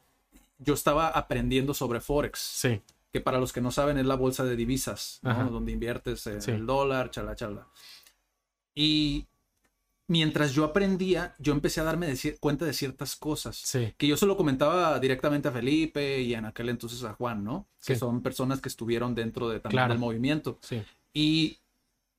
[0.63, 2.83] yo estaba aprendiendo sobre Forex, Sí.
[3.13, 5.51] que para los que no saben es la bolsa de divisas, ¿no?
[5.51, 6.51] Donde inviertes en Sí.
[6.51, 7.67] el dólar, chala, chala.
[8.75, 9.27] Y
[10.07, 13.57] mientras yo aprendía, yo empecé a darme de cuenta de ciertas cosas.
[13.57, 13.95] Sí.
[13.97, 17.67] Que yo se lo comentaba directamente a Felipe y en aquel entonces a Juan, ¿no?
[17.85, 17.99] Que Sí.
[17.99, 19.95] son personas que estuvieron dentro de, también Claro.
[19.95, 20.59] del movimiento.
[20.63, 20.83] Sí.
[21.15, 21.59] Y,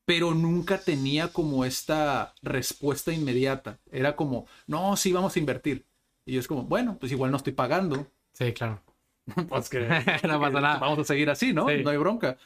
[0.05, 3.79] pero nunca tenía como esta respuesta inmediata.
[3.91, 5.85] Era como, no, sí, vamos a invertir.
[6.25, 8.07] Y yo es como, bueno, pues igual no estoy pagando.
[8.33, 8.81] Sí, claro.
[9.47, 9.79] Pues que
[10.27, 10.79] no pasa nada.
[10.79, 11.67] vamos a seguir así, ¿no?
[11.69, 11.83] Sí.
[11.83, 12.37] No hay bronca.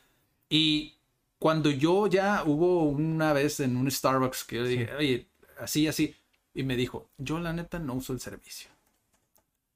[0.50, 0.96] Y
[1.40, 5.28] cuando yo ya hubo una vez en un Starbucks que yo dije, oye,
[5.60, 6.16] así, así.
[6.54, 8.70] Y me dijo, yo la neta no uso el servicio.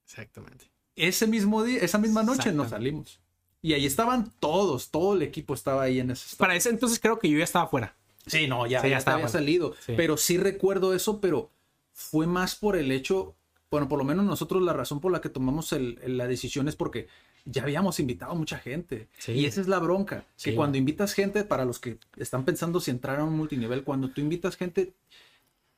[0.05, 0.65] Exactamente.
[0.95, 3.19] Ese mismo día, esa misma noche nos salimos.
[3.61, 6.35] Y ahí estaban todos, todo el equipo estaba ahí en ese.
[6.37, 7.95] Para ese entonces creo que yo ya estaba fuera.
[8.25, 9.75] Sí, no, ya, Sí, ya ya estaba había salido.
[9.85, 9.93] Sí.
[9.97, 11.49] Pero sí recuerdo eso, pero
[11.93, 13.35] fue más por el hecho,
[13.71, 16.67] bueno, por lo menos nosotros la razón por la que tomamos el- el- la decisión
[16.69, 17.07] es porque
[17.45, 19.07] ya habíamos invitado a mucha gente.
[19.17, 19.33] Sí.
[19.33, 20.23] Y esa es la bronca.
[20.41, 24.09] Que cuando invitas gente, para los que están pensando si entrar a un multinivel, cuando
[24.09, 24.93] tú invitas gente,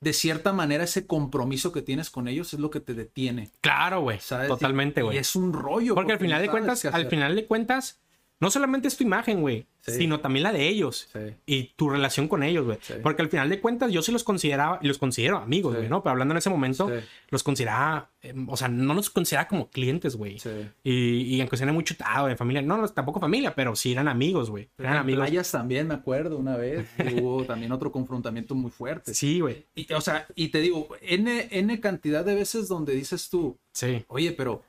[0.02, 3.52] de cierta manera ese compromiso que tienes con ellos es lo que te detiene.
[3.60, 4.18] Claro, güey.
[4.48, 5.16] Totalmente, güey.
[5.16, 5.94] Y es un rollo.
[5.94, 8.01] Porque al final no de cuentas, al final de cuentas,
[8.42, 9.92] no solamente es tu imagen, güey, Sí.
[9.92, 11.08] sino también la de ellos.
[11.12, 11.18] Sí.
[11.46, 12.78] Y tu relación con ellos, güey.
[12.82, 12.94] Sí.
[13.02, 16.02] Porque al final de cuentas yo sí los consideraba, y los considero amigos, güey, ¿no?
[16.02, 16.90] Pero hablando en ese momento,
[17.30, 20.38] los consideraba, eh, o sea, no los consideraba como clientes, güey.
[20.38, 20.50] Sí.
[20.84, 24.06] Y, y aunque suene muy chutado de familia, no, no, tampoco familia, pero sí eran
[24.08, 24.68] amigos, güey.
[24.78, 25.26] Eran En amigos.
[25.26, 26.86] playas también me acuerdo una vez.
[27.24, 29.14] Hubo también otro confrontamiento muy fuerte.
[29.14, 29.66] Sí, güey.
[29.96, 34.04] O sea, y te digo, N, N cantidad de veces donde dices tú, Sí.
[34.08, 34.62] oye, pero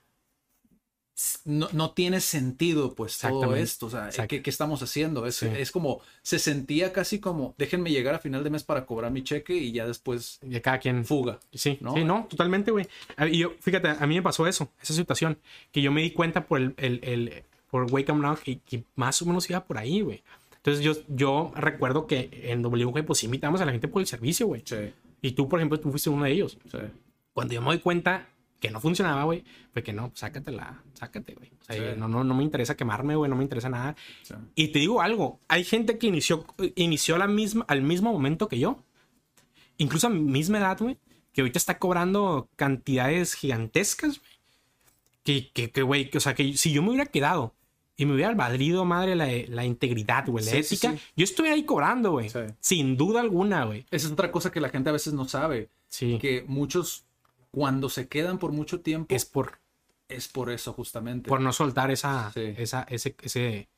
[1.45, 4.27] no, no tiene sentido pues todo esto, o sea, Exacto.
[4.29, 5.25] ¿qué, qué estamos haciendo?
[5.27, 5.47] Es, Sí.
[5.55, 9.23] es como, se sentía casi como, déjenme llegar a final de mes para cobrar mi
[9.23, 11.05] cheque y ya después De cada quien.
[11.05, 11.39] fuga.
[11.53, 11.93] Sí, ¿no?
[11.93, 12.87] sí, no, totalmente, güey.
[13.15, 15.37] A- Y yo, fíjate, a mí me pasó eso, esa situación,
[15.71, 18.83] que yo me di cuenta por el, el, el- por Wake Up Now que, que
[18.95, 20.23] más o menos iba por ahí, güey.
[20.57, 24.47] Entonces yo, yo recuerdo que en WG pues invitamos a la gente por el servicio,
[24.47, 24.61] güey.
[24.65, 26.57] Sí, Y tú, por ejemplo, tú fuiste uno de ellos.
[26.71, 26.77] sí.
[27.33, 28.29] Cuando yo me doy cuenta
[28.63, 31.51] que no funcionaba, güey, fue que no, sácatela, sácate, güey.
[31.59, 31.99] O sea, Sí.
[31.99, 33.93] no, no, no me interesa quemarme, güey, no me interesa nada.
[34.21, 34.33] sí.
[34.55, 36.45] Y te digo algo, hay gente que inició,
[36.75, 38.81] inició la misma, al mismo momento que yo.
[39.77, 40.97] incluso a mi misma edad, güey,
[41.33, 44.31] que ahorita está cobrando cantidades gigantescas, güey.
[45.23, 47.53] Que, que, que, güey, que, o sea, que si yo me hubiera quedado
[47.97, 50.99] y me hubiera valido, madre, la, la integridad, güey, la Sí, ética, sí.
[51.17, 52.29] yo estuviera ahí cobrando, güey.
[52.61, 53.85] Sin duda alguna, güey.
[53.91, 55.69] Esa es otra cosa que la gente a veces no sabe.
[55.89, 56.17] Sí.
[56.21, 57.05] Que muchos,
[57.53, 59.59] cuando se quedan por mucho tiempo, Es por,
[60.09, 61.29] es por eso justamente.
[61.29, 62.55] por no soltar esa, Sí.
[62.57, 63.69] esa, ese, ese.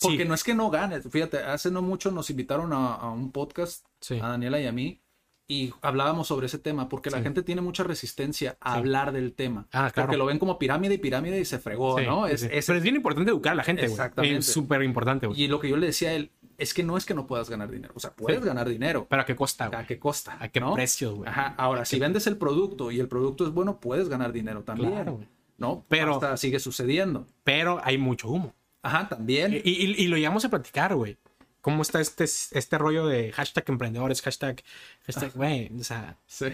[0.00, 0.28] Porque Sí.
[0.28, 1.08] no es que no ganes.
[1.08, 4.18] Fíjate, hace no mucho nos invitaron a, a un podcast, Sí.
[4.20, 5.00] a Daniela y a mí,
[5.46, 9.66] y hablábamos sobre ese tema, porque la gente tiene mucha resistencia a hablar del tema.
[9.72, 10.08] Ah, claro.
[10.08, 12.26] Porque lo ven como pirámide y pirámide y se fregó, ¿no?
[12.26, 13.92] Es, es- Pero es bien importante educar a la gente, güey.
[13.92, 14.38] Exactamente.
[14.38, 15.40] Es súper importante, güey.
[15.40, 17.48] Y lo que yo le decía a él, es que no es que no puedas
[17.48, 17.92] ganar dinero.
[17.96, 18.46] O sea, puedes Sí.
[18.46, 19.06] ganar dinero.
[19.08, 19.80] Pero a qué costa, güey.
[19.80, 20.36] ¿A qué costa?
[20.40, 20.74] ¿A qué ¿no?
[20.74, 21.28] precios, güey?
[21.30, 21.54] Ajá.
[21.56, 24.90] Ahora, si vendes el producto y el producto es bueno, puedes ganar dinero también.
[24.90, 25.28] Claro, güey.
[25.56, 25.84] ¿No?
[25.88, 27.26] Pero- Hasta sigue sucediendo.
[27.44, 28.54] Pero hay mucho humo.
[28.82, 29.54] Ajá, también.
[29.54, 31.16] Y, y- y lo llegamos a platicar, güey.
[31.60, 34.62] ¿Cómo está este, este rollo de hashtag emprendedores, hashtag,
[35.06, 35.70] hashtag, güey?
[35.78, 36.46] O sea, Sí.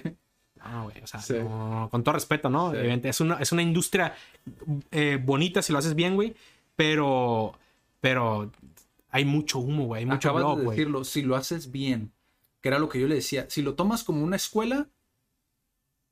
[0.56, 1.02] no, güey.
[1.02, 1.34] O sea, Sí.
[1.34, 2.72] no, con todo respeto, ¿no?
[2.72, 2.78] Sí.
[3.04, 4.14] Es, una, es una industria
[4.90, 6.34] eh, bonita si lo haces bien, güey.
[6.76, 7.52] Pero,
[8.00, 8.50] pero
[9.14, 10.00] hay mucho humo, güey.
[10.00, 12.12] Hay mucho Acabas blog, de decirlo, si lo haces bien,
[12.60, 14.88] que era lo que yo le decía, si lo tomas como una escuela,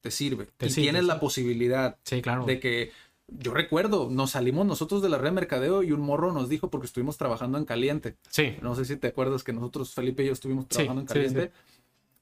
[0.03, 0.47] te sirve.
[0.57, 1.09] Te y sirve, tienes sí.
[1.09, 2.45] la posibilidad Sí, claro.
[2.47, 2.93] de que,
[3.27, 6.71] yo recuerdo, nos salimos nosotros de la red de mercadeo y un morro nos dijo,
[6.71, 8.55] porque estuvimos trabajando en caliente, Sí.
[8.63, 11.15] no sé si te acuerdas que nosotros, Felipe y yo, estuvimos Sí, trabajando en sí,
[11.15, 11.53] caliente,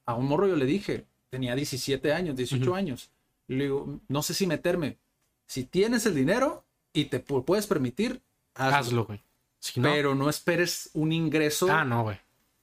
[0.05, 2.75] a un morro yo le dije, tenía 17 años, 18 Ujú.
[2.75, 3.11] años,
[3.47, 4.97] le digo, no sé si meterme,
[5.45, 8.21] si tienes el dinero y te pu- puedes permitir,
[8.55, 8.77] hazlo.
[8.77, 9.21] Hazlo, güey.
[9.61, 12.17] Si no, Pero no esperes un ingreso ah, no, güey.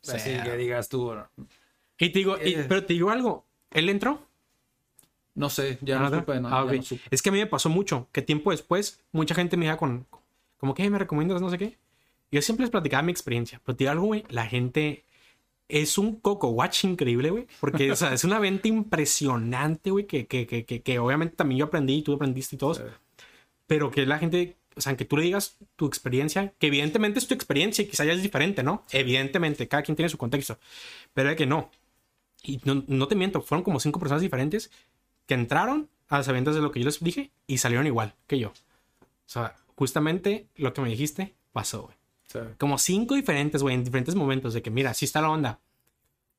[0.08, 0.42] así Sí.
[0.42, 1.14] que digas tú,
[1.96, 2.64] Y te digo, y- Eh.
[2.68, 3.46] pero te digo algo.
[3.70, 4.26] Él entró.
[5.34, 6.18] no sé, ya no ¿Nada?
[6.18, 6.72] supe, no, Ah, ya ok.
[6.72, 7.02] no supe.
[7.12, 10.04] Es que a mí me pasó mucho que tiempo después, mucha gente me iba con,
[10.56, 11.78] como que "Hey, me recomiendas no sé qué.
[12.32, 13.60] Yo siempre les platicaba mi experiencia.
[13.64, 15.04] Pero te digo algo, güey, la gente
[15.68, 17.46] es un coco watch increíble, güey.
[17.60, 21.60] Porque, o sea, es una venta impresionante, güey, que, que, que, que, que obviamente también
[21.60, 22.78] yo aprendí y tú aprendiste y todos.
[22.78, 22.82] Sí.
[23.68, 27.26] Pero que la gente, o sea, que tú le digas tu experiencia, que evidentemente es
[27.26, 28.84] tu experiencia y quizá ya es diferente, ¿no?
[28.92, 30.58] Evidentemente, cada quien tiene su contexto.
[31.12, 31.70] Pero es que no.
[32.42, 34.70] Y no, no te miento, fueron como cinco personas diferentes
[35.26, 38.50] que entraron a las de lo que yo les dije y salieron igual que yo.
[38.50, 38.54] O
[39.26, 41.96] sea, justamente lo que me dijiste pasó, güey.
[42.28, 42.38] Sí.
[42.58, 45.58] Como cinco diferentes, güey, en diferentes momentos de que, mira, así está la onda.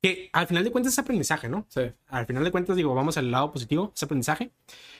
[0.02, 1.66] Que al final de cuentas es aprendizaje, ¿no?
[1.68, 1.82] Sí.
[2.08, 4.50] Al final de cuentas, digo, vamos al lado positivo, es aprendizaje.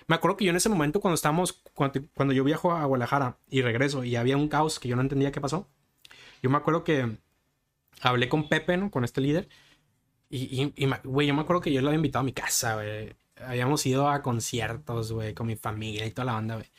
[0.07, 3.39] Me acuerdo que yo en ese momento, cuando estábamos, cuando, cuando yo viajo a Guadalajara
[3.49, 5.69] y regreso y había un caos que yo no entendía qué pasó,
[6.43, 7.17] yo me acuerdo que
[8.03, 8.91] hablé con Pepe, ¿no?
[8.91, 9.49] Con este líder.
[10.29, 10.73] Y,
[11.05, 13.15] güey, yo me acuerdo que yo lo había invitado a mi casa, güey.
[13.45, 16.71] Habíamos ido a conciertos, güey, con mi familia y toda la banda, güey.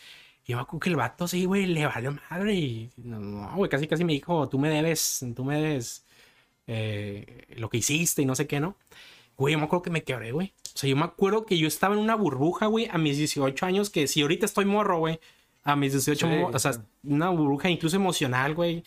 [0.45, 2.53] Y yo me acuerdo que el vato, sí, güey, le valió madre.
[2.53, 6.05] Y no, no, güey, casi, casi me dijo, tú me debes, tú me debes
[6.73, 8.75] eh, lo que hiciste y no sé qué, ¿no?
[9.37, 10.53] Güey, yo me acuerdo que me quebré, güey.
[10.73, 13.65] O sea, yo me acuerdo que yo estaba en una burbuja, güey, a mis 18
[13.65, 15.19] años, que si ahorita estoy morro, güey,
[15.63, 16.71] a mis 18, Sí, o sea,
[17.03, 18.83] una burbuja incluso emocional, güey.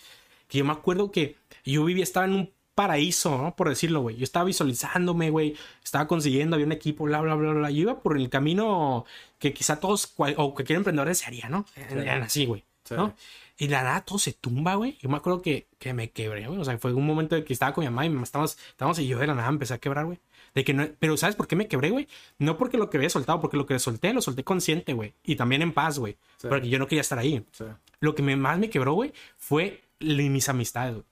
[0.49, 3.55] Que yo me acuerdo que yo vivía, estaba en un paraíso, ¿no?
[3.57, 4.17] Por decirlo, güey.
[4.17, 5.55] Yo estaba visualizándome, güey.
[5.83, 7.71] Estaba consiguiendo, había un equipo, bla, bla, bla, bla.
[7.71, 9.05] Yo iba por el camino
[9.39, 11.65] que quizá todos, cual- o cualquier emprendedor desearía, ¿no?
[11.77, 12.65] Eran así, güey.
[12.85, 12.95] Sí.
[12.95, 13.15] ¿no?
[13.57, 14.99] Y la nada todo se tumba, güey.
[15.01, 16.59] Yo me acuerdo que, que me quebré, güey.
[16.59, 18.59] O sea, fue un momento de que estaba con mi mamá y mi mamá estábamos,
[18.69, 20.19] estábamos y yo de la nada empecé a quebrar, güey.
[20.55, 22.09] De que no, pero ¿sabes por qué me quebré, güey?
[22.39, 25.15] No porque lo que había soltado, porque lo que solté, lo solté consciente, güey.
[25.23, 26.17] Y también en paz, güey.
[26.37, 26.49] Sí.
[26.49, 27.45] Porque yo no quería estar ahí.
[27.53, 27.65] Sí.
[28.01, 31.07] Lo que me, más me quebró, güey, fue mis amistades, güey.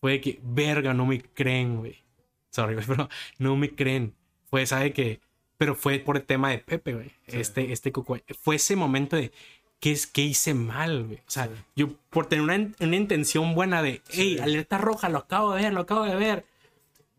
[0.00, 1.96] Fue de que, verga, no me creen, güey.
[2.50, 4.14] Sorry, güey, pero no me creen.
[4.50, 5.20] Fue, ¿sabe que
[5.56, 7.12] Pero fue por el tema de Pepe, güey.
[7.26, 8.16] Este, este coco.
[8.40, 9.32] Fue ese momento de,
[9.80, 11.18] ¿qué es que hice mal, güey?
[11.18, 15.52] O sea, yo por tener una, una intención buena de, hey, alerta roja, lo acabo
[15.54, 16.44] de ver, lo acabo de ver.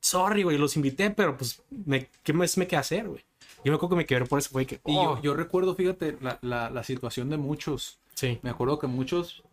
[0.01, 3.23] Sorry, güey, los invité, pero pues, me, ¿qué más me queda hacer, güey?
[3.65, 5.75] Yo me acuerdo que me quebré por eso, fue que, Y oh, yo, yo recuerdo,
[5.75, 7.99] fíjate, la, la, la situación de muchos.
[8.13, 9.43] sí, Me acuerdo que muchos,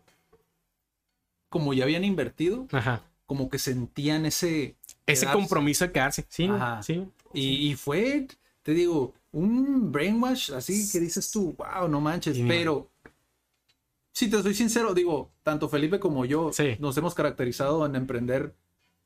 [1.49, 3.01] como ya habían invertido, ajá.
[3.25, 4.75] como que sentían ese...
[5.05, 5.39] Ese quedarse.
[5.39, 6.83] compromiso de quedarse, sí, güey, Ajá.
[6.83, 7.05] sí.
[7.33, 8.27] Y, y fue,
[8.63, 12.89] te digo, un brainwash así que dices tú, wow, no manches, Sí, pero
[14.17, 16.75] si te soy sincero, digo, tanto Felipe como yo Sí.
[16.79, 18.55] nos hemos caracterizado en emprender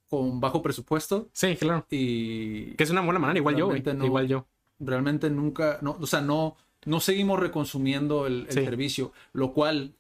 [0.10, 1.86] con bajo presupuesto Sí, claro.
[1.90, 4.06] y Que es una buena manera, igual yo, no.
[4.06, 4.46] Igual yo.
[4.80, 6.56] realmente nunca, no, o sea, no,
[6.86, 8.64] no seguimos reconsumiendo el, el Sí.
[8.64, 9.94] servicio, lo cual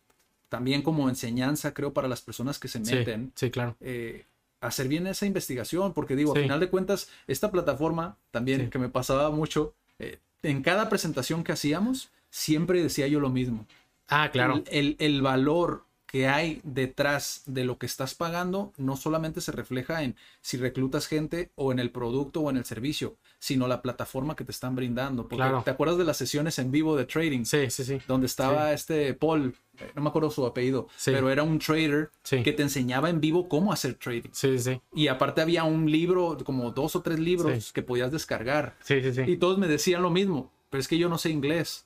[0.49, 3.75] también como enseñanza creo para las personas que se meten, sí, claro.
[3.81, 4.25] eh,
[4.61, 6.39] hacer bien esa investigación, porque digo, Sí.
[6.39, 11.43] a final de cuentas, esta plataforma también que me pasaba mucho, eh, en cada presentación
[11.43, 13.65] que hacíamos, siempre decía yo lo mismo.
[14.11, 14.61] Ah, claro.
[14.69, 19.53] El, el- el valor que hay detrás de lo que estás pagando no solamente se
[19.53, 23.81] refleja en si reclutas gente o en el producto o en el servicio, sino la
[23.81, 25.23] plataforma que te están brindando.
[25.23, 25.61] Porque Claro.
[25.63, 27.99] te acuerdas de las sesiones en vivo de trading, Sí, sí, sí.
[28.09, 31.11] donde estaba este Paul, eh, no me acuerdo su apellido, Sí.
[31.11, 32.43] pero era un trader Sí.
[32.43, 34.31] que te enseñaba en vivo cómo hacer trading.
[34.33, 34.81] Sí, sí, sí.
[34.93, 37.71] Y aparte había un libro, como dos o tres libros Sí.
[37.73, 38.75] que podías descargar.
[38.83, 39.21] Sí, sí, sí.
[39.25, 41.85] Y todos me decían lo mismo, pero es que yo no sé inglés.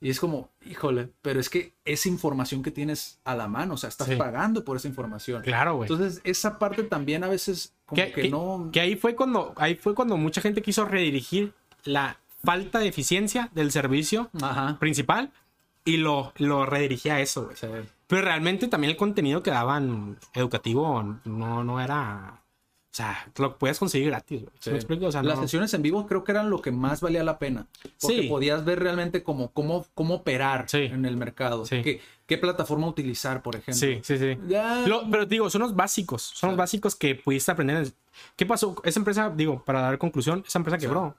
[0.00, 3.76] Y es como, híjole, pero es que es información que tienes a la mano, o
[3.78, 4.16] sea, estás Sí.
[4.16, 5.42] pagando por esa información.
[5.42, 5.90] Claro, güey.
[5.90, 8.68] Entonces, esa parte también a veces como que, que, que- no...
[8.72, 11.54] que ahí fue cuando ahí fue cuando mucha gente quiso redirigir
[11.84, 14.76] la falta de eficiencia del servicio Ajá.
[14.78, 15.32] principal
[15.84, 17.56] y lo, lo redirigía a eso, güey.
[17.56, 17.66] Sí.
[18.06, 22.42] Pero realmente también el contenido que daban educativo no, no era.
[22.96, 24.40] O sea, lo puedes conseguir gratis.
[24.40, 24.70] ¿Sí Sí.
[24.70, 25.04] me explico?
[25.04, 27.38] O sea, Las no- sesiones en vivo creo que eran lo que más valía la
[27.38, 27.66] pena.
[28.00, 28.28] Porque Sí.
[28.28, 30.78] podías ver realmente como, cómo, cómo operar Sí.
[30.84, 31.66] en el mercado.
[31.66, 31.82] Sí.
[31.82, 33.74] Qué, qué plataforma utilizar, por ejemplo.
[33.74, 34.38] Sí, sí, sí.
[34.86, 36.22] Lo- pero digo, son los básicos.
[36.22, 37.92] Son los básicos que pudiste aprender.
[38.34, 38.74] ¿Qué pasó?
[38.82, 41.14] Esa empresa, digo, para dar conclusión, esa empresa quebró.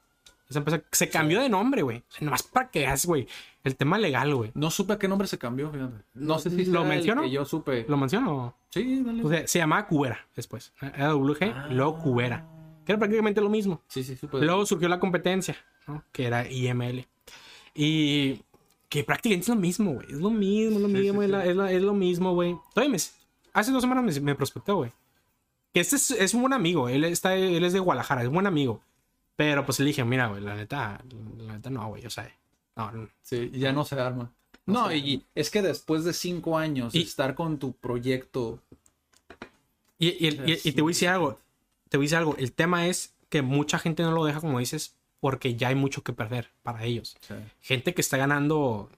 [0.50, 2.04] Esa empresa se cambió de nombre, güey.
[2.22, 3.28] Nomás para que hagas, güey.
[3.64, 4.52] El tema legal, güey.
[4.54, 6.04] No supe a qué nombre se cambió, fíjate.
[6.14, 7.22] No sé si ¿Lo menciono?
[7.24, 7.86] que yo supe.
[7.90, 8.56] ¿Lo menciono?
[8.70, 9.24] Sí, dale.
[9.26, 10.72] O sea, se llamaba Cubera después.
[10.80, 12.48] AWG, luego Cubera.
[12.86, 13.82] Que era prácticamente lo mismo.
[13.88, 14.38] sí, sí, supe.
[14.40, 16.04] Luego surgió la competencia, ¿no?
[16.14, 17.06] Que era IML.
[17.76, 18.42] Y
[18.90, 20.08] que prácticamente es lo mismo, güey.
[20.08, 22.56] Es lo mismo, es lo mismo, es, la- es la- es lo mismo, güey.
[22.74, 24.94] Todavía me- hace dos semanas me, me prospectó, güey.
[25.74, 26.88] Que este es, es un buen amigo.
[26.88, 28.82] Él, está, él es de Guadalajara, es un buen amigo.
[29.38, 31.00] Pero pues le dije, mira, güey, la neta,
[31.38, 32.06] la neta no, güey.
[32.06, 32.30] O sea,
[32.76, 33.08] no, no.
[33.22, 34.30] Sí, ya no se arma.
[34.66, 38.60] No, y es que después de cinco años Y- estar con tu proyecto.
[40.00, 41.40] Y, y- y- y te voy a decir algo.
[41.90, 42.36] Te voy a decir algo.
[42.38, 46.04] El tema es que mucha gente no lo deja, como dices, porque ya hay mucho
[46.04, 47.16] que perder para ellos.
[47.62, 48.90] gente que está ganando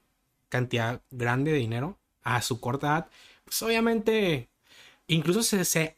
[0.50, 3.08] cantidad grande de dinero a su corta edad,
[3.46, 4.50] pues obviamente
[5.08, 5.94] incluso se, se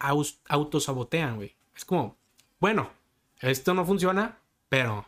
[0.48, 1.56] autosabotean, güey.
[1.76, 2.18] Es como,
[2.60, 2.90] bueno,
[3.42, 4.38] esto no funciona,
[4.70, 5.06] pero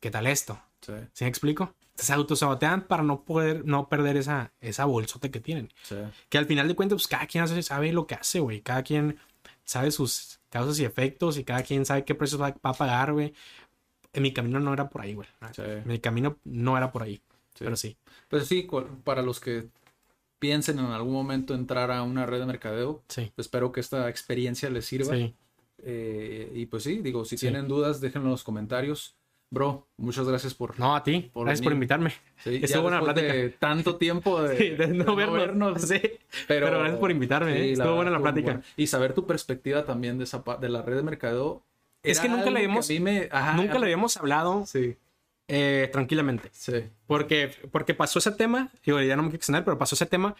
[0.00, 0.60] ¿qué tal esto?
[0.80, 1.74] Sí, ¿Sí me explico?
[1.96, 5.72] Se autosabotean para no poder, no perder esa, esa bolsota que tienen.
[5.82, 5.96] sí.
[6.28, 8.60] Que al final de cuentas, pues cada quien hace- sabe lo que hace, güey.
[8.60, 9.18] Cada quien
[9.64, 13.34] sabe sus causas y efectos y cada quien sabe qué precios va, a pagar, güey.
[14.14, 15.28] Mi camino no era por ahí, güey.
[15.52, 15.62] Sí.
[15.84, 17.20] Mi camino no era por ahí.
[17.58, 17.96] Pero sí.
[18.28, 18.68] Pues sí,
[19.04, 19.66] para los que
[20.38, 23.02] piensen en algún momento entrar a una red de mercadeo,
[23.36, 25.14] espero que esta experiencia les sirva.
[25.14, 25.34] Sí.
[25.82, 27.46] Eh, y pues sí, digo, si Sí.
[27.46, 29.14] tienen dudas, déjenlo en los comentarios.
[29.50, 30.78] Bro, muchas gracias por...
[30.78, 31.30] No, a ti.
[31.32, 31.76] Por Gracias por venir.
[31.84, 32.12] invitarme.
[32.44, 33.32] Sí, estuvo buena plática.
[33.32, 35.80] de tanto tiempo de, Sí, de no vernos.
[35.82, 36.02] Sí.
[36.46, 37.58] Pero, gracias por invitarme.
[37.58, 37.62] ¿eh?
[37.64, 38.46] sí, Estuvo buena la plática.
[38.52, 38.62] buena.
[38.76, 41.62] Y saber tu perspectiva también de, esa, de la red de mercadeo.
[42.02, 42.90] Es que nunca le habíamos-
[43.56, 44.64] Nunca le habíamos hablado
[45.48, 46.50] eh, tranquilamente.
[46.52, 46.84] sí.
[47.06, 48.70] Porque, porque pasó ese tema.
[48.84, 50.36] Digo, ya no me quiero extender, pero pasó ese tema.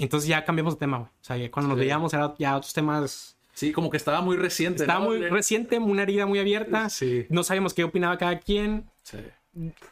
[0.00, 1.10] Entonces ya cambiamos de tema, güey.
[1.10, 3.37] O sea, cuando nos veíamos era ya otros temas.
[3.58, 4.84] Sí, como que estaba muy reciente.
[4.84, 5.06] Estaba ¿no?
[5.06, 6.88] muy reciente, una herida muy abierta.
[6.90, 7.26] Sí.
[7.28, 8.84] No sabíamos qué opinaba cada quien.
[9.02, 9.18] Sí.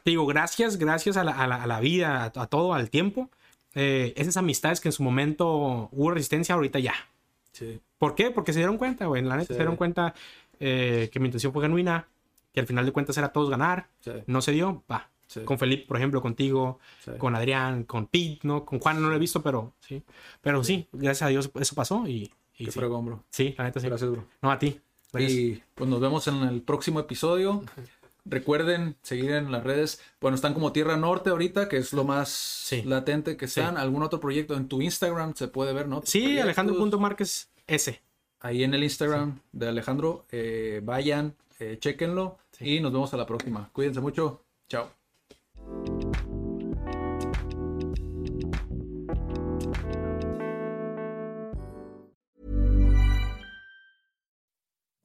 [0.05, 2.91] Te digo, gracias, gracias a la, a la- a la vida, a, a todo, al
[2.91, 3.29] tiempo.
[3.75, 6.95] Eh, esas amistades que en su momento hubo resistencia, ahorita ya.
[7.53, 7.81] Sí.
[7.99, 8.31] ¿Por qué?
[8.31, 9.23] Porque se dieron cuenta, güey.
[9.23, 9.55] La neta Sí.
[9.55, 10.15] se dieron cuenta
[10.61, 12.07] eh, que mi intención fue genuina,
[12.55, 13.89] que al final de cuentas era todos ganar.
[14.01, 14.13] Sí.
[14.27, 15.11] No se dio, va.
[15.27, 15.41] Sí.
[15.41, 16.79] Con Felipe, por ejemplo, contigo,
[17.19, 18.65] con Adrián, con Pete, ¿no?
[18.65, 20.01] Con Juan no lo he visto, pero sí.
[20.41, 22.79] Pero sí, gracias a Dios eso pasó y, y Qué sí.
[22.79, 23.25] fregón, bro.
[23.31, 23.87] Sí, la neta sí.
[23.87, 24.25] Gracias, bro.
[24.43, 24.81] No, a ti.
[25.13, 25.33] Gracias.
[25.33, 27.63] Y pues nos vemos en el próximo episodio.
[28.25, 30.01] Recuerden seguir en las redes.
[30.21, 33.77] Bueno, están como Tierra Norte ahorita, que es lo más latente que están.
[33.79, 36.03] ¿Algún otro proyecto en tu Instagram se puede ver, no?
[36.05, 36.39] Sí.
[36.39, 38.01] Alejandro.márquez S.
[38.41, 40.27] Ahí en el Instagram de Alejandro.
[40.33, 42.39] eh, vayan, eh, chequenlo.
[42.59, 43.71] Y nos vemos a la próxima.
[43.73, 44.43] Cuídense mucho.
[44.69, 44.91] Chao.